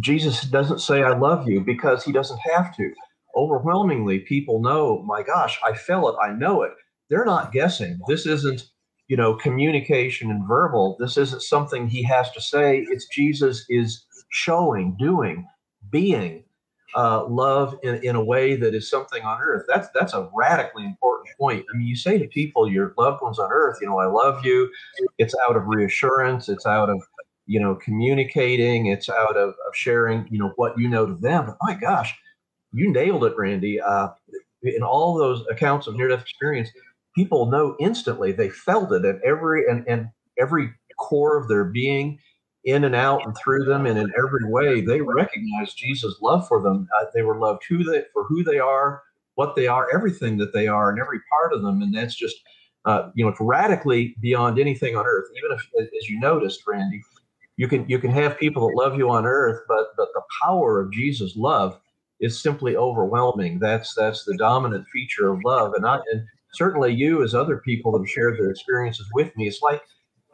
Jesus 0.00 0.42
doesn't 0.42 0.80
say, 0.80 1.02
I 1.02 1.16
love 1.16 1.48
you 1.48 1.60
because 1.60 2.04
he 2.04 2.12
doesn't 2.12 2.40
have 2.52 2.74
to. 2.76 2.92
Overwhelmingly, 3.36 4.20
people 4.20 4.60
know, 4.60 5.02
my 5.06 5.22
gosh, 5.22 5.58
I 5.64 5.74
felt 5.74 6.14
it, 6.14 6.18
I 6.22 6.32
know 6.32 6.62
it 6.62 6.72
they're 7.10 7.24
not 7.24 7.52
guessing. 7.52 7.98
This 8.06 8.24
isn't, 8.24 8.62
you 9.08 9.16
know, 9.16 9.34
communication 9.34 10.30
and 10.30 10.46
verbal. 10.46 10.96
This 10.98 11.16
isn't 11.18 11.42
something 11.42 11.88
he 11.88 12.04
has 12.04 12.30
to 12.30 12.40
say. 12.40 12.86
It's 12.88 13.06
Jesus 13.08 13.66
is 13.68 14.06
showing, 14.30 14.96
doing, 14.98 15.46
being 15.90 16.44
uh, 16.96 17.24
love 17.26 17.78
in, 17.82 17.96
in 18.04 18.16
a 18.16 18.24
way 18.24 18.56
that 18.56 18.74
is 18.74 18.90
something 18.90 19.22
on 19.22 19.40
earth. 19.40 19.64
That's 19.68 19.88
that's 19.94 20.12
a 20.14 20.28
radically 20.34 20.84
important 20.84 21.28
point. 21.38 21.64
I 21.72 21.76
mean, 21.76 21.86
you 21.86 21.96
say 21.96 22.18
to 22.18 22.26
people, 22.26 22.70
your 22.70 22.94
loved 22.98 23.22
ones 23.22 23.38
on 23.38 23.50
earth, 23.52 23.78
you 23.80 23.88
know, 23.88 23.98
I 23.98 24.06
love 24.06 24.44
you. 24.44 24.70
It's 25.18 25.34
out 25.48 25.56
of 25.56 25.66
reassurance. 25.66 26.48
It's 26.48 26.66
out 26.66 26.90
of 26.90 27.02
you 27.46 27.60
know 27.60 27.76
communicating. 27.76 28.86
It's 28.86 29.08
out 29.08 29.36
of, 29.36 29.50
of 29.50 29.74
sharing, 29.74 30.26
you 30.30 30.38
know, 30.38 30.52
what 30.56 30.78
you 30.78 30.88
know 30.88 31.06
to 31.06 31.14
them. 31.14 31.46
But 31.46 31.56
my 31.62 31.74
gosh, 31.74 32.14
you 32.72 32.90
nailed 32.92 33.24
it, 33.24 33.34
Randy. 33.36 33.80
Uh, 33.80 34.08
in 34.62 34.82
all 34.82 35.16
those 35.16 35.44
accounts 35.50 35.86
of 35.86 35.96
near-death 35.96 36.20
experience, 36.20 36.68
people 37.14 37.46
know 37.46 37.76
instantly 37.80 38.32
they 38.32 38.50
felt 38.50 38.92
it 38.92 39.04
at 39.04 39.16
every 39.24 39.64
and, 39.68 39.84
and 39.88 40.08
every 40.38 40.70
core 40.98 41.38
of 41.38 41.48
their 41.48 41.64
being 41.64 42.18
in 42.64 42.84
and 42.84 42.94
out 42.94 43.24
and 43.24 43.36
through 43.36 43.64
them 43.64 43.86
and 43.86 43.98
in 43.98 44.12
every 44.18 44.44
way 44.44 44.82
they 44.82 45.00
recognize 45.00 45.72
jesus 45.74 46.16
love 46.20 46.46
for 46.46 46.62
them. 46.62 46.86
Uh, 46.98 47.06
they 47.14 47.22
were 47.22 47.38
loved 47.38 47.62
who 47.68 47.82
they 47.82 48.04
for 48.12 48.24
who 48.24 48.44
they 48.44 48.58
are 48.58 49.02
what 49.40 49.56
they 49.56 49.66
are 49.66 49.88
everything 49.94 50.36
that 50.36 50.52
they 50.52 50.68
are 50.68 50.90
and 50.90 51.00
every 51.00 51.18
part 51.30 51.54
of 51.54 51.62
them. 51.62 51.80
And 51.80 51.94
that's 51.94 52.14
just 52.14 52.36
uh, 52.84 53.10
you 53.14 53.24
know 53.24 53.30
it's 53.30 53.40
radically 53.40 54.14
beyond 54.20 54.58
anything 54.58 54.96
on 54.96 55.06
earth. 55.06 55.26
Even 55.36 55.56
if 55.56 55.86
as 55.98 56.08
you 56.08 56.20
noticed 56.20 56.62
randy 56.66 57.00
you 57.56 57.68
can 57.68 57.88
you 57.88 57.98
can 57.98 58.10
have 58.10 58.38
people 58.38 58.68
that 58.68 58.76
love 58.76 58.96
you 58.98 59.10
on 59.10 59.26
earth 59.26 59.62
but 59.68 59.88
but 59.96 60.08
the 60.14 60.22
power 60.42 60.80
of 60.80 60.92
jesus 60.92 61.36
love 61.36 61.78
is 62.20 62.40
simply 62.40 62.76
overwhelming. 62.76 63.58
That's 63.58 63.94
that's 63.94 64.24
the 64.24 64.36
dominant 64.36 64.86
feature 64.92 65.32
of 65.32 65.40
love. 65.44 65.72
And 65.74 65.86
i 65.86 65.96
and 66.12 66.22
certainly 66.52 66.92
you 66.92 67.22
as 67.22 67.34
other 67.34 67.58
people 67.58 67.96
have 67.96 68.08
shared 68.08 68.38
their 68.38 68.50
experiences 68.50 69.06
with 69.14 69.34
me 69.36 69.46
it's 69.46 69.62
like 69.62 69.80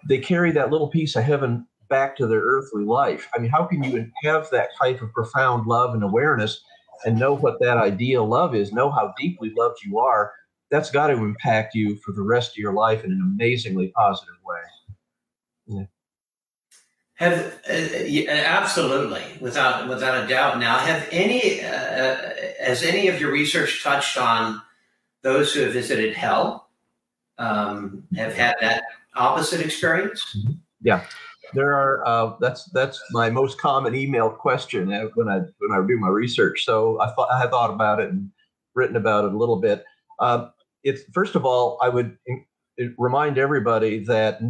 they 0.09 0.19
carry 0.19 0.51
that 0.53 0.71
little 0.71 0.89
piece 0.89 1.15
of 1.15 1.25
heaven 1.25 1.67
back 1.89 2.17
to 2.17 2.27
their 2.27 2.41
earthly 2.41 2.85
life 2.85 3.29
i 3.35 3.39
mean 3.39 3.51
how 3.51 3.65
can 3.65 3.83
you 3.83 4.11
have 4.23 4.49
that 4.51 4.71
type 4.79 5.01
of 5.03 5.13
profound 5.13 5.67
love 5.67 5.95
and 5.95 6.03
awareness 6.03 6.63
and 7.05 7.19
know 7.19 7.35
what 7.35 7.61
that 7.61 7.77
ideal 7.77 8.27
love 8.27 8.55
is 8.55 8.73
know 8.73 8.91
how 8.91 9.13
deeply 9.19 9.53
loved 9.57 9.79
you 9.85 9.99
are 9.99 10.33
that's 10.71 10.91
got 10.91 11.07
to 11.09 11.15
impact 11.15 11.75
you 11.75 11.97
for 12.05 12.13
the 12.13 12.23
rest 12.23 12.51
of 12.53 12.57
your 12.57 12.73
life 12.73 13.05
in 13.05 13.13
an 13.13 13.21
amazingly 13.23 13.89
positive 13.89 14.35
way 14.45 14.61
yeah. 15.67 15.85
Have 17.15 17.61
uh, 17.69 18.29
absolutely, 18.29 19.23
without 19.41 19.89
without 19.89 20.23
a 20.23 20.29
doubt. 20.29 20.59
Now, 20.59 20.79
have 20.79 21.09
any 21.11 21.63
uh, 21.63 21.69
uh, 21.69 22.33
has 22.61 22.83
any 22.83 23.09
of 23.09 23.19
your 23.19 23.33
research 23.33 23.83
touched 23.83 24.19
on 24.19 24.61
those 25.23 25.55
who 25.55 25.61
have 25.63 25.73
visited 25.73 26.15
hell? 26.15 26.69
Um, 27.39 28.05
have 28.17 28.35
had 28.35 28.57
that 28.61 28.83
opposite 29.15 29.63
experience? 29.63 30.37
Mm-hmm. 30.37 30.53
Yeah, 30.83 31.07
there 31.55 31.75
are. 31.75 32.07
Uh, 32.07 32.37
that's 32.41 32.65
that's 32.73 33.03
my 33.13 33.31
most 33.31 33.61
common 33.61 33.95
email 33.95 34.31
question 34.31 34.93
uh, 34.93 35.07
when 35.15 35.29
I 35.29 35.41
when 35.59 35.73
I 35.73 35.87
do 35.87 35.99
my 35.99 36.09
research. 36.09 36.65
So 36.65 37.01
I 37.01 37.13
thought 37.15 37.31
I 37.31 37.47
thought 37.47 37.73
about 37.73 38.01
it 38.01 38.11
and 38.11 38.31
written 38.75 38.97
about 38.97 39.25
it 39.25 39.33
a 39.33 39.37
little 39.37 39.61
bit. 39.61 39.85
Uh, 40.21 40.49
it's 40.85 41.03
first 41.13 41.35
of 41.35 41.45
all, 41.45 41.79
I 41.83 41.89
would 41.89 42.17
remind 42.99 43.39
everybody 43.39 44.05
that 44.05 44.41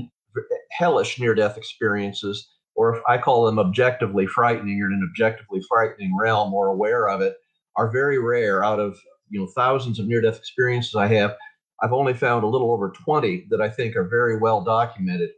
hellish 0.72 1.18
near 1.18 1.34
death 1.34 1.56
experiences 1.56 2.48
or 2.76 2.94
if 2.94 3.02
I 3.08 3.18
call 3.18 3.46
them 3.46 3.58
objectively 3.58 4.26
frightening 4.26 4.80
or 4.80 4.86
in 4.86 4.92
an 4.92 5.08
objectively 5.10 5.60
frightening 5.68 6.16
realm 6.16 6.52
or 6.54 6.68
aware 6.68 7.08
of 7.08 7.22
it, 7.22 7.34
are 7.76 7.90
very 7.90 8.18
rare. 8.18 8.62
Out 8.62 8.78
of 8.78 8.98
you 9.28 9.40
know 9.40 9.46
thousands 9.46 9.98
of 9.98 10.06
near-death 10.06 10.36
experiences 10.36 10.94
I 10.94 11.08
have, 11.08 11.34
I've 11.82 11.92
only 11.92 12.14
found 12.14 12.44
a 12.44 12.48
little 12.48 12.70
over 12.70 12.90
20 12.90 13.46
that 13.50 13.60
I 13.60 13.68
think 13.68 13.96
are 13.96 14.08
very 14.08 14.38
well 14.38 14.62
documented. 14.62 15.30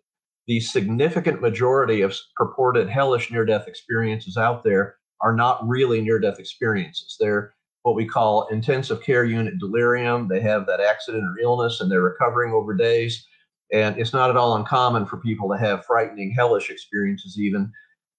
The 0.49 0.61
significant 0.61 1.41
majority 1.41 2.01
of 2.01 2.17
purported 2.37 2.89
hellish 2.89 3.31
near-death 3.31 3.69
experiences 3.69 4.37
out 4.37 4.65
there 4.65 4.97
are 5.21 5.35
not 5.35 5.67
really 5.67 6.01
near-death 6.01 6.39
experiences. 6.39 7.17
They're 7.21 7.55
what 7.83 7.95
we 7.95 8.07
call 8.07 8.49
intensive 8.49 9.03
care 9.03 9.25
unit 9.25 9.59
delirium. 9.59 10.29
They 10.29 10.41
have 10.41 10.67
that 10.67 10.81
accident 10.81 11.25
or 11.25 11.39
illness 11.41 11.81
and 11.81 11.91
they're 11.91 12.03
recovering 12.03 12.53
over 12.53 12.75
days. 12.75 13.27
And 13.73 13.99
it's 13.99 14.13
not 14.13 14.31
at 14.31 14.37
all 14.37 14.57
uncommon 14.57 15.07
for 15.07 15.19
people 15.19 15.49
to 15.51 15.59
have 15.59 15.85
frightening, 15.85 16.33
hellish 16.33 16.71
experiences, 16.71 17.39
even 17.39 17.71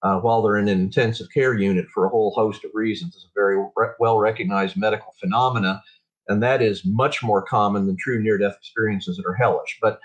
uh, 0.04 0.20
while 0.20 0.42
they're 0.42 0.58
in 0.58 0.68
an 0.68 0.80
intensive 0.80 1.28
care 1.34 1.54
unit 1.54 1.88
for 1.94 2.06
a 2.06 2.10
whole 2.10 2.32
host 2.32 2.64
of 2.64 2.72
reasons. 2.74 3.16
It's 3.16 3.26
a 3.26 3.34
very 3.36 3.58
re- 3.76 3.94
well 4.00 4.20
recognized 4.20 4.78
medical 4.78 5.14
phenomena, 5.20 5.84
and 6.28 6.42
that 6.44 6.62
is 6.62 6.86
much 6.86 7.24
more 7.24 7.42
common 7.42 7.88
than 7.88 7.98
true 7.98 8.22
near 8.22 8.38
death 8.38 8.56
experiences 8.58 9.18
that 9.18 9.26
are 9.26 9.34
hellish. 9.34 9.78
But 9.82 10.00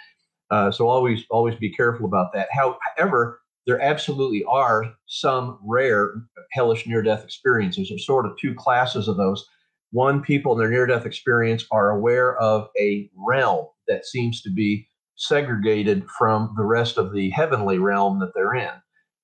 uh, 0.50 0.70
so 0.70 0.88
always, 0.88 1.24
always 1.30 1.54
be 1.57 1.72
careful 1.72 2.07
about 2.07 2.33
that. 2.35 2.48
However, 2.50 3.40
there 3.66 3.80
absolutely 3.80 4.44
are 4.44 4.92
some 5.07 5.59
rare 5.64 6.14
hellish 6.52 6.87
near 6.87 7.02
death 7.02 7.24
experiences. 7.24 7.88
There's 7.88 8.07
sort 8.07 8.26
of 8.26 8.37
two 8.38 8.54
classes 8.54 9.09
of 9.09 9.16
those. 9.16 9.46
One, 9.90 10.22
people 10.22 10.52
in 10.52 10.59
their 10.59 10.70
near 10.70 10.87
death 10.87 11.07
experience 11.07 11.64
are 11.70 11.90
aware 11.90 12.37
of 12.38 12.68
a 12.78 13.09
realm 13.16 13.66
that 13.88 14.04
seems 14.04 14.42
to 14.42 14.50
be 14.50 14.88
segregated 15.16 16.04
from 16.18 16.52
the 16.57 16.64
rest 16.64 16.98
of 16.98 17.12
the 17.12 17.30
heavenly 17.30 17.78
realm 17.78 18.18
that 18.18 18.33
they're 18.35 18.54
in. 18.54 18.72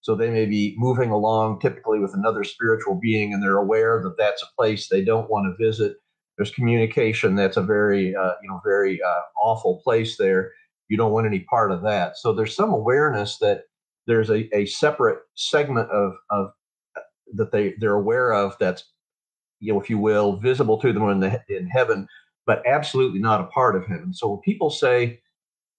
So 0.03 0.15
they 0.15 0.31
may 0.31 0.47
be 0.47 0.75
moving 0.79 1.11
along 1.11 1.61
typically 1.61 1.99
with 1.99 2.15
another 2.15 2.45
spiritual 2.45 2.99
being, 3.01 3.35
and 3.35 3.43
they're 3.43 3.59
aware 3.59 4.01
that 4.03 4.17
that's 4.17 4.43
a 4.43 4.57
place 4.57 4.89
they 4.89 5.05
don't 5.05 5.29
want 5.29 5.47
to 5.47 5.65
visit. 5.65 5.97
There's 6.39 6.53
communication 6.53 7.35
that's 7.35 7.59
a 7.59 7.63
very, 7.63 8.15
uh, 8.15 8.33
you 8.43 8.49
know, 8.49 8.61
very 8.65 9.01
uh, 9.03 9.21
awful 9.43 9.83
place 9.85 10.17
there. 10.17 10.53
You 10.91 10.97
don't 10.97 11.13
want 11.13 11.27
any 11.27 11.41
part 11.41 11.73
of 11.73 11.83
that. 11.83 12.19
So 12.19 12.33
there's 12.33 12.55
some 12.55 12.73
awareness 12.73 13.39
that 13.39 13.63
there's 14.07 14.29
a, 14.29 14.55
a 14.55 14.67
separate 14.67 15.21
segment 15.37 15.89
of, 15.91 16.15
of 16.31 16.51
uh, 16.97 17.01
that 17.35 17.53
they 17.53 17.75
they're 17.79 17.95
aware 17.95 18.33
of 18.33 18.57
that's, 18.59 18.85
you 19.61 19.73
know, 19.73 19.81
if 19.81 19.89
you 19.89 19.99
will, 19.99 20.37
visible 20.37 20.79
to 20.79 20.93
them 20.93 21.09
in 21.09 21.21
the 21.21 21.41
in 21.49 21.69
heaven, 21.69 22.09
but 22.45 22.67
absolutely 22.67 23.21
not 23.21 23.41
a 23.41 23.45
part 23.45 23.77
of 23.77 23.87
heaven. 23.87 24.13
So 24.13 24.31
when 24.31 24.41
people 24.41 24.69
say 24.69 25.21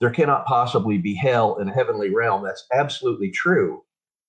there 0.01 0.09
cannot 0.09 0.47
possibly 0.47 0.97
be 0.97 1.13
hell 1.13 1.57
in 1.57 1.69
a 1.69 1.73
heavenly 1.73 2.09
realm. 2.09 2.43
That's 2.43 2.65
absolutely 2.73 3.29
true. 3.31 3.83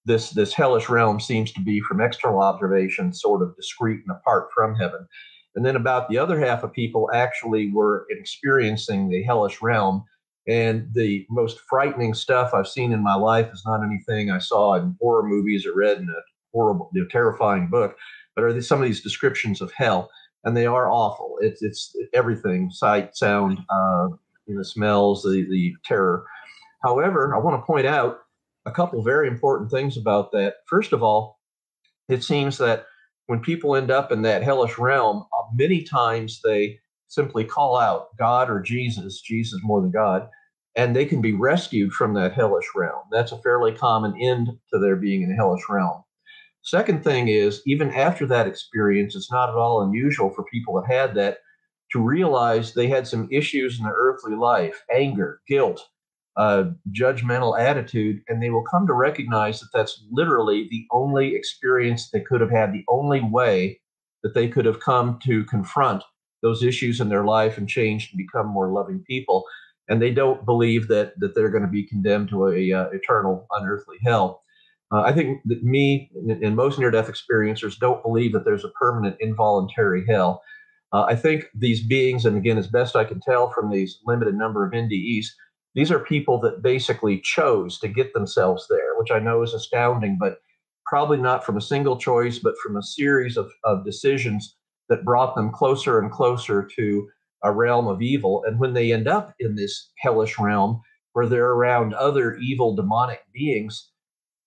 This 0.04 0.30
this 0.30 0.52
hellish 0.52 0.88
realm 0.88 1.18
seems 1.18 1.52
to 1.52 1.60
be 1.60 1.80
from 1.80 2.00
external 2.00 2.42
observation 2.42 3.12
sort 3.14 3.40
of 3.42 3.56
discrete 3.56 4.02
and 4.06 4.14
apart 4.16 4.48
from 4.54 4.74
heaven. 4.74 5.06
And 5.54 5.64
then 5.64 5.76
about 5.76 6.08
the 6.08 6.18
other 6.18 6.38
half 6.38 6.62
of 6.62 6.72
people 6.72 7.10
actually 7.14 7.70
were 7.70 8.06
experiencing 8.10 9.08
the 9.08 9.22
hellish 9.22 9.62
realm. 9.62 10.04
And 10.48 10.88
the 10.92 11.24
most 11.30 11.60
frightening 11.60 12.14
stuff 12.14 12.52
I've 12.52 12.66
seen 12.66 12.92
in 12.92 13.02
my 13.02 13.14
life 13.14 13.48
is 13.52 13.62
not 13.64 13.84
anything 13.84 14.30
I 14.30 14.38
saw 14.38 14.74
in 14.74 14.96
horror 15.00 15.22
movies 15.22 15.64
or 15.66 15.74
read 15.74 15.98
in 15.98 16.08
a 16.08 16.20
horrible, 16.52 16.90
you 16.92 17.02
know, 17.02 17.08
terrifying 17.08 17.68
book, 17.68 17.96
but 18.34 18.44
are 18.44 18.60
some 18.60 18.80
of 18.80 18.86
these 18.86 19.02
descriptions 19.02 19.60
of 19.60 19.72
hell, 19.72 20.10
and 20.44 20.56
they 20.56 20.66
are 20.66 20.90
awful. 20.90 21.36
It's 21.40 21.62
it's 21.62 21.94
everything: 22.12 22.70
sight, 22.70 23.16
sound, 23.16 23.58
uh, 23.70 24.08
you 24.46 24.56
know, 24.56 24.62
smells, 24.62 25.22
the, 25.22 25.46
the 25.48 25.74
terror. 25.84 26.24
However, 26.82 27.34
I 27.34 27.38
want 27.38 27.60
to 27.60 27.66
point 27.66 27.86
out 27.86 28.18
a 28.66 28.72
couple 28.72 29.02
very 29.02 29.28
important 29.28 29.70
things 29.70 29.96
about 29.96 30.32
that. 30.32 30.56
First 30.68 30.92
of 30.92 31.02
all, 31.02 31.38
it 32.08 32.24
seems 32.24 32.58
that 32.58 32.86
when 33.26 33.40
people 33.40 33.76
end 33.76 33.90
up 33.90 34.10
in 34.10 34.22
that 34.22 34.42
hellish 34.42 34.78
realm, 34.78 35.24
uh, 35.32 35.42
many 35.54 35.82
times 35.82 36.40
they 36.44 36.80
simply 37.12 37.44
call 37.44 37.76
out 37.76 38.16
God 38.18 38.48
or 38.48 38.58
Jesus, 38.60 39.20
Jesus 39.20 39.60
more 39.62 39.82
than 39.82 39.90
God, 39.90 40.28
and 40.76 40.96
they 40.96 41.04
can 41.04 41.20
be 41.20 41.34
rescued 41.34 41.92
from 41.92 42.14
that 42.14 42.32
hellish 42.32 42.64
realm. 42.74 43.02
That's 43.10 43.32
a 43.32 43.42
fairly 43.42 43.72
common 43.72 44.14
end 44.18 44.48
to 44.72 44.78
their 44.78 44.96
being 44.96 45.22
in 45.22 45.30
a 45.30 45.34
hellish 45.34 45.64
realm. 45.68 46.04
Second 46.62 47.04
thing 47.04 47.28
is, 47.28 47.60
even 47.66 47.90
after 47.90 48.24
that 48.26 48.46
experience, 48.46 49.14
it's 49.14 49.30
not 49.30 49.50
at 49.50 49.56
all 49.56 49.82
unusual 49.82 50.30
for 50.30 50.44
people 50.44 50.74
that 50.80 50.90
had 50.90 51.14
that 51.16 51.38
to 51.90 52.00
realize 52.00 52.72
they 52.72 52.88
had 52.88 53.06
some 53.06 53.28
issues 53.30 53.78
in 53.78 53.84
their 53.84 53.94
earthly 53.94 54.34
life 54.34 54.82
anger, 54.90 55.42
guilt, 55.46 55.86
uh, 56.38 56.64
judgmental 56.98 57.58
attitude, 57.60 58.22
and 58.26 58.42
they 58.42 58.48
will 58.48 58.64
come 58.64 58.86
to 58.86 58.94
recognize 58.94 59.60
that 59.60 59.68
that's 59.74 60.02
literally 60.10 60.66
the 60.70 60.86
only 60.90 61.34
experience 61.34 62.08
they 62.08 62.20
could 62.20 62.40
have 62.40 62.50
had, 62.50 62.72
the 62.72 62.84
only 62.88 63.20
way 63.20 63.78
that 64.22 64.32
they 64.32 64.48
could 64.48 64.64
have 64.64 64.80
come 64.80 65.18
to 65.24 65.44
confront 65.44 66.02
those 66.42 66.62
issues 66.62 67.00
in 67.00 67.08
their 67.08 67.24
life 67.24 67.56
and 67.58 67.68
change 67.68 68.10
and 68.10 68.18
become 68.18 68.46
more 68.46 68.68
loving 68.68 69.04
people. 69.06 69.44
And 69.88 70.00
they 70.00 70.12
don't 70.12 70.44
believe 70.44 70.88
that 70.88 71.18
that 71.18 71.34
they're 71.34 71.50
going 71.50 71.64
to 71.64 71.68
be 71.68 71.86
condemned 71.86 72.28
to 72.30 72.48
a 72.48 72.72
uh, 72.72 72.88
eternal 72.92 73.46
unearthly 73.52 73.96
hell. 74.04 74.42
Uh, 74.92 75.02
I 75.02 75.12
think 75.12 75.40
that 75.46 75.62
me 75.62 76.10
and, 76.28 76.54
most 76.54 76.78
near-death 76.78 77.08
experiencers 77.10 77.78
don't 77.78 78.02
believe 78.02 78.32
that 78.32 78.44
there's 78.44 78.64
a 78.64 78.70
permanent 78.70 79.16
involuntary 79.20 80.04
hell. 80.06 80.42
Uh, 80.92 81.04
I 81.04 81.16
think 81.16 81.46
these 81.54 81.82
beings, 81.82 82.26
and 82.26 82.36
again, 82.36 82.58
as 82.58 82.66
best 82.66 82.94
I 82.94 83.04
can 83.04 83.18
tell 83.18 83.50
from 83.50 83.70
these 83.70 83.98
limited 84.04 84.34
number 84.34 84.66
of 84.66 84.72
NDEs, 84.72 85.28
these 85.74 85.90
are 85.90 85.98
people 85.98 86.38
that 86.40 86.62
basically 86.62 87.20
chose 87.20 87.78
to 87.78 87.88
get 87.88 88.12
themselves 88.12 88.66
there, 88.68 88.98
which 88.98 89.10
I 89.10 89.18
know 89.18 89.42
is 89.42 89.54
astounding, 89.54 90.18
but 90.20 90.40
probably 90.84 91.16
not 91.16 91.42
from 91.42 91.56
a 91.56 91.62
single 91.62 91.96
choice, 91.96 92.38
but 92.38 92.58
from 92.62 92.76
a 92.76 92.82
series 92.82 93.38
of, 93.38 93.50
of 93.64 93.86
decisions 93.86 94.56
that 94.92 95.04
brought 95.04 95.34
them 95.34 95.50
closer 95.50 95.98
and 95.98 96.12
closer 96.12 96.68
to 96.76 97.08
a 97.42 97.50
realm 97.50 97.88
of 97.88 98.02
evil. 98.02 98.44
And 98.46 98.60
when 98.60 98.74
they 98.74 98.92
end 98.92 99.08
up 99.08 99.34
in 99.40 99.56
this 99.56 99.90
hellish 99.98 100.38
realm 100.38 100.82
where 101.14 101.26
they're 101.26 101.50
around 101.50 101.94
other 101.94 102.36
evil 102.36 102.76
demonic 102.76 103.20
beings, 103.32 103.90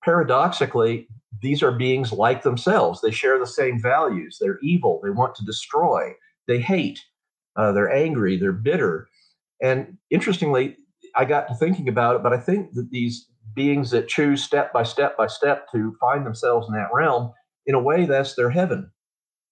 paradoxically, 0.04 1.08
these 1.42 1.64
are 1.64 1.72
beings 1.72 2.12
like 2.12 2.44
themselves. 2.44 3.02
They 3.02 3.10
share 3.10 3.40
the 3.40 3.48
same 3.48 3.82
values. 3.82 4.38
They're 4.40 4.60
evil. 4.62 5.02
They 5.04 5.10
want 5.10 5.34
to 5.36 5.46
destroy 5.46 6.14
they 6.48 6.60
hate, 6.60 7.00
uh, 7.56 7.72
they're 7.72 7.92
angry, 7.92 8.38
they're 8.38 8.52
bitter. 8.52 9.08
And 9.62 9.98
interestingly, 10.12 10.78
I 11.16 11.26
got 11.26 11.48
to 11.48 11.56
thinking 11.56 11.90
about 11.90 12.18
it, 12.18 12.24
but 12.24 12.34
I 12.34 12.38
think 12.38 12.74
that 12.74 12.92
these 12.92 13.28
beings 13.56 13.90
that 13.92 14.08
choose 14.08 14.44
step 14.44 14.72
by 14.72 14.84
step 14.84 15.18
by 15.18 15.28
step 15.28 15.72
to 15.72 15.96
find 16.00 16.24
themselves 16.24 16.68
in 16.68 16.76
that 16.76 16.90
realm, 16.94 17.32
in 17.66 17.74
a 17.74 17.82
way, 17.82 18.06
that's 18.06 18.36
their 18.36 18.52
heaven 18.52 18.92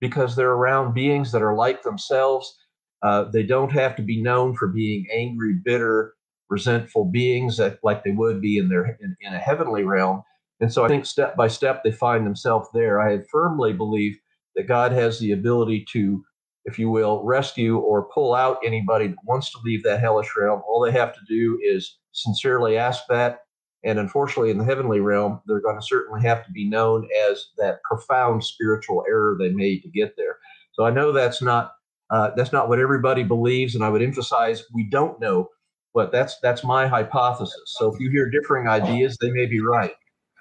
because 0.04 0.36
they're 0.36 0.52
around 0.52 0.94
beings 0.94 1.32
that 1.32 1.42
are 1.42 1.56
like 1.56 1.82
themselves. 1.82 2.60
Uh, 3.02 3.24
they 3.24 3.44
don't 3.44 3.72
have 3.72 3.96
to 3.96 4.02
be 4.02 4.22
known 4.22 4.54
for 4.54 4.68
being 4.68 5.08
angry, 5.14 5.56
bitter, 5.64 6.14
resentful 6.50 7.06
beings 7.06 7.56
that, 7.56 7.80
like 7.84 8.04
they 8.04 8.12
would 8.12 8.42
be 8.42 8.58
in 8.58 8.68
their 8.68 8.98
in, 9.00 9.16
in 9.22 9.34
a 9.34 9.40
heavenly 9.40 9.84
realm. 9.84 10.22
And 10.60 10.72
so 10.72 10.84
I 10.84 10.90
think 10.90 11.06
step 11.06 11.38
by 11.38 11.48
step 11.48 11.84
they 11.84 11.92
find 11.94 12.26
themselves 12.26 12.68
there. 12.74 13.02
I 13.02 13.22
firmly 13.32 13.72
believe 13.72 14.18
that 14.56 14.68
God 14.68 14.92
has 14.92 15.20
the 15.20 15.32
ability 15.32 15.86
to 15.94 16.22
if 16.66 16.80
you 16.80 16.90
will, 16.90 17.24
rescue 17.24 17.78
or 17.78 18.10
pull 18.14 18.34
out 18.34 18.58
anybody 18.66 19.08
that 19.08 19.18
wants 19.26 19.52
to 19.52 19.60
leave 19.64 19.84
that 19.84 20.00
hellish 20.00 20.30
realm. 20.38 20.62
All 20.68 20.82
they 20.82 20.92
have 20.92 21.14
to 21.14 21.20
do 21.28 21.60
is 21.64 21.98
sincerely 22.12 22.78
ask 22.78 23.04
that. 23.10 23.40
And 23.84 24.00
unfortunately, 24.00 24.52
in 24.52 24.58
the 24.58 24.64
heavenly 24.64 25.02
realm, 25.02 25.42
they're 25.46 25.62
going 25.62 25.76
to 25.76 25.86
certainly 25.86 26.22
have 26.22 26.46
to 26.46 26.52
be 26.52 26.70
known 26.70 27.08
as 27.30 27.48
that 27.58 27.82
profound 27.84 28.44
spiritual 28.44 29.04
error 29.08 29.36
they 29.38 29.50
made 29.50 29.82
to 29.84 29.90
get 29.90 30.16
there. 30.16 30.38
So 30.74 30.86
I 30.86 30.92
know 30.92 31.12
that's 31.12 31.42
not 31.42 31.74
uh, 32.10 32.32
that's 32.36 32.52
not 32.52 32.70
what 32.70 32.80
everybody 32.80 33.24
believes, 33.24 33.76
and 33.76 33.84
I 33.84 33.90
would 33.90 34.02
emphasize 34.02 34.64
we 34.74 34.84
don't 34.84 35.20
know, 35.20 35.50
but 35.94 36.12
that's 36.12 36.38
that's 36.42 36.64
my 36.64 36.88
hypothesis. 36.88 37.74
So 37.78 37.94
if 37.94 38.00
you 38.00 38.10
hear 38.10 38.30
differing 38.30 38.68
ideas, 38.68 39.18
they 39.20 39.32
may 39.32 39.46
be 39.46 39.62
right, 39.62 39.94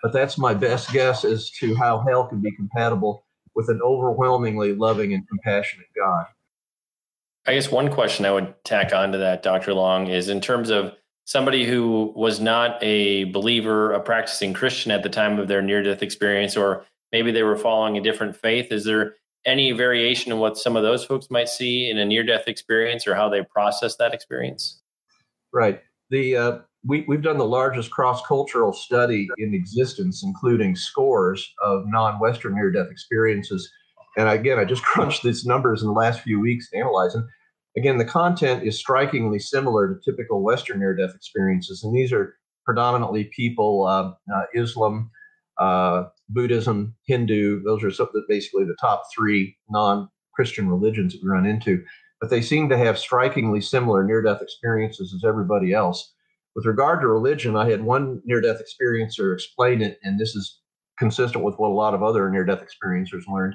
but 0.02 0.12
that's 0.12 0.38
my 0.38 0.54
best 0.54 0.92
guess 0.92 1.24
as 1.24 1.50
to 1.60 1.74
how 1.76 2.04
hell 2.06 2.26
can 2.26 2.40
be 2.40 2.54
compatible 2.54 3.24
with 3.54 3.68
an 3.68 3.80
overwhelmingly 3.82 4.74
loving 4.74 5.14
and 5.14 5.26
compassionate 5.28 5.88
God. 5.96 6.26
I 7.46 7.54
guess 7.54 7.70
one 7.70 7.90
question 7.90 8.24
I 8.24 8.32
would 8.32 8.54
tack 8.64 8.92
on 8.92 9.12
to 9.12 9.18
that, 9.18 9.42
Dr. 9.42 9.74
Long, 9.74 10.06
is 10.06 10.28
in 10.28 10.40
terms 10.40 10.70
of 10.70 10.94
somebody 11.32 11.64
who 11.64 12.12
was 12.14 12.40
not 12.40 12.76
a 12.82 13.24
believer, 13.24 13.94
a 13.94 14.00
practicing 14.00 14.52
Christian 14.52 14.92
at 14.92 15.02
the 15.02 15.08
time 15.08 15.38
of 15.38 15.48
their 15.48 15.62
near 15.62 15.82
death 15.82 16.02
experience, 16.02 16.58
or 16.58 16.84
maybe 17.10 17.32
they 17.32 17.42
were 17.42 17.56
following 17.56 17.96
a 17.96 18.02
different 18.02 18.36
faith? 18.36 18.70
Is 18.70 18.84
there 18.84 19.14
any 19.46 19.72
variation 19.72 20.30
in 20.30 20.38
what 20.40 20.58
some 20.58 20.76
of 20.76 20.82
those 20.82 21.06
folks 21.06 21.30
might 21.30 21.48
see 21.48 21.88
in 21.88 21.96
a 21.96 22.04
near 22.04 22.22
death 22.22 22.48
experience 22.48 23.06
or 23.06 23.14
how 23.14 23.30
they 23.30 23.42
process 23.44 23.96
that 23.96 24.12
experience? 24.12 24.82
Right. 25.54 25.80
The 26.10 26.36
uh, 26.36 26.58
we, 26.84 27.06
we've 27.08 27.22
done 27.22 27.38
the 27.38 27.46
largest 27.46 27.90
cross 27.90 28.20
cultural 28.26 28.74
study 28.74 29.26
in 29.38 29.54
existence, 29.54 30.22
including 30.22 30.76
scores 30.76 31.50
of 31.62 31.84
non 31.86 32.20
Western 32.20 32.56
near 32.56 32.70
death 32.70 32.88
experiences. 32.90 33.72
And 34.18 34.28
again, 34.28 34.58
I 34.58 34.66
just 34.66 34.82
crunched 34.92 35.22
these 35.22 35.46
numbers 35.46 35.80
in 35.80 35.88
the 35.88 35.94
last 35.94 36.20
few 36.20 36.40
weeks 36.40 36.68
to 36.70 36.76
analyze 36.76 37.14
them. 37.14 37.26
Again, 37.76 37.98
the 37.98 38.04
content 38.04 38.64
is 38.64 38.78
strikingly 38.78 39.38
similar 39.38 39.88
to 39.88 40.10
typical 40.10 40.42
Western 40.42 40.80
near 40.80 40.94
death 40.94 41.14
experiences. 41.14 41.82
And 41.82 41.94
these 41.94 42.12
are 42.12 42.34
predominantly 42.64 43.30
people, 43.34 43.86
uh, 43.86 44.12
uh, 44.34 44.44
Islam, 44.54 45.10
uh, 45.58 46.04
Buddhism, 46.28 46.94
Hindu. 47.06 47.62
Those 47.62 47.82
are 47.82 48.06
basically 48.28 48.64
the 48.64 48.76
top 48.80 49.04
three 49.14 49.56
non 49.70 50.08
Christian 50.34 50.68
religions 50.68 51.12
that 51.12 51.22
we 51.22 51.28
run 51.28 51.46
into. 51.46 51.82
But 52.20 52.30
they 52.30 52.42
seem 52.42 52.68
to 52.68 52.78
have 52.78 52.98
strikingly 52.98 53.60
similar 53.60 54.04
near 54.04 54.22
death 54.22 54.42
experiences 54.42 55.12
as 55.14 55.28
everybody 55.28 55.72
else. 55.72 56.12
With 56.54 56.66
regard 56.66 57.00
to 57.00 57.08
religion, 57.08 57.56
I 57.56 57.68
had 57.70 57.82
one 57.82 58.20
near 58.24 58.40
death 58.40 58.60
experiencer 58.60 59.32
explain 59.32 59.80
it, 59.80 59.98
and 60.02 60.20
this 60.20 60.36
is 60.36 60.60
consistent 60.98 61.44
with 61.44 61.56
what 61.56 61.70
a 61.70 61.74
lot 61.74 61.94
of 61.94 62.02
other 62.02 62.30
near 62.30 62.44
death 62.44 62.62
experiencers 62.62 63.22
learned. 63.26 63.54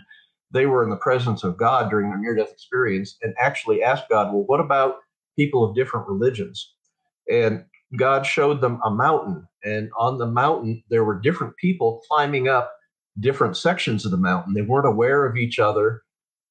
They 0.52 0.66
were 0.66 0.84
in 0.84 0.90
the 0.90 0.98
presence 0.98 1.44
of 1.44 1.58
God 1.58 1.90
during 1.90 2.10
their 2.10 2.20
near 2.20 2.36
death 2.36 2.52
experience 2.52 3.18
and 3.22 3.34
actually 3.40 3.84
asked 3.84 4.10
God, 4.10 4.34
Well, 4.34 4.46
what 4.46 4.60
about 4.60 4.98
people 5.38 5.64
of 5.64 5.76
different 5.76 6.08
religions? 6.08 6.74
And 7.30 7.66
God 7.98 8.26
showed 8.26 8.62
them 8.62 8.80
a 8.84 8.92
mountain, 8.92 9.48
and 9.64 9.90
on 9.98 10.18
the 10.18 10.26
mountain, 10.28 10.84
there 10.90 11.04
were 11.06 11.20
different 11.20 11.56
people 11.58 12.02
climbing 12.10 12.48
up 12.48 12.74
different 13.20 13.58
sections 13.58 14.06
of 14.06 14.12
the 14.12 14.18
mountain. 14.18 14.54
They 14.54 14.62
weren't 14.62 14.88
aware 14.88 15.26
of 15.26 15.38
each 15.38 15.60
other. 15.60 16.04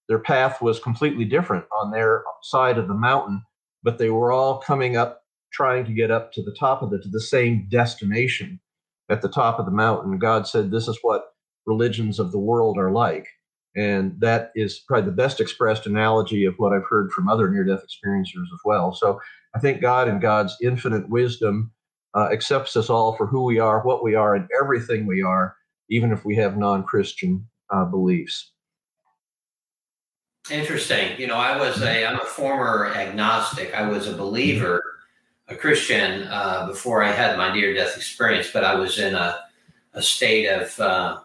Their 0.08 0.18
path 0.18 0.62
was 0.62 0.80
completely 0.80 1.24
different 1.24 1.64
on 1.72 1.90
their 1.90 2.24
side 2.42 2.78
of 2.78 2.88
the 2.88 2.94
mountain, 2.94 3.42
but 3.82 3.98
they 3.98 4.10
were 4.10 4.32
all 4.32 4.58
coming 4.58 4.96
up 4.96 5.22
trying 5.52 5.84
to 5.86 5.92
get 5.92 6.10
up 6.10 6.32
to 6.32 6.42
the 6.42 6.56
top 6.58 6.82
of 6.82 6.90
the 6.90 6.98
to 6.98 7.08
the 7.08 7.20
same 7.20 7.68
destination 7.70 8.60
at 9.08 9.22
the 9.22 9.28
top 9.28 9.58
of 9.58 9.66
the 9.66 9.72
mountain. 9.72 10.18
God 10.18 10.46
said, 10.46 10.70
"This 10.70 10.88
is 10.88 10.98
what 11.02 11.24
religions 11.66 12.18
of 12.18 12.32
the 12.32 12.38
world 12.38 12.78
are 12.78 12.90
like," 12.92 13.26
and 13.76 14.18
that 14.18 14.50
is 14.54 14.80
probably 14.80 15.10
the 15.10 15.16
best 15.16 15.40
expressed 15.40 15.86
analogy 15.86 16.44
of 16.44 16.54
what 16.56 16.72
I've 16.72 16.86
heard 16.88 17.12
from 17.12 17.28
other 17.28 17.50
near-death 17.50 17.84
experiencers 17.84 18.44
as 18.52 18.60
well. 18.64 18.92
So 18.92 19.20
I 19.54 19.58
think 19.58 19.80
God 19.80 20.08
and 20.08 20.20
God's 20.20 20.56
infinite 20.62 21.08
wisdom 21.08 21.70
uh, 22.14 22.28
accepts 22.32 22.76
us 22.76 22.88
all 22.88 23.14
for 23.16 23.26
who 23.26 23.44
we 23.44 23.58
are, 23.58 23.82
what 23.82 24.02
we 24.02 24.14
are, 24.14 24.34
and 24.34 24.48
everything 24.60 25.06
we 25.06 25.22
are, 25.22 25.54
even 25.90 26.10
if 26.10 26.24
we 26.24 26.34
have 26.36 26.56
non-Christian 26.56 27.46
uh, 27.70 27.84
beliefs. 27.84 28.52
Interesting. 30.50 31.18
You 31.20 31.26
know, 31.26 31.36
I 31.36 31.58
was 31.58 31.82
a 31.82 32.06
I'm 32.06 32.20
a 32.20 32.24
former 32.24 32.86
agnostic. 32.94 33.74
I 33.74 33.88
was 33.88 34.06
a 34.06 34.16
believer 34.16 34.80
a 35.48 35.54
Christian 35.54 36.24
uh, 36.24 36.66
before 36.66 37.02
I 37.02 37.12
had 37.12 37.36
my 37.36 37.54
near 37.54 37.72
death 37.74 37.96
experience, 37.96 38.50
but 38.52 38.64
I 38.64 38.74
was 38.74 38.98
in 38.98 39.14
a, 39.14 39.44
a 39.94 40.02
state 40.02 40.48
of, 40.48 40.78
uh, 40.80 41.20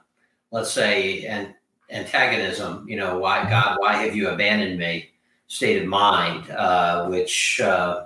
let's 0.51 0.71
say, 0.71 1.25
an 1.25 1.55
antagonism. 1.91 2.85
You 2.87 2.97
know, 2.97 3.19
why 3.19 3.47
God, 3.49 3.77
why 3.79 3.93
have 4.03 4.15
you 4.15 4.29
abandoned 4.29 4.79
me? 4.79 5.09
State 5.47 5.81
of 5.81 5.87
mind, 5.87 6.49
uh, 6.51 7.07
which 7.07 7.59
uh, 7.59 8.05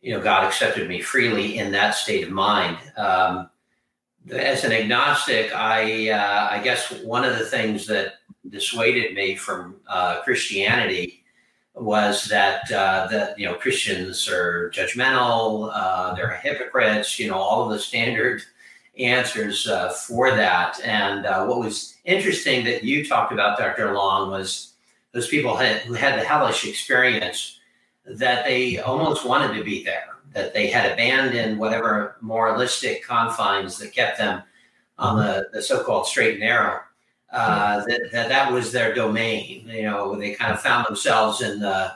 you 0.00 0.14
know 0.14 0.22
God 0.22 0.44
accepted 0.44 0.88
me 0.88 1.02
freely 1.02 1.58
in 1.58 1.70
that 1.72 1.94
state 1.94 2.24
of 2.24 2.30
mind. 2.30 2.78
Um, 2.96 3.50
as 4.32 4.64
an 4.64 4.72
agnostic, 4.72 5.54
I 5.54 6.10
uh, 6.10 6.48
I 6.50 6.62
guess 6.62 6.90
one 7.02 7.24
of 7.24 7.38
the 7.38 7.44
things 7.44 7.86
that 7.88 8.14
dissuaded 8.48 9.14
me 9.14 9.36
from 9.36 9.76
uh, 9.86 10.22
Christianity 10.22 11.24
was 11.74 12.26
that 12.26 12.70
uh, 12.72 13.06
that 13.10 13.38
you 13.38 13.46
know 13.46 13.54
Christians 13.54 14.28
are 14.28 14.70
judgmental, 14.74 15.70
uh, 15.74 16.14
they're 16.14 16.36
hypocrites, 16.36 17.18
you 17.18 17.28
know, 17.28 17.36
all 17.36 17.64
of 17.64 17.70
the 17.70 17.78
standard 17.78 18.42
answers 19.04 19.66
uh, 19.66 19.90
for 19.90 20.30
that. 20.30 20.80
And 20.84 21.26
uh, 21.26 21.46
what 21.46 21.60
was 21.60 21.96
interesting 22.04 22.64
that 22.64 22.84
you 22.84 23.06
talked 23.06 23.32
about, 23.32 23.58
Dr. 23.58 23.92
Long, 23.92 24.30
was 24.30 24.74
those 25.12 25.28
people 25.28 25.56
had, 25.56 25.82
who 25.82 25.94
had 25.94 26.18
the 26.18 26.24
hellish 26.24 26.66
experience 26.66 27.58
that 28.04 28.44
they 28.44 28.78
almost 28.78 29.24
wanted 29.24 29.56
to 29.56 29.64
be 29.64 29.84
there, 29.84 30.08
that 30.32 30.54
they 30.54 30.68
had 30.68 30.90
abandoned 30.90 31.58
whatever 31.58 32.16
moralistic 32.20 33.04
confines 33.04 33.78
that 33.78 33.92
kept 33.92 34.18
them 34.18 34.42
on 34.98 35.18
the, 35.18 35.48
the 35.52 35.62
so-called 35.62 36.06
straight 36.06 36.32
and 36.32 36.40
narrow 36.40 36.80
uh, 37.32 37.84
that, 37.86 38.08
that 38.12 38.28
that 38.28 38.52
was 38.52 38.72
their 38.72 38.94
domain. 38.94 39.66
You 39.68 39.82
know, 39.82 40.16
they 40.16 40.34
kind 40.34 40.52
of 40.52 40.60
found 40.60 40.86
themselves 40.86 41.42
in 41.42 41.60
the 41.60 41.92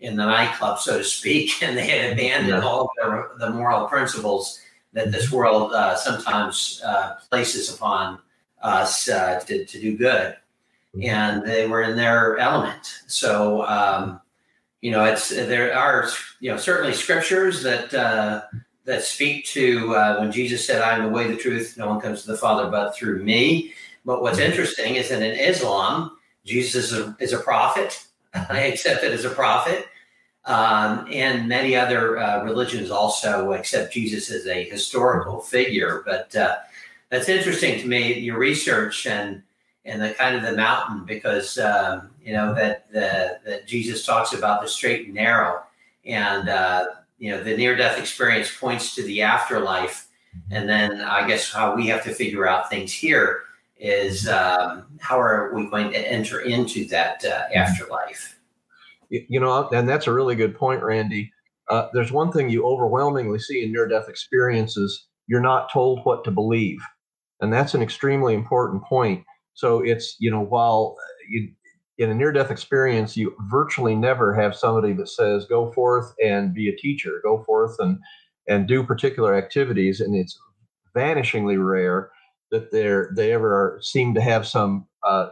in 0.00 0.16
the 0.16 0.24
nightclub, 0.24 0.78
so 0.78 0.98
to 0.98 1.04
speak, 1.04 1.50
and 1.62 1.76
they 1.76 1.86
had 1.86 2.12
abandoned 2.12 2.62
yeah. 2.62 2.68
all 2.68 2.82
of 2.82 2.88
their, 2.96 3.30
the 3.38 3.50
moral 3.50 3.86
principles 3.86 4.60
that 4.92 5.12
this 5.12 5.30
world 5.30 5.72
uh, 5.72 5.96
sometimes 5.96 6.82
uh, 6.84 7.16
places 7.30 7.74
upon 7.74 8.18
us 8.62 9.08
uh, 9.08 9.40
to, 9.40 9.64
to 9.64 9.80
do 9.80 9.96
good. 9.96 10.36
Mm-hmm. 10.94 11.08
And 11.08 11.46
they 11.46 11.66
were 11.66 11.82
in 11.82 11.96
their 11.96 12.38
element. 12.38 13.00
So, 13.06 13.66
um, 13.66 14.20
you 14.80 14.90
know, 14.90 15.04
it's 15.04 15.28
there 15.30 15.76
are 15.76 16.08
you 16.40 16.50
know 16.50 16.56
certainly 16.56 16.94
scriptures 16.94 17.62
that 17.62 17.92
uh, 17.92 18.42
that 18.84 19.02
speak 19.02 19.44
to 19.46 19.94
uh, 19.94 20.18
when 20.18 20.32
Jesus 20.32 20.66
said, 20.66 20.82
"I 20.82 20.96
am 20.96 21.02
the 21.02 21.08
way, 21.10 21.28
the 21.28 21.36
truth. 21.36 21.76
No 21.76 21.88
one 21.88 22.00
comes 22.00 22.22
to 22.22 22.28
the 22.28 22.38
Father 22.38 22.70
but 22.70 22.96
through 22.96 23.22
me." 23.22 23.74
But 24.04 24.22
what's 24.22 24.38
interesting 24.38 24.94
is 24.94 25.10
that 25.10 25.20
in 25.20 25.38
Islam, 25.38 26.16
Jesus 26.44 26.92
is 26.92 26.98
a, 26.98 27.16
is 27.20 27.32
a 27.32 27.38
prophet. 27.38 28.06
I 28.34 28.60
accept 28.60 29.04
it 29.04 29.12
as 29.12 29.24
a 29.24 29.30
prophet. 29.30 29.86
Um, 30.48 31.06
and 31.12 31.46
many 31.46 31.76
other 31.76 32.18
uh, 32.18 32.42
religions 32.42 32.90
also 32.90 33.52
accept 33.52 33.92
Jesus 33.92 34.30
as 34.30 34.46
a 34.46 34.64
historical 34.64 35.40
figure. 35.40 36.02
But 36.06 36.34
uh, 36.34 36.56
that's 37.10 37.28
interesting 37.28 37.78
to 37.80 37.86
me, 37.86 38.14
your 38.14 38.38
research 38.38 39.06
and 39.06 39.42
and 39.84 40.02
the 40.02 40.10
kind 40.14 40.36
of 40.36 40.42
the 40.42 40.52
mountain, 40.52 41.04
because 41.04 41.58
um, 41.58 42.10
you 42.24 42.32
know 42.32 42.54
that 42.54 42.90
the, 42.90 43.38
that 43.44 43.66
Jesus 43.66 44.06
talks 44.06 44.32
about 44.32 44.62
the 44.62 44.68
straight 44.68 45.06
and 45.06 45.14
narrow, 45.14 45.62
and 46.06 46.48
uh, 46.48 46.86
you 47.18 47.30
know 47.30 47.44
the 47.44 47.54
near 47.54 47.76
death 47.76 47.98
experience 47.98 48.50
points 48.58 48.94
to 48.94 49.02
the 49.02 49.20
afterlife, 49.20 50.08
and 50.50 50.66
then 50.66 51.02
I 51.02 51.28
guess 51.28 51.52
how 51.52 51.76
we 51.76 51.86
have 51.88 52.02
to 52.04 52.14
figure 52.14 52.48
out 52.48 52.70
things 52.70 52.90
here 52.90 53.42
is 53.78 54.26
um, 54.28 54.86
how 54.98 55.20
are 55.20 55.52
we 55.54 55.68
going 55.68 55.90
to 55.90 56.10
enter 56.10 56.40
into 56.40 56.86
that 56.86 57.22
uh, 57.24 57.54
afterlife? 57.54 58.37
You 59.10 59.40
know, 59.40 59.68
and 59.70 59.88
that's 59.88 60.06
a 60.06 60.12
really 60.12 60.34
good 60.34 60.56
point, 60.56 60.82
Randy. 60.82 61.30
Uh, 61.70 61.88
there's 61.92 62.12
one 62.12 62.32
thing 62.32 62.48
you 62.48 62.66
overwhelmingly 62.66 63.38
see 63.38 63.62
in 63.62 63.72
near 63.72 63.88
death 63.88 64.08
experiences 64.08 65.06
you're 65.28 65.40
not 65.40 65.70
told 65.72 66.00
what 66.04 66.24
to 66.24 66.30
believe. 66.30 66.80
And 67.40 67.52
that's 67.52 67.74
an 67.74 67.82
extremely 67.82 68.34
important 68.34 68.82
point. 68.84 69.24
So 69.54 69.80
it's, 69.80 70.16
you 70.18 70.30
know, 70.30 70.40
while 70.40 70.96
you, 71.28 71.50
in 71.98 72.10
a 72.10 72.14
near 72.14 72.32
death 72.32 72.50
experience, 72.50 73.16
you 73.16 73.36
virtually 73.50 73.94
never 73.94 74.34
have 74.34 74.56
somebody 74.56 74.92
that 74.94 75.08
says, 75.08 75.46
go 75.46 75.72
forth 75.72 76.12
and 76.24 76.54
be 76.54 76.68
a 76.68 76.76
teacher, 76.76 77.20
go 77.22 77.42
forth 77.44 77.76
and, 77.78 77.98
and 78.48 78.66
do 78.66 78.82
particular 78.82 79.34
activities. 79.34 80.00
And 80.00 80.14
it's 80.16 80.38
vanishingly 80.96 81.62
rare 81.62 82.10
that 82.50 82.70
they're 82.72 83.10
they 83.14 83.32
ever 83.32 83.78
seem 83.82 84.14
to 84.14 84.20
have 84.20 84.46
some 84.46 84.86
uh, 85.06 85.28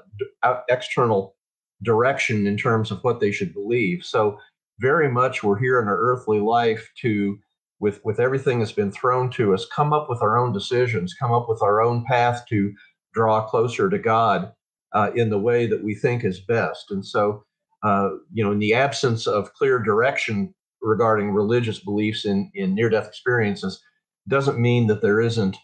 external 0.68 1.35
direction 1.82 2.46
in 2.46 2.56
terms 2.56 2.90
of 2.90 3.02
what 3.02 3.20
they 3.20 3.32
should 3.32 3.52
believe. 3.52 4.04
So 4.04 4.38
very 4.80 5.10
much 5.10 5.42
we're 5.42 5.58
here 5.58 5.80
in 5.80 5.88
our 5.88 5.98
earthly 5.98 6.40
life 6.40 6.90
to 7.02 7.38
with 7.78 8.00
with 8.04 8.18
everything 8.20 8.58
that's 8.58 8.72
been 8.72 8.92
thrown 8.92 9.30
to 9.30 9.52
us 9.52 9.66
come 9.74 9.92
up 9.92 10.08
with 10.08 10.22
our 10.22 10.38
own 10.38 10.52
decisions 10.52 11.14
come 11.14 11.32
up 11.32 11.46
with 11.48 11.62
our 11.62 11.82
own 11.82 12.04
path 12.04 12.42
to 12.48 12.72
draw 13.12 13.46
closer 13.46 13.90
to 13.90 13.98
god 13.98 14.52
uh, 14.94 15.10
in 15.14 15.28
the 15.28 15.38
way 15.38 15.66
that 15.66 15.84
we 15.84 15.94
think 15.94 16.24
is 16.24 16.40
best 16.40 16.90
and 16.90 17.04
so 17.06 17.42
uh, 17.82 18.08
you 18.32 18.42
know 18.42 18.52
in 18.52 18.58
the 18.58 18.72
absence 18.72 19.26
of 19.26 19.52
clear 19.54 19.78
direction 19.78 20.54
regarding 20.80 21.32
religious 21.32 21.78
beliefs 21.78 22.24
in 22.24 22.50
in 22.54 22.74
near 22.74 22.88
death 22.88 23.08
experiences 23.08 23.82
doesn't 24.28 24.58
mean 24.58 24.86
that 24.86 25.02
there 25.02 25.20
isn't 25.20 25.56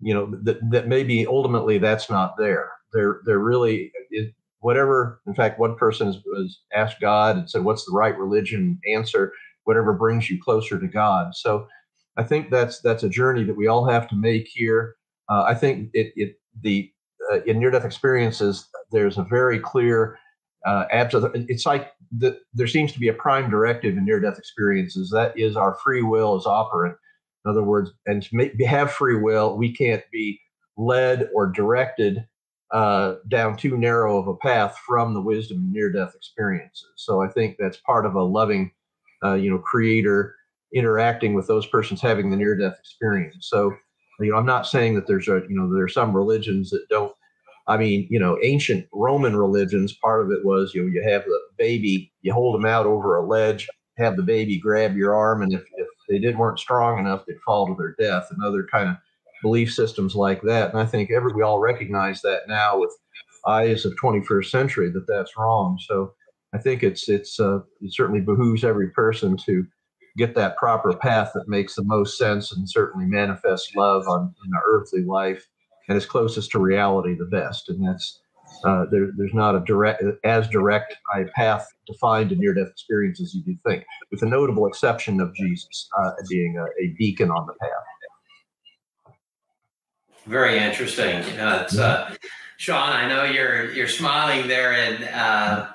you 0.00 0.12
know 0.14 0.30
that 0.42 0.58
that 0.70 0.88
maybe 0.88 1.26
ultimately 1.26 1.78
that's 1.78 2.10
not 2.10 2.36
there. 2.36 2.70
There 2.92 3.20
there 3.24 3.38
really 3.38 3.92
is 4.10 4.26
whatever. 4.60 5.20
In 5.26 5.34
fact, 5.34 5.58
one 5.58 5.76
person 5.76 6.08
was 6.26 6.60
asked 6.74 7.00
God 7.00 7.36
and 7.36 7.50
said, 7.50 7.64
"What's 7.64 7.84
the 7.84 7.92
right 7.92 8.16
religion?" 8.16 8.78
Answer: 8.92 9.32
Whatever 9.64 9.92
brings 9.92 10.30
you 10.30 10.40
closer 10.42 10.78
to 10.78 10.86
God. 10.86 11.34
So, 11.34 11.66
I 12.16 12.22
think 12.22 12.50
that's 12.50 12.80
that's 12.80 13.02
a 13.02 13.08
journey 13.08 13.44
that 13.44 13.56
we 13.56 13.66
all 13.66 13.86
have 13.86 14.08
to 14.08 14.16
make 14.16 14.48
here. 14.48 14.96
Uh, 15.28 15.44
I 15.46 15.54
think 15.54 15.90
it 15.92 16.12
it 16.16 16.36
the 16.62 16.90
uh, 17.32 17.42
in 17.44 17.58
near 17.58 17.70
death 17.70 17.84
experiences 17.84 18.68
there's 18.92 19.18
a 19.18 19.24
very 19.24 19.58
clear 19.58 20.18
uh, 20.66 20.84
absolutely. 20.90 21.46
It's 21.48 21.64
like 21.64 21.92
the, 22.16 22.38
there 22.52 22.66
seems 22.66 22.92
to 22.92 22.98
be 22.98 23.08
a 23.08 23.14
prime 23.14 23.48
directive 23.48 23.96
in 23.96 24.04
near-death 24.04 24.38
experiences. 24.38 25.10
That 25.10 25.38
is 25.38 25.56
our 25.56 25.78
free 25.82 26.02
will 26.02 26.36
is 26.36 26.44
operant. 26.44 26.96
In 27.44 27.50
other 27.50 27.62
words, 27.62 27.92
and 28.06 28.22
to 28.22 28.28
make, 28.32 28.60
have 28.62 28.90
free 28.90 29.16
will, 29.16 29.56
we 29.56 29.74
can't 29.74 30.02
be 30.10 30.40
led 30.76 31.28
or 31.34 31.46
directed 31.46 32.26
uh, 32.72 33.16
down 33.28 33.56
too 33.56 33.76
narrow 33.76 34.18
of 34.18 34.28
a 34.28 34.36
path 34.36 34.76
from 34.86 35.14
the 35.14 35.20
wisdom 35.20 35.58
of 35.58 35.72
near-death 35.72 36.14
experiences. 36.14 36.92
So 36.96 37.22
I 37.22 37.28
think 37.28 37.56
that's 37.58 37.78
part 37.78 38.06
of 38.06 38.14
a 38.14 38.22
loving, 38.22 38.72
uh, 39.24 39.34
you 39.34 39.50
know, 39.50 39.58
creator 39.58 40.34
interacting 40.74 41.34
with 41.34 41.46
those 41.46 41.66
persons 41.66 42.00
having 42.00 42.30
the 42.30 42.36
near-death 42.36 42.76
experience. 42.78 43.48
So, 43.48 43.72
you 44.20 44.32
know, 44.32 44.36
I'm 44.36 44.46
not 44.46 44.66
saying 44.66 44.94
that 44.94 45.06
there's 45.06 45.28
a, 45.28 45.42
you 45.48 45.56
know, 45.56 45.72
there 45.72 45.84
are 45.84 45.88
some 45.88 46.14
religions 46.14 46.70
that 46.70 46.86
don't 46.90 47.12
I 47.68 47.76
mean, 47.76 48.06
you 48.10 48.18
know, 48.20 48.38
ancient 48.42 48.86
Roman 48.92 49.36
religions, 49.36 49.92
part 49.92 50.24
of 50.24 50.30
it 50.30 50.44
was, 50.44 50.72
you 50.74 50.82
know, 50.82 50.88
you 50.88 51.02
have 51.02 51.24
the 51.24 51.40
baby, 51.58 52.12
you 52.22 52.32
hold 52.32 52.54
them 52.54 52.64
out 52.64 52.86
over 52.86 53.16
a 53.16 53.26
ledge, 53.26 53.66
have 53.98 54.16
the 54.16 54.22
baby 54.22 54.58
grab 54.58 54.96
your 54.96 55.16
arm, 55.16 55.42
and 55.42 55.52
if, 55.52 55.62
if 55.76 55.88
they 56.08 56.18
didn't 56.18 56.38
weren't 56.38 56.60
strong 56.60 56.98
enough, 56.98 57.24
they'd 57.26 57.40
fall 57.44 57.66
to 57.66 57.74
their 57.74 57.96
death, 57.98 58.28
Another 58.30 58.66
kind 58.70 58.90
of 58.90 58.96
belief 59.42 59.72
systems 59.72 60.14
like 60.14 60.42
that. 60.42 60.70
And 60.70 60.80
I 60.80 60.86
think 60.86 61.10
every 61.10 61.32
we 61.32 61.42
all 61.42 61.58
recognize 61.58 62.22
that 62.22 62.42
now 62.48 62.78
with 62.78 62.92
eyes 63.46 63.84
of 63.84 63.94
21st 64.02 64.46
century 64.46 64.90
that 64.90 65.06
that's 65.06 65.36
wrong. 65.36 65.78
So 65.86 66.12
I 66.54 66.58
think 66.58 66.82
it's 66.82 67.08
it's 67.08 67.38
uh, 67.38 67.58
it 67.80 67.92
certainly 67.92 68.20
behooves 68.20 68.64
every 68.64 68.90
person 68.90 69.36
to 69.46 69.66
get 70.16 70.34
that 70.34 70.56
proper 70.56 70.94
path 70.94 71.32
that 71.34 71.48
makes 71.48 71.74
the 71.74 71.84
most 71.84 72.16
sense 72.16 72.52
and 72.52 72.68
certainly 72.68 73.06
manifests 73.06 73.74
love 73.76 74.08
on 74.08 74.34
in 74.46 74.54
our 74.54 74.62
earthly 74.66 75.02
life 75.02 75.46
and 75.88 75.96
is 75.96 76.06
closest 76.06 76.50
to 76.52 76.58
reality 76.58 77.14
the 77.14 77.26
best. 77.26 77.68
And 77.68 77.86
that's 77.86 78.20
uh, 78.64 78.84
there, 78.90 79.10
there's 79.16 79.34
not 79.34 79.54
a 79.54 79.60
direct 79.60 80.02
as 80.24 80.48
direct 80.48 80.96
a 81.14 81.24
path 81.34 81.66
defined 81.86 82.32
in 82.32 82.38
near-death 82.38 82.68
experience 82.68 83.20
as 83.20 83.34
you 83.34 83.42
do 83.42 83.56
think, 83.66 83.84
with 84.10 84.20
the 84.20 84.26
notable 84.26 84.66
exception 84.66 85.20
of 85.20 85.34
Jesus 85.34 85.88
uh, 85.98 86.12
being 86.30 86.56
a, 86.58 86.64
a, 86.82 86.94
beacon 86.96 87.30
on 87.30 87.46
the 87.46 87.52
path. 87.54 87.70
Very 90.26 90.58
interesting. 90.58 91.22
You 91.28 91.36
know, 91.36 91.60
it's, 91.62 91.78
uh, 91.78 92.12
Shaun, 92.56 92.90
I 92.92 93.08
know 93.08 93.24
you're 93.24 93.70
you're 93.72 93.86
smiling 93.86 94.48
there, 94.48 94.72
and 94.72 95.04
uh, 95.04 95.68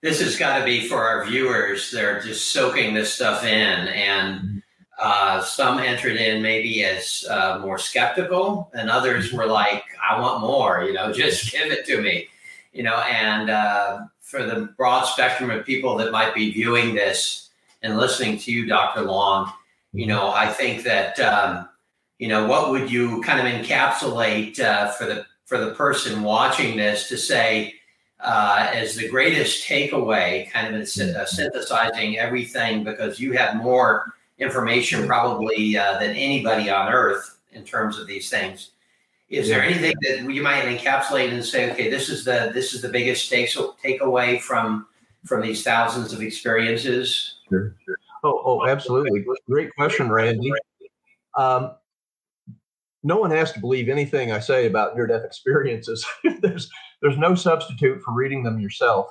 this 0.00 0.20
has 0.20 0.38
got 0.38 0.60
to 0.60 0.64
be 0.64 0.86
for 0.86 1.02
our 1.02 1.24
viewers. 1.24 1.90
They're 1.90 2.20
just 2.20 2.52
soaking 2.52 2.94
this 2.94 3.12
stuff 3.12 3.42
in, 3.42 3.48
and 3.88 4.62
uh, 5.00 5.42
some 5.42 5.78
entered 5.80 6.16
in 6.16 6.40
maybe 6.40 6.84
as 6.84 7.24
uh, 7.28 7.58
more 7.60 7.78
skeptical, 7.78 8.70
and 8.74 8.90
others 8.90 9.32
were 9.32 9.46
like, 9.46 9.82
"I 10.08 10.20
want 10.20 10.40
more," 10.40 10.84
you 10.84 10.92
know, 10.92 11.12
just 11.12 11.50
give 11.50 11.72
it 11.72 11.84
to 11.86 12.00
me, 12.00 12.28
you 12.72 12.84
know. 12.84 12.96
And 12.96 13.50
uh, 13.50 14.04
for 14.20 14.44
the 14.44 14.72
broad 14.76 15.04
spectrum 15.04 15.50
of 15.50 15.66
people 15.66 15.96
that 15.96 16.12
might 16.12 16.32
be 16.32 16.52
viewing 16.52 16.94
this 16.94 17.50
and 17.82 17.96
listening 17.96 18.38
to 18.38 18.52
you, 18.52 18.66
Dr. 18.66 19.02
Long, 19.02 19.52
you 19.92 20.06
know, 20.06 20.30
I 20.30 20.48
think 20.48 20.84
that 20.84 21.18
um, 21.18 21.68
you 22.18 22.28
know, 22.28 22.46
what 22.46 22.70
would 22.70 22.90
you 22.90 23.20
kind 23.22 23.46
of 23.46 23.52
encapsulate 23.52 24.58
uh, 24.60 24.90
for 24.92 25.04
the 25.04 25.26
for 25.44 25.58
the 25.58 25.72
person 25.74 26.22
watching 26.22 26.76
this 26.76 27.08
to 27.08 27.16
say 27.16 27.74
uh, 28.20 28.70
as 28.72 28.96
the 28.96 29.08
greatest 29.08 29.66
takeaway, 29.66 30.50
kind 30.50 30.74
of 30.74 30.82
uh, 30.82 31.26
synthesizing 31.26 32.18
everything 32.18 32.82
because 32.82 33.20
you 33.20 33.32
have 33.32 33.56
more 33.56 34.14
information 34.38 35.06
probably 35.06 35.76
uh, 35.76 35.98
than 35.98 36.10
anybody 36.16 36.70
on 36.70 36.92
earth 36.92 37.38
in 37.52 37.64
terms 37.64 37.98
of 37.98 38.06
these 38.06 38.28
things. 38.28 38.70
Is 39.28 39.48
there 39.48 39.62
anything 39.62 39.94
that 40.02 40.32
you 40.32 40.42
might 40.42 40.64
encapsulate 40.64 41.32
and 41.32 41.44
say, 41.44 41.70
okay, 41.72 41.90
this 41.90 42.08
is 42.08 42.24
the 42.24 42.50
this 42.54 42.74
is 42.74 42.82
the 42.82 42.88
biggest 42.88 43.28
take 43.28 43.50
takeaway 43.50 44.40
from 44.40 44.86
from 45.24 45.42
these 45.42 45.64
thousands 45.64 46.12
of 46.12 46.22
experiences? 46.22 47.38
Sure, 47.48 47.74
sure. 47.84 47.98
Oh, 48.22 48.42
oh, 48.44 48.66
absolutely. 48.66 49.24
Great 49.48 49.74
question, 49.74 50.10
Randy. 50.10 50.52
Um, 51.36 51.72
no 53.06 53.16
one 53.16 53.30
has 53.30 53.52
to 53.52 53.60
believe 53.60 53.88
anything 53.88 54.32
I 54.32 54.40
say 54.40 54.66
about 54.66 54.96
near-death 54.96 55.24
experiences. 55.24 56.04
there's 56.40 56.68
there's 57.00 57.16
no 57.16 57.34
substitute 57.34 58.02
for 58.02 58.12
reading 58.12 58.42
them 58.42 58.58
yourself. 58.58 59.06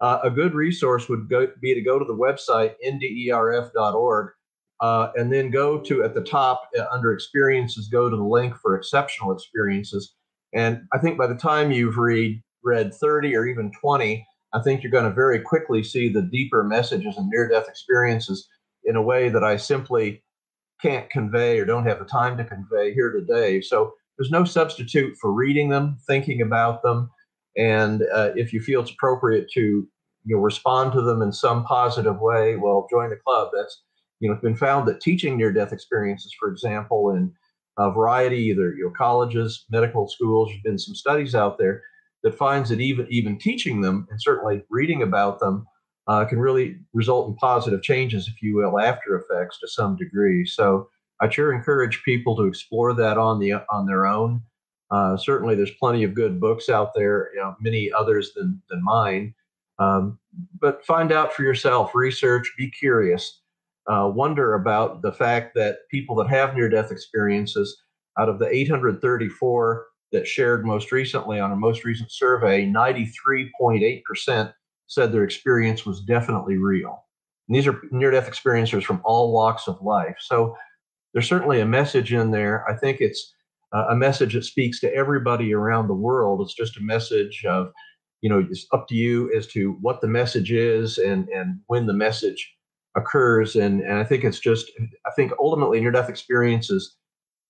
Uh, 0.00 0.20
a 0.24 0.30
good 0.30 0.54
resource 0.54 1.08
would 1.08 1.28
go, 1.28 1.48
be 1.60 1.74
to 1.74 1.82
go 1.82 1.98
to 1.98 2.04
the 2.04 2.14
website 2.14 2.74
nderf.org 2.86 4.30
uh, 4.80 5.08
and 5.16 5.32
then 5.32 5.50
go 5.50 5.78
to 5.78 6.02
at 6.02 6.14
the 6.14 6.22
top 6.22 6.68
uh, 6.78 6.84
under 6.90 7.12
experiences, 7.12 7.88
go 7.88 8.08
to 8.08 8.16
the 8.16 8.24
link 8.24 8.54
for 8.56 8.76
exceptional 8.76 9.32
experiences. 9.32 10.14
And 10.54 10.82
I 10.92 10.98
think 10.98 11.18
by 11.18 11.26
the 11.26 11.34
time 11.34 11.70
you've 11.70 11.98
read 11.98 12.42
read 12.64 12.94
30 12.94 13.36
or 13.36 13.46
even 13.46 13.70
20, 13.80 14.26
I 14.52 14.62
think 14.62 14.82
you're 14.82 14.92
going 14.92 15.04
to 15.04 15.12
very 15.12 15.40
quickly 15.40 15.84
see 15.84 16.08
the 16.08 16.22
deeper 16.22 16.64
messages 16.64 17.16
and 17.16 17.28
near 17.28 17.48
death 17.48 17.68
experiences 17.68 18.48
in 18.84 18.96
a 18.96 19.02
way 19.02 19.28
that 19.28 19.44
I 19.44 19.56
simply 19.56 20.22
can't 20.80 21.08
convey 21.10 21.58
or 21.58 21.64
don't 21.64 21.86
have 21.86 21.98
the 21.98 22.04
time 22.04 22.36
to 22.36 22.44
convey 22.44 22.92
here 22.92 23.10
today. 23.10 23.60
So 23.60 23.94
there's 24.18 24.30
no 24.30 24.44
substitute 24.44 25.16
for 25.20 25.32
reading 25.32 25.68
them, 25.68 25.98
thinking 26.06 26.40
about 26.42 26.82
them, 26.82 27.10
and 27.56 28.02
uh, 28.12 28.30
if 28.34 28.52
you 28.52 28.60
feel 28.60 28.82
it's 28.82 28.90
appropriate 28.90 29.50
to 29.52 29.60
you 29.60 30.36
know 30.36 30.38
respond 30.38 30.92
to 30.92 31.02
them 31.02 31.22
in 31.22 31.32
some 31.32 31.64
positive 31.64 32.20
way, 32.20 32.56
well, 32.56 32.86
join 32.90 33.10
the 33.10 33.16
club. 33.16 33.50
That's 33.54 33.82
you 34.20 34.28
know, 34.28 34.34
it's 34.34 34.42
been 34.42 34.56
found 34.56 34.88
that 34.88 35.00
teaching 35.00 35.36
near-death 35.36 35.72
experiences, 35.72 36.34
for 36.38 36.48
example, 36.48 37.10
in 37.10 37.32
a 37.78 37.90
variety, 37.90 38.38
either 38.38 38.74
you 38.74 38.84
know, 38.84 38.92
colleges, 38.96 39.66
medical 39.70 40.08
schools, 40.08 40.48
there's 40.48 40.62
been 40.62 40.78
some 40.78 40.94
studies 40.94 41.34
out 41.34 41.58
there 41.58 41.82
that 42.22 42.36
finds 42.36 42.70
that 42.70 42.80
even 42.80 43.06
even 43.10 43.38
teaching 43.38 43.80
them 43.80 44.06
and 44.10 44.20
certainly 44.20 44.62
reading 44.70 45.02
about 45.02 45.38
them 45.38 45.66
uh, 46.08 46.24
can 46.24 46.38
really 46.38 46.76
result 46.92 47.28
in 47.28 47.34
positive 47.36 47.82
changes, 47.82 48.28
if 48.28 48.40
you 48.42 48.56
will, 48.56 48.78
after 48.78 49.16
effects 49.16 49.58
to 49.60 49.68
some 49.68 49.96
degree. 49.96 50.46
So 50.46 50.88
I 51.20 51.28
sure 51.28 51.52
encourage 51.52 52.02
people 52.04 52.36
to 52.36 52.44
explore 52.44 52.94
that 52.94 53.18
on 53.18 53.38
the 53.40 53.54
on 53.70 53.86
their 53.86 54.06
own. 54.06 54.42
Uh, 54.90 55.16
certainly, 55.16 55.54
there's 55.54 55.72
plenty 55.80 56.04
of 56.04 56.14
good 56.14 56.38
books 56.38 56.68
out 56.68 56.92
there, 56.94 57.30
you 57.34 57.40
know, 57.40 57.56
many 57.60 57.90
others 57.92 58.32
than 58.34 58.62
than 58.70 58.84
mine. 58.84 59.34
Um, 59.78 60.18
but 60.60 60.84
find 60.86 61.12
out 61.12 61.32
for 61.32 61.42
yourself, 61.42 61.94
research, 61.94 62.52
be 62.56 62.70
curious 62.70 63.40
uh, 63.86 64.10
wonder 64.12 64.54
about 64.54 65.02
the 65.02 65.12
fact 65.12 65.54
that 65.54 65.88
people 65.90 66.16
that 66.16 66.28
have 66.28 66.54
near 66.54 66.68
death 66.68 66.90
experiences, 66.90 67.82
out 68.18 68.28
of 68.28 68.38
the 68.38 68.48
834 68.48 69.86
that 70.12 70.26
shared 70.26 70.64
most 70.64 70.90
recently 70.90 71.38
on 71.38 71.52
a 71.52 71.56
most 71.56 71.84
recent 71.84 72.10
survey, 72.10 72.66
93.8% 72.66 74.52
said 74.86 75.12
their 75.12 75.24
experience 75.24 75.84
was 75.84 76.00
definitely 76.00 76.56
real. 76.56 77.04
And 77.48 77.56
these 77.56 77.66
are 77.66 77.80
near 77.90 78.10
death 78.10 78.28
experiencers 78.30 78.84
from 78.84 79.00
all 79.04 79.32
walks 79.32 79.68
of 79.68 79.80
life. 79.82 80.16
So 80.20 80.56
there's 81.12 81.28
certainly 81.28 81.60
a 81.60 81.66
message 81.66 82.12
in 82.12 82.30
there. 82.30 82.64
I 82.68 82.76
think 82.76 83.00
it's 83.00 83.34
a 83.72 83.94
message 83.94 84.34
that 84.34 84.44
speaks 84.44 84.80
to 84.80 84.94
everybody 84.94 85.52
around 85.52 85.88
the 85.88 85.94
world. 85.94 86.40
It's 86.40 86.54
just 86.54 86.76
a 86.76 86.82
message 86.82 87.44
of, 87.46 87.72
you 88.22 88.30
know, 88.30 88.46
it's 88.50 88.66
up 88.72 88.88
to 88.88 88.94
you 88.94 89.30
as 89.36 89.46
to 89.48 89.76
what 89.80 90.00
the 90.00 90.08
message 90.08 90.50
is 90.50 90.98
and, 90.98 91.28
and 91.28 91.60
when 91.66 91.86
the 91.86 91.92
message 91.92 92.54
occurs. 92.96 93.56
And, 93.56 93.82
and 93.82 93.98
I 93.98 94.04
think 94.04 94.24
it's 94.24 94.40
just, 94.40 94.70
I 95.06 95.10
think 95.10 95.32
ultimately 95.38 95.80
near 95.80 95.90
death 95.90 96.08
experience 96.08 96.70
is 96.70 96.96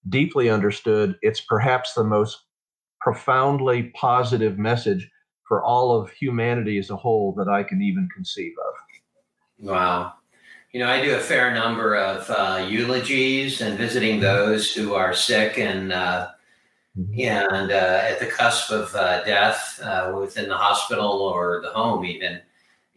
deeply 0.08 0.50
understood. 0.50 1.16
It's 1.22 1.40
perhaps 1.40 1.94
the 1.94 2.04
most 2.04 2.38
profoundly 3.00 3.92
positive 3.94 4.58
message 4.58 5.08
for 5.46 5.62
all 5.62 5.98
of 5.98 6.10
humanity 6.10 6.78
as 6.78 6.90
a 6.90 6.96
whole 6.96 7.32
that 7.32 7.48
I 7.48 7.62
can 7.62 7.80
even 7.80 8.08
conceive 8.14 8.54
of. 8.58 8.74
Wow. 9.66 10.14
You 10.72 10.80
know, 10.80 10.90
I 10.90 11.00
do 11.02 11.14
a 11.14 11.20
fair 11.20 11.54
number 11.54 11.96
of 11.96 12.28
uh, 12.28 12.66
eulogies 12.68 13.60
and 13.60 13.78
visiting 13.78 14.20
those 14.20 14.74
who 14.74 14.94
are 14.94 15.14
sick 15.14 15.58
and 15.58 15.92
uh, 15.92 16.28
mm-hmm. 16.98 17.20
and 17.20 17.70
uh, 17.70 18.00
at 18.02 18.18
the 18.18 18.26
cusp 18.26 18.70
of 18.70 18.94
uh, 18.94 19.24
death 19.24 19.80
uh, 19.82 20.12
within 20.18 20.48
the 20.48 20.56
hospital 20.56 21.22
or 21.22 21.62
the 21.62 21.70
home, 21.70 22.04
even. 22.04 22.40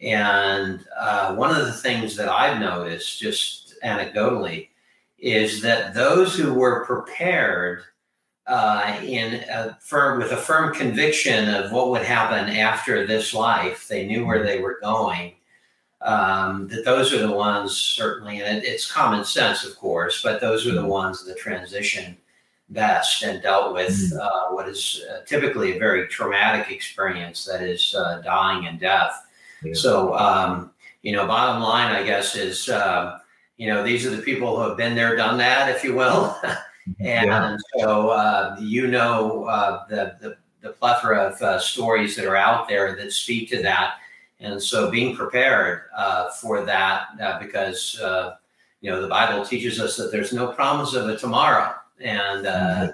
And 0.02 0.84
uh, 0.98 1.34
one 1.34 1.54
of 1.54 1.66
the 1.66 1.72
things 1.72 2.16
that 2.16 2.28
I've 2.28 2.60
noticed, 2.60 3.20
just 3.20 3.74
anecdotally, 3.84 4.68
is 5.18 5.62
that 5.62 5.94
those 5.94 6.34
who 6.34 6.54
were 6.54 6.84
prepared 6.86 7.84
uh, 8.50 9.00
in 9.04 9.44
a 9.48 9.78
firm 9.80 10.18
with 10.18 10.32
a 10.32 10.36
firm 10.36 10.74
conviction 10.74 11.48
of 11.48 11.70
what 11.70 11.90
would 11.90 12.02
happen 12.02 12.48
after 12.56 13.06
this 13.06 13.32
life, 13.32 13.86
they 13.86 14.04
knew 14.04 14.26
where 14.26 14.42
they 14.42 14.60
were 14.60 14.78
going. 14.82 15.34
Um, 16.02 16.66
that 16.68 16.84
those 16.84 17.12
are 17.12 17.24
the 17.24 17.30
ones 17.30 17.76
certainly, 17.76 18.40
and 18.40 18.58
it, 18.58 18.64
it's 18.64 18.90
common 18.90 19.24
sense, 19.24 19.64
of 19.64 19.76
course, 19.76 20.20
but 20.22 20.40
those 20.40 20.66
are 20.66 20.74
the 20.74 20.84
ones 20.84 21.24
that 21.24 21.38
transition 21.38 22.16
best 22.70 23.22
and 23.22 23.40
dealt 23.40 23.72
with 23.72 23.90
mm-hmm. 23.90 24.18
uh, 24.18 24.54
what 24.54 24.68
is 24.68 25.04
uh, 25.12 25.20
typically 25.26 25.76
a 25.76 25.78
very 25.78 26.08
traumatic 26.08 26.72
experience 26.72 27.44
that 27.44 27.62
is 27.62 27.94
uh, 27.94 28.20
dying 28.22 28.66
and 28.66 28.80
death. 28.80 29.28
So, 29.74 30.16
um, 30.16 30.72
you 31.02 31.12
know, 31.12 31.26
bottom 31.26 31.62
line, 31.62 31.94
I 31.94 32.02
guess, 32.02 32.34
is, 32.34 32.68
uh, 32.68 33.18
you 33.58 33.68
know, 33.68 33.84
these 33.84 34.06
are 34.06 34.10
the 34.10 34.22
people 34.22 34.56
who 34.56 34.68
have 34.68 34.76
been 34.76 34.96
there, 34.96 35.14
done 35.14 35.36
that, 35.38 35.68
if 35.68 35.84
you 35.84 35.94
will. 35.94 36.36
and 36.98 37.26
yeah. 37.26 37.56
so, 37.78 38.10
uh, 38.10 38.56
you 38.60 38.86
know, 38.86 39.44
uh, 39.44 39.86
the, 39.88 40.16
the, 40.20 40.36
the, 40.62 40.70
plethora 40.70 41.18
of 41.18 41.40
uh, 41.42 41.58
stories 41.58 42.16
that 42.16 42.24
are 42.24 42.36
out 42.36 42.68
there 42.68 42.96
that 42.96 43.12
speak 43.12 43.48
to 43.50 43.62
that. 43.62 43.94
And 44.40 44.62
so 44.62 44.90
being 44.90 45.14
prepared 45.14 45.82
uh, 45.96 46.30
for 46.30 46.64
that, 46.64 47.08
uh, 47.20 47.38
because, 47.38 47.98
uh, 48.00 48.36
you 48.80 48.90
know, 48.90 49.00
the 49.00 49.08
Bible 49.08 49.44
teaches 49.44 49.78
us 49.80 49.96
that 49.96 50.10
there's 50.10 50.32
no 50.32 50.48
promise 50.48 50.94
of 50.94 51.08
a 51.08 51.16
tomorrow. 51.16 51.74
And, 52.00 52.46
uh, 52.46 52.52
mm-hmm. 52.52 52.90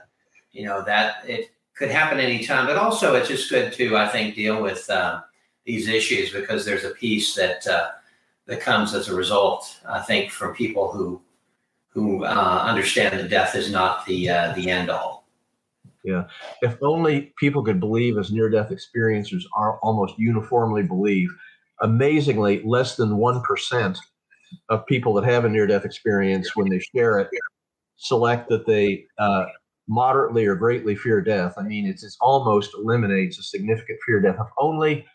you 0.53 0.65
know, 0.65 0.83
that 0.85 1.29
it 1.29 1.53
could 1.75 1.91
happen 1.91 2.19
anytime. 2.19 2.67
But 2.67 2.77
also, 2.77 3.15
it's 3.15 3.29
just 3.29 3.51
good 3.51 3.73
to, 3.75 3.97
I 3.97 4.09
think, 4.09 4.35
deal 4.35 4.61
with 4.63 4.89
these 5.67 5.89
issues 5.89 6.33
because 6.33 6.65
there's 6.65 6.85
a 6.85 6.91
peace 6.91 7.35
that 7.35 7.67
uh, 7.67 7.91
that 8.47 8.61
comes 8.61 8.95
as 8.95 9.09
a 9.09 9.15
result. 9.15 9.81
I 9.87 10.01
think 10.01 10.31
from 10.31 10.55
people 10.55 10.91
who 10.91 11.21
who 11.97 12.25
uh, 12.25 12.63
understand 12.63 13.19
that 13.19 13.31
death 13.31 13.57
is 13.57 13.73
not 13.73 14.05
the 14.05 14.29
uh, 14.29 14.53
the 14.53 14.71
end 14.71 14.91
all. 14.91 15.27
Yeah, 16.05 16.27
if 16.61 16.77
only 16.83 17.33
people 17.39 17.65
could 17.65 17.81
believe, 17.81 18.19
as 18.19 18.31
near-death 18.31 18.71
experiencers 18.71 19.45
are 19.55 19.81
almost 19.81 20.19
uniformly 20.19 20.83
believe. 20.83 21.31
Amazingly, 21.81 22.63
less 22.65 22.97
than 22.97 23.17
one 23.17 23.41
percent 23.43 23.99
of 24.69 24.87
people 24.87 25.15
that 25.15 25.25
have 25.25 25.47
a 25.47 25.49
near-death 25.49 25.87
experience, 25.87 26.55
when 26.55 26.69
they 26.69 26.81
share 26.95 27.19
it, 27.19 27.29
select 27.97 28.49
that 28.51 28.67
they 28.67 29.07
uh, 29.19 29.47
moderately 29.89 30.45
or 30.45 30.55
greatly 30.55 30.95
fear 30.95 31.23
death. 31.23 31.55
I 31.57 31.63
mean, 31.63 31.87
it's, 31.87 32.05
it's 32.05 32.19
almost 32.21 32.75
eliminates 32.75 33.39
a 33.39 33.43
significant 33.43 33.99
fear 34.05 34.19
of 34.19 34.25
death. 34.25 34.37
If 34.39 34.53
only 34.59 35.07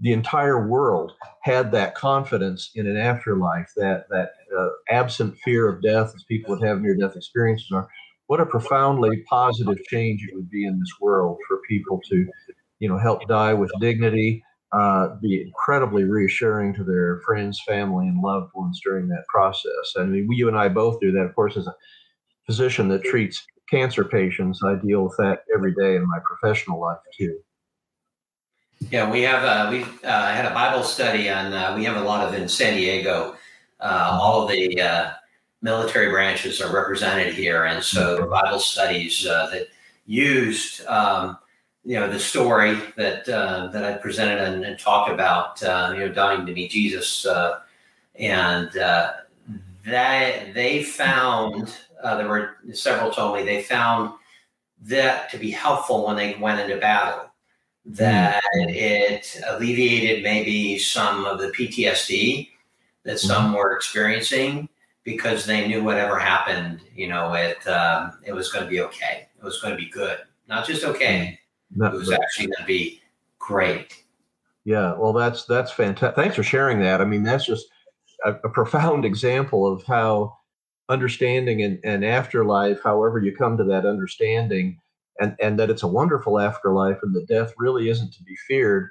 the 0.00 0.12
entire 0.12 0.66
world 0.66 1.12
had 1.42 1.72
that 1.72 1.94
confidence 1.94 2.70
in 2.74 2.86
an 2.86 2.96
afterlife, 2.96 3.70
that 3.76 4.06
that 4.10 4.30
uh, 4.58 4.68
absent 4.88 5.36
fear 5.44 5.68
of 5.68 5.82
death, 5.82 6.12
as 6.14 6.24
people 6.24 6.54
would 6.54 6.66
have 6.66 6.80
near-death 6.80 7.16
experiences 7.16 7.70
are. 7.72 7.88
What 8.26 8.40
a 8.40 8.46
profoundly 8.46 9.22
positive 9.28 9.82
change 9.84 10.22
it 10.22 10.34
would 10.34 10.48
be 10.48 10.64
in 10.64 10.78
this 10.78 10.92
world 11.00 11.38
for 11.48 11.60
people 11.68 12.00
to, 12.10 12.26
you 12.78 12.88
know, 12.88 12.96
help 12.96 13.26
die 13.28 13.54
with 13.54 13.72
dignity, 13.80 14.42
uh, 14.72 15.16
be 15.20 15.42
incredibly 15.42 16.04
reassuring 16.04 16.74
to 16.74 16.84
their 16.84 17.20
friends, 17.26 17.60
family, 17.66 18.06
and 18.06 18.22
loved 18.22 18.52
ones 18.54 18.80
during 18.84 19.08
that 19.08 19.24
process. 19.28 19.94
I 19.98 20.04
mean, 20.04 20.26
we, 20.28 20.36
you 20.36 20.46
and 20.46 20.56
I 20.56 20.68
both 20.68 21.00
do 21.00 21.10
that, 21.12 21.24
of 21.24 21.34
course, 21.34 21.56
as 21.56 21.66
a 21.66 21.74
physician 22.46 22.88
that 22.88 23.02
treats 23.02 23.44
cancer 23.68 24.04
patients. 24.04 24.62
I 24.64 24.76
deal 24.76 25.02
with 25.02 25.16
that 25.18 25.42
every 25.54 25.74
day 25.74 25.96
in 25.96 26.08
my 26.08 26.18
professional 26.24 26.80
life 26.80 26.98
too. 27.18 27.38
Yeah, 28.88 29.08
we 29.08 29.22
have 29.22 29.44
uh, 29.44 29.70
we 29.70 29.82
uh, 30.04 30.32
had 30.32 30.46
a 30.46 30.54
Bible 30.54 30.82
study 30.82 31.28
on. 31.28 31.52
Uh, 31.52 31.74
we 31.76 31.84
have 31.84 31.96
a 31.96 32.00
lot 32.02 32.26
of 32.26 32.34
in 32.34 32.48
San 32.48 32.76
Diego. 32.76 33.36
Uh, 33.78 34.18
all 34.20 34.42
of 34.42 34.50
the 34.50 34.80
uh, 34.80 35.10
military 35.62 36.10
branches 36.10 36.60
are 36.60 36.74
represented 36.74 37.34
here, 37.34 37.66
and 37.66 37.84
so 37.84 38.16
the 38.16 38.26
Bible 38.26 38.58
studies 38.58 39.26
uh, 39.26 39.48
that 39.52 39.68
used, 40.06 40.84
um, 40.86 41.38
you 41.84 42.00
know, 42.00 42.10
the 42.10 42.18
story 42.18 42.78
that 42.96 43.26
that 43.26 43.84
I 43.84 43.92
presented 43.98 44.40
and, 44.40 44.64
and 44.64 44.78
talked 44.78 45.10
about, 45.10 45.60
you 45.60 46.00
know, 46.00 46.12
dying 46.12 46.46
to 46.46 46.52
meet 46.52 46.70
Jesus, 46.70 47.26
and 48.16 48.72
that 48.72 50.54
they 50.54 50.82
found 50.82 51.76
there 52.02 52.28
were 52.28 52.56
several 52.72 53.12
told 53.12 53.36
me 53.36 53.44
they 53.44 53.62
found 53.62 54.14
that 54.82 55.30
to 55.30 55.38
be 55.38 55.50
helpful 55.50 56.06
when 56.06 56.16
they 56.16 56.34
went 56.40 56.58
into 56.58 56.80
battle 56.80 57.29
that 57.86 58.42
it 58.54 59.40
alleviated 59.46 60.22
maybe 60.22 60.78
some 60.78 61.24
of 61.24 61.38
the 61.38 61.48
PTSD 61.48 62.48
that 63.04 63.16
mm-hmm. 63.16 63.26
some 63.26 63.52
were 63.52 63.74
experiencing 63.74 64.68
because 65.04 65.46
they 65.46 65.66
knew 65.66 65.82
whatever 65.82 66.18
happened, 66.18 66.82
you 66.94 67.08
know, 67.08 67.32
it 67.32 67.66
um, 67.66 68.18
it 68.24 68.32
was 68.32 68.52
going 68.52 68.64
to 68.64 68.70
be 68.70 68.80
okay. 68.80 69.28
It 69.38 69.44
was 69.44 69.60
going 69.60 69.72
to 69.72 69.82
be 69.82 69.88
good, 69.88 70.18
not 70.46 70.66
just 70.66 70.84
okay. 70.84 71.38
Mm. 71.76 71.92
it 71.92 71.96
was 71.96 72.10
actually 72.10 72.46
going 72.46 72.60
to 72.60 72.66
be 72.66 73.00
great. 73.38 74.04
Yeah, 74.64 74.94
well, 74.94 75.12
that's 75.12 75.46
that's 75.46 75.72
fantastic. 75.72 76.16
Thanks 76.16 76.36
for 76.36 76.42
sharing 76.42 76.80
that. 76.80 77.00
I 77.00 77.04
mean, 77.04 77.22
that's 77.22 77.46
just 77.46 77.66
a, 78.24 78.32
a 78.32 78.48
profound 78.48 79.04
example 79.04 79.66
of 79.66 79.82
how 79.84 80.36
understanding 80.88 81.62
and, 81.62 81.78
and 81.84 82.04
afterlife, 82.04 82.82
however 82.82 83.18
you 83.18 83.34
come 83.34 83.56
to 83.56 83.64
that 83.64 83.86
understanding, 83.86 84.78
and 85.20 85.36
and 85.40 85.58
that 85.58 85.70
it's 85.70 85.82
a 85.82 85.88
wonderful 85.88 86.40
afterlife 86.40 86.98
and 87.02 87.14
that 87.14 87.28
death 87.28 87.52
really 87.58 87.88
isn't 87.88 88.12
to 88.14 88.22
be 88.24 88.36
feared. 88.48 88.90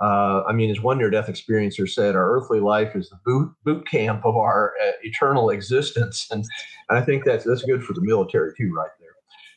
Uh, 0.00 0.44
I 0.46 0.52
mean, 0.52 0.70
as 0.70 0.80
one 0.80 0.98
near-death 0.98 1.26
experiencer 1.26 1.88
said, 1.88 2.14
our 2.14 2.30
earthly 2.30 2.60
life 2.60 2.94
is 2.94 3.08
the 3.08 3.18
boot 3.24 3.52
boot 3.64 3.88
camp 3.88 4.24
of 4.24 4.36
our 4.36 4.74
uh, 4.84 4.92
eternal 5.02 5.50
existence, 5.50 6.28
and, 6.30 6.44
and 6.88 6.98
I 6.98 7.02
think 7.02 7.24
that's 7.24 7.44
that's 7.44 7.62
good 7.64 7.82
for 7.82 7.94
the 7.94 8.02
military 8.02 8.52
too, 8.56 8.72
right 8.72 8.90
there. 9.00 9.08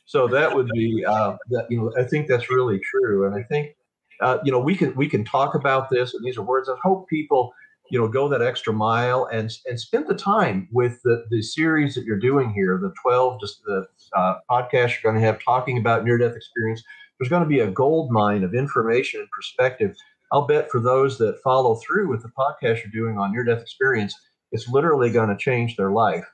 So 0.04 0.26
that 0.28 0.54
would 0.54 0.68
be 0.74 1.04
uh, 1.04 1.36
that. 1.50 1.66
You 1.70 1.80
know, 1.80 1.92
I 1.96 2.04
think 2.04 2.26
that's 2.26 2.50
really 2.50 2.80
true, 2.80 3.26
and 3.26 3.36
I 3.36 3.44
think 3.44 3.76
uh, 4.20 4.38
you 4.44 4.50
know 4.50 4.58
we 4.58 4.74
can 4.74 4.94
we 4.96 5.08
can 5.08 5.24
talk 5.24 5.54
about 5.54 5.90
this, 5.90 6.14
and 6.14 6.24
these 6.24 6.36
are 6.36 6.42
words. 6.42 6.68
I 6.68 6.74
hope 6.82 7.08
people 7.08 7.52
you 7.92 7.98
know 7.98 8.08
go 8.08 8.28
that 8.28 8.42
extra 8.42 8.72
mile 8.72 9.28
and 9.30 9.52
and 9.66 9.78
spend 9.78 10.08
the 10.08 10.14
time 10.14 10.66
with 10.72 11.00
the 11.04 11.24
the 11.30 11.42
series 11.42 11.94
that 11.94 12.04
you're 12.04 12.18
doing 12.18 12.50
here 12.50 12.78
the 12.82 12.92
12 13.02 13.38
just 13.38 13.62
the 13.64 13.86
uh, 14.16 14.34
podcast 14.50 14.90
you're 14.90 15.12
going 15.12 15.14
to 15.14 15.20
have 15.20 15.38
talking 15.44 15.78
about 15.78 16.04
near 16.04 16.18
death 16.18 16.34
experience. 16.34 16.82
There's 17.20 17.28
going 17.28 17.44
to 17.44 17.48
be 17.48 17.60
a 17.60 17.70
gold 17.70 18.10
mine 18.10 18.42
of 18.42 18.54
information 18.54 19.20
and 19.20 19.30
perspective. 19.30 19.94
I'll 20.32 20.46
bet 20.46 20.70
for 20.70 20.80
those 20.80 21.18
that 21.18 21.40
follow 21.44 21.76
through 21.76 22.08
with 22.08 22.22
the 22.22 22.30
podcast 22.30 22.82
you're 22.82 23.04
doing 23.04 23.18
on 23.18 23.30
near 23.30 23.44
death 23.44 23.60
experience 23.60 24.14
it's 24.52 24.68
literally 24.68 25.10
going 25.10 25.30
to 25.30 25.36
change 25.36 25.76
their 25.76 25.90
life 25.90 26.24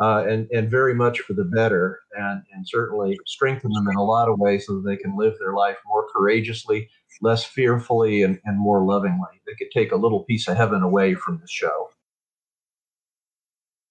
uh, 0.00 0.24
and 0.28 0.48
and 0.50 0.70
very 0.70 0.94
much 0.94 1.20
for 1.20 1.32
the 1.32 1.44
better 1.44 2.00
and 2.16 2.42
and 2.52 2.66
certainly 2.68 3.18
strengthen 3.26 3.72
them 3.72 3.88
in 3.88 3.96
a 3.96 4.04
lot 4.04 4.28
of 4.28 4.38
ways 4.38 4.66
so 4.66 4.74
that 4.74 4.88
they 4.88 4.96
can 4.96 5.16
live 5.16 5.34
their 5.38 5.54
life 5.54 5.76
more 5.86 6.06
courageously 6.12 6.88
less 7.22 7.44
fearfully 7.44 8.22
and, 8.22 8.38
and 8.44 8.58
more 8.58 8.84
lovingly. 8.84 9.40
They 9.46 9.54
could 9.54 9.70
take 9.72 9.92
a 9.92 9.96
little 9.96 10.24
piece 10.24 10.48
of 10.48 10.56
heaven 10.56 10.82
away 10.82 11.14
from 11.14 11.38
the 11.38 11.48
show. 11.48 11.90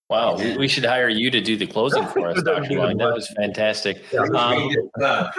Wow, 0.10 0.38
we, 0.38 0.56
we 0.58 0.68
should 0.68 0.86
hire 0.86 1.10
you 1.10 1.32
to 1.32 1.42
do 1.42 1.58
the 1.58 1.66
closing 1.66 2.06
for 2.06 2.28
us, 2.28 2.42
Dr. 2.46 2.76
Long. 2.76 2.98
That 2.98 3.14
was 3.14 3.28
fantastic. 3.36 3.98
Um, 4.14 4.30
yeah, 5.00 5.30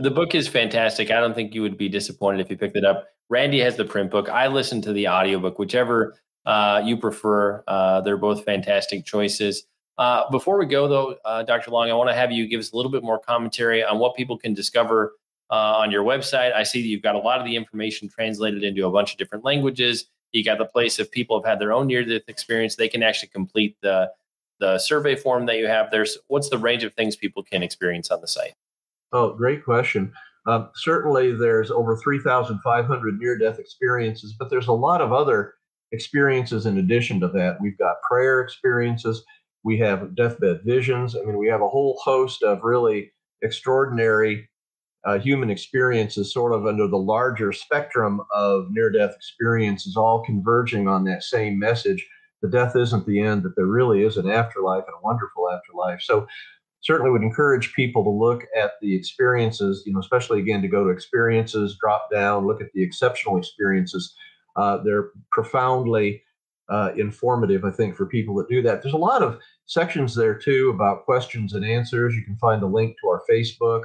the 0.00 0.12
book 0.14 0.34
is 0.34 0.48
fantastic. 0.48 1.10
I 1.10 1.20
don't 1.20 1.34
think 1.34 1.54
you 1.54 1.60
would 1.60 1.76
be 1.76 1.90
disappointed 1.90 2.40
if 2.40 2.50
you 2.50 2.56
picked 2.56 2.76
it 2.76 2.86
up. 2.86 3.06
Randy 3.28 3.60
has 3.60 3.76
the 3.76 3.84
print 3.84 4.10
book. 4.10 4.30
I 4.30 4.46
listened 4.46 4.84
to 4.84 4.94
the 4.94 5.08
audiobook, 5.08 5.58
whichever 5.58 6.16
uh, 6.46 6.80
you 6.84 6.96
prefer. 6.96 7.62
Uh, 7.66 8.00
they're 8.00 8.16
both 8.16 8.44
fantastic 8.44 9.04
choices. 9.04 9.64
Uh, 9.98 10.30
before 10.30 10.58
we 10.58 10.66
go, 10.66 10.88
though, 10.88 11.16
uh, 11.24 11.42
Dr. 11.42 11.70
Long, 11.70 11.90
I 11.90 11.94
want 11.94 12.10
to 12.10 12.14
have 12.14 12.30
you 12.30 12.46
give 12.46 12.60
us 12.60 12.72
a 12.72 12.76
little 12.76 12.92
bit 12.92 13.02
more 13.02 13.18
commentary 13.18 13.82
on 13.82 13.98
what 13.98 14.14
people 14.14 14.38
can 14.38 14.54
discover 14.54 15.14
uh, 15.50 15.76
on 15.78 15.90
your 15.90 16.04
website. 16.04 16.54
I 16.54 16.62
see 16.62 16.82
that 16.82 16.88
you've 16.88 17.02
got 17.02 17.14
a 17.14 17.18
lot 17.18 17.40
of 17.40 17.46
the 17.46 17.56
information 17.56 18.08
translated 18.08 18.62
into 18.62 18.86
a 18.86 18.90
bunch 18.90 19.12
of 19.12 19.18
different 19.18 19.44
languages. 19.44 20.06
You 20.32 20.44
got 20.44 20.58
the 20.58 20.66
place 20.66 20.98
if 20.98 21.10
people 21.10 21.40
have 21.40 21.48
had 21.48 21.58
their 21.58 21.72
own 21.72 21.86
near-death 21.86 22.28
experience, 22.28 22.76
they 22.76 22.88
can 22.88 23.02
actually 23.02 23.28
complete 23.28 23.76
the 23.82 24.10
the 24.58 24.78
survey 24.78 25.14
form 25.14 25.44
that 25.46 25.58
you 25.58 25.66
have. 25.66 25.90
There's 25.90 26.16
what's 26.28 26.48
the 26.48 26.58
range 26.58 26.82
of 26.82 26.94
things 26.94 27.14
people 27.14 27.42
can 27.42 27.62
experience 27.62 28.10
on 28.10 28.20
the 28.20 28.26
site? 28.26 28.54
Oh, 29.12 29.34
great 29.34 29.64
question. 29.64 30.12
Um, 30.46 30.70
certainly, 30.74 31.32
there's 31.32 31.70
over 31.70 31.96
3,500 31.96 33.18
near-death 33.18 33.58
experiences, 33.58 34.34
but 34.38 34.48
there's 34.48 34.68
a 34.68 34.72
lot 34.72 35.00
of 35.00 35.12
other 35.12 35.54
experiences 35.92 36.66
in 36.66 36.78
addition 36.78 37.20
to 37.20 37.28
that. 37.28 37.58
We've 37.60 37.78
got 37.78 37.96
prayer 38.08 38.40
experiences. 38.40 39.24
We 39.64 39.78
have 39.78 40.14
deathbed 40.14 40.60
visions. 40.64 41.16
I 41.16 41.20
mean, 41.20 41.38
we 41.38 41.48
have 41.48 41.62
a 41.62 41.68
whole 41.68 41.98
host 42.02 42.42
of 42.42 42.62
really 42.62 43.12
extraordinary 43.42 44.48
uh, 45.04 45.18
human 45.18 45.50
experiences, 45.50 46.32
sort 46.32 46.52
of 46.52 46.66
under 46.66 46.88
the 46.88 46.98
larger 46.98 47.52
spectrum 47.52 48.20
of 48.34 48.66
near 48.70 48.90
death 48.90 49.14
experiences, 49.14 49.96
all 49.96 50.24
converging 50.24 50.88
on 50.88 51.04
that 51.04 51.22
same 51.22 51.58
message 51.58 52.06
that 52.42 52.50
death 52.50 52.74
isn't 52.76 53.06
the 53.06 53.20
end, 53.20 53.44
that 53.44 53.54
there 53.56 53.66
really 53.66 54.02
is 54.02 54.16
an 54.16 54.28
afterlife 54.28 54.84
and 54.86 54.94
a 54.98 55.04
wonderful 55.04 55.48
afterlife. 55.50 56.00
So, 56.02 56.26
certainly 56.82 57.10
would 57.10 57.22
encourage 57.22 57.72
people 57.74 58.04
to 58.04 58.10
look 58.10 58.44
at 58.56 58.72
the 58.80 58.94
experiences, 58.94 59.82
you 59.86 59.92
know, 59.92 59.98
especially 59.98 60.40
again 60.40 60.62
to 60.62 60.68
go 60.68 60.84
to 60.84 60.90
experiences, 60.90 61.76
drop 61.80 62.08
down, 62.12 62.46
look 62.46 62.60
at 62.60 62.68
the 62.74 62.82
exceptional 62.82 63.36
experiences. 63.36 64.14
Uh, 64.56 64.78
they're 64.78 65.10
profoundly 65.30 66.22
uh, 66.68 66.90
informative, 66.96 67.64
I 67.64 67.70
think, 67.70 67.96
for 67.96 68.06
people 68.06 68.34
that 68.36 68.48
do 68.48 68.62
that. 68.62 68.82
There's 68.82 68.94
a 68.94 68.98
lot 68.98 69.22
of 69.22 69.38
sections 69.66 70.14
there 70.14 70.34
too 70.34 70.70
about 70.74 71.04
questions 71.04 71.54
and 71.54 71.64
answers. 71.64 72.14
You 72.14 72.24
can 72.24 72.36
find 72.36 72.60
the 72.60 72.66
link 72.66 72.96
to 73.00 73.08
our 73.08 73.22
Facebook 73.30 73.84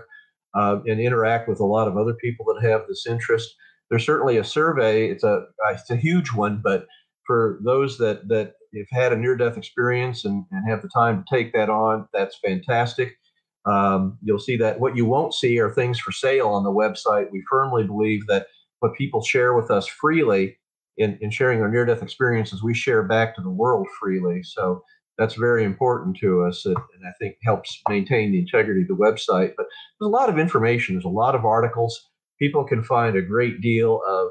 uh, 0.55 0.79
and 0.85 0.99
interact 0.99 1.47
with 1.47 1.59
a 1.59 1.65
lot 1.65 1.87
of 1.87 1.97
other 1.97 2.13
people 2.15 2.45
that 2.45 2.67
have 2.67 2.83
this 2.87 3.05
interest. 3.05 3.55
There's 3.89 4.05
certainly 4.05 4.37
a 4.37 4.43
survey. 4.43 5.09
It's 5.09 5.23
a 5.23 5.45
it's 5.69 5.89
a 5.89 5.95
huge 5.97 6.31
one, 6.33 6.61
but 6.63 6.87
for 7.27 7.59
those 7.63 7.97
that 7.97 8.27
that 8.29 8.53
have 8.75 8.87
had 8.89 9.13
a 9.13 9.17
near-death 9.17 9.57
experience 9.57 10.23
and, 10.23 10.45
and 10.51 10.69
have 10.69 10.81
the 10.81 10.89
time 10.89 11.23
to 11.23 11.35
take 11.35 11.51
that 11.53 11.69
on, 11.69 12.07
that's 12.13 12.39
fantastic. 12.39 13.17
Um, 13.65 14.17
you'll 14.23 14.39
see 14.39 14.57
that 14.57 14.79
what 14.79 14.95
you 14.95 15.05
won't 15.05 15.33
see 15.33 15.59
are 15.59 15.69
things 15.69 15.99
for 15.99 16.11
sale 16.11 16.47
on 16.47 16.63
the 16.63 16.71
website. 16.71 17.31
We 17.31 17.43
firmly 17.49 17.83
believe 17.83 18.25
that 18.27 18.47
what 18.79 18.95
people 18.95 19.21
share 19.21 19.53
with 19.53 19.69
us 19.69 19.85
freely 19.87 20.57
in, 20.97 21.17
in 21.21 21.31
sharing 21.31 21.61
our 21.61 21.69
near-death 21.69 22.03
experiences, 22.03 22.63
we 22.63 22.73
share 22.73 23.03
back 23.03 23.35
to 23.35 23.41
the 23.41 23.49
world 23.49 23.87
freely. 23.99 24.43
So 24.43 24.83
that's 25.17 25.35
very 25.35 25.63
important 25.63 26.17
to 26.17 26.43
us 26.43 26.65
and, 26.65 26.75
and, 26.75 27.07
I 27.07 27.11
think 27.19 27.35
helps 27.43 27.79
maintain 27.89 28.31
the 28.31 28.39
integrity 28.39 28.81
of 28.81 28.87
the 28.87 28.95
website. 28.95 29.53
But 29.55 29.67
there's 29.99 30.07
a 30.07 30.09
lot 30.09 30.29
of 30.29 30.39
information, 30.39 30.95
there's 30.95 31.05
a 31.05 31.09
lot 31.09 31.35
of 31.35 31.45
articles. 31.45 32.09
People 32.39 32.63
can 32.63 32.83
find 32.83 33.15
a 33.15 33.21
great 33.21 33.61
deal 33.61 34.01
of 34.07 34.29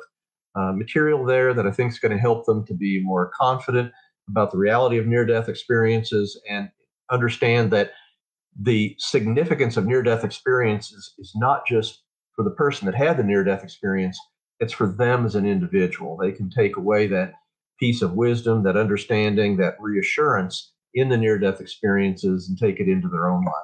uh, 0.57 0.73
material 0.73 1.25
there 1.25 1.55
that 1.55 1.67
I 1.67 1.71
think 1.71 1.93
is 1.93 1.99
going 1.99 2.13
to 2.13 2.19
help 2.19 2.45
them 2.45 2.67
to 2.67 2.75
be 2.75 3.01
more 3.03 3.31
confident 3.39 3.93
about 4.29 4.51
the 4.51 4.59
reality 4.59 4.99
of 4.99 5.07
near 5.07 5.25
death 5.25 5.49
experiences 5.49 6.41
and 6.49 6.71
understand 7.11 7.71
that 7.73 7.93
the 8.61 8.97
significance 8.99 9.77
of 9.77 9.87
near 9.87 10.03
death 10.03 10.25
experiences 10.25 11.15
is 11.19 11.33
not 11.37 11.67
just 11.67 12.03
for 12.35 12.43
the 12.43 12.51
person 12.51 12.87
that 12.87 12.95
had 12.95 13.17
the 13.17 13.23
near 13.23 13.45
death 13.45 13.63
experience, 13.63 14.19
it's 14.61 14.73
for 14.73 14.87
them 14.87 15.25
as 15.25 15.35
an 15.35 15.47
individual. 15.47 16.17
They 16.17 16.33
can 16.33 16.51
take 16.51 16.77
away 16.77 17.07
that 17.09 17.33
piece 17.79 18.03
of 18.03 18.13
wisdom, 18.13 18.63
that 18.63 18.77
understanding, 18.77 19.57
that 19.57 19.75
reassurance 19.81 20.73
in 20.95 21.09
the 21.09 21.17
near 21.17 21.39
death 21.39 21.61
experiences 21.61 22.49
and 22.49 22.59
take 22.59 22.79
it 22.79 22.89
into 22.89 23.09
their 23.09 23.29
own 23.29 23.45
life. 23.45 23.55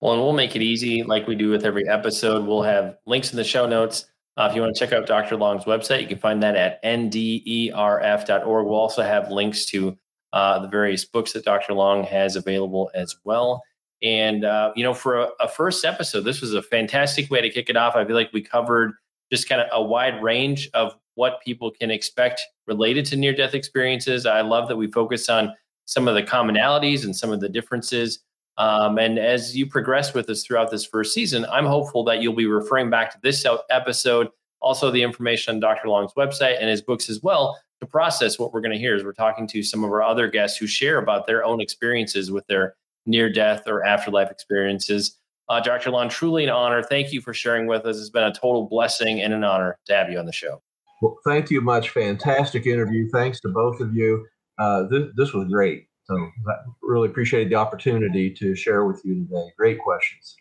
Well, 0.00 0.14
and 0.14 0.22
we'll 0.22 0.32
make 0.32 0.56
it 0.56 0.62
easy 0.62 1.02
like 1.04 1.26
we 1.26 1.36
do 1.36 1.50
with 1.50 1.64
every 1.64 1.88
episode. 1.88 2.44
We'll 2.44 2.62
have 2.62 2.96
links 3.06 3.30
in 3.30 3.36
the 3.36 3.44
show 3.44 3.66
notes. 3.66 4.06
Uh, 4.36 4.48
if 4.50 4.54
you 4.54 4.60
want 4.60 4.76
to 4.76 4.78
check 4.78 4.92
out 4.92 5.06
Dr. 5.06 5.36
Long's 5.36 5.64
website, 5.64 6.02
you 6.02 6.08
can 6.08 6.18
find 6.18 6.42
that 6.42 6.56
at 6.56 6.82
nderf.org. 6.82 8.66
We'll 8.66 8.74
also 8.74 9.02
have 9.02 9.30
links 9.30 9.64
to 9.66 9.96
uh, 10.34 10.58
the 10.58 10.68
various 10.68 11.06
books 11.06 11.32
that 11.32 11.44
Dr. 11.44 11.72
Long 11.72 12.04
has 12.04 12.36
available 12.36 12.90
as 12.94 13.16
well. 13.24 13.62
And, 14.02 14.44
uh, 14.44 14.72
you 14.76 14.82
know, 14.82 14.92
for 14.92 15.20
a, 15.20 15.28
a, 15.40 15.48
first 15.48 15.84
episode, 15.84 16.20
this 16.20 16.42
was 16.42 16.52
a 16.52 16.62
fantastic 16.62 17.30
way 17.30 17.40
to 17.40 17.48
kick 17.48 17.70
it 17.70 17.76
off. 17.76 17.96
I 17.96 18.04
feel 18.04 18.14
like 18.14 18.30
we 18.32 18.42
covered 18.42 18.92
just 19.32 19.48
kind 19.48 19.60
of 19.60 19.68
a 19.72 19.82
wide 19.82 20.22
range 20.22 20.68
of 20.74 20.94
what 21.14 21.40
people 21.42 21.70
can 21.70 21.90
expect 21.90 22.42
related 22.66 23.06
to 23.06 23.16
near 23.16 23.34
death 23.34 23.54
experiences. 23.54 24.26
I 24.26 24.42
love 24.42 24.68
that 24.68 24.76
we 24.76 24.90
focus 24.90 25.28
on 25.28 25.54
some 25.86 26.08
of 26.08 26.14
the 26.14 26.22
commonalities 26.22 27.04
and 27.04 27.16
some 27.16 27.32
of 27.32 27.40
the 27.40 27.48
differences. 27.48 28.20
Um, 28.58 28.98
and 28.98 29.18
as 29.18 29.56
you 29.56 29.66
progress 29.66 30.14
with 30.14 30.28
us 30.30 30.44
throughout 30.44 30.70
this 30.70 30.84
first 30.84 31.14
season, 31.14 31.46
I'm 31.46 31.66
hopeful 31.66 32.04
that 32.04 32.20
you'll 32.20 32.34
be 32.34 32.46
referring 32.46 32.90
back 32.90 33.10
to 33.12 33.18
this 33.22 33.46
episode, 33.70 34.28
also 34.60 34.90
the 34.90 35.02
information 35.02 35.54
on 35.54 35.60
Dr. 35.60 35.88
Long's 35.88 36.12
website 36.14 36.56
and 36.60 36.68
his 36.68 36.82
books 36.82 37.08
as 37.08 37.22
well, 37.22 37.58
to 37.80 37.86
process 37.86 38.38
what 38.38 38.52
we're 38.52 38.62
going 38.62 38.72
to 38.72 38.78
hear 38.78 38.94
as 38.94 39.04
we're 39.04 39.12
talking 39.12 39.46
to 39.48 39.62
some 39.62 39.84
of 39.84 39.90
our 39.90 40.02
other 40.02 40.28
guests 40.28 40.58
who 40.58 40.66
share 40.66 40.98
about 40.98 41.26
their 41.26 41.44
own 41.44 41.60
experiences 41.60 42.30
with 42.30 42.46
their 42.46 42.74
near 43.06 43.30
death 43.30 43.62
or 43.66 43.84
afterlife 43.84 44.30
experiences. 44.30 45.18
Uh, 45.48 45.60
Dr. 45.60 45.90
Long, 45.90 46.08
truly 46.08 46.44
an 46.44 46.50
honor. 46.50 46.82
Thank 46.82 47.12
you 47.12 47.20
for 47.20 47.32
sharing 47.32 47.66
with 47.66 47.86
us. 47.86 47.98
It's 47.98 48.10
been 48.10 48.24
a 48.24 48.32
total 48.32 48.66
blessing 48.66 49.20
and 49.20 49.32
an 49.32 49.44
honor 49.44 49.78
to 49.86 49.94
have 49.94 50.10
you 50.10 50.18
on 50.18 50.26
the 50.26 50.32
show. 50.32 50.60
Well, 51.00 51.18
thank 51.24 51.50
you 51.50 51.60
much. 51.60 51.90
Fantastic 51.90 52.66
interview. 52.66 53.08
Thanks 53.10 53.40
to 53.40 53.48
both 53.48 53.80
of 53.80 53.94
you. 53.94 54.26
Uh, 54.58 54.84
this, 54.84 55.04
this 55.16 55.32
was 55.32 55.46
great. 55.48 55.86
So 56.04 56.16
I 56.16 56.54
really 56.82 57.08
appreciated 57.08 57.50
the 57.50 57.56
opportunity 57.56 58.30
to 58.34 58.54
share 58.54 58.84
with 58.84 59.02
you 59.04 59.26
today. 59.26 59.52
Great 59.58 59.78
questions. 59.80 60.36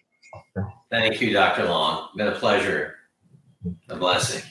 Thank 0.92 1.22
you, 1.22 1.34
Dr. 1.34 1.66
Long. 1.66 2.10
Been 2.16 2.28
a 2.28 2.32
pleasure. 2.32 2.96
A 3.90 3.96
blessing. 3.96 4.44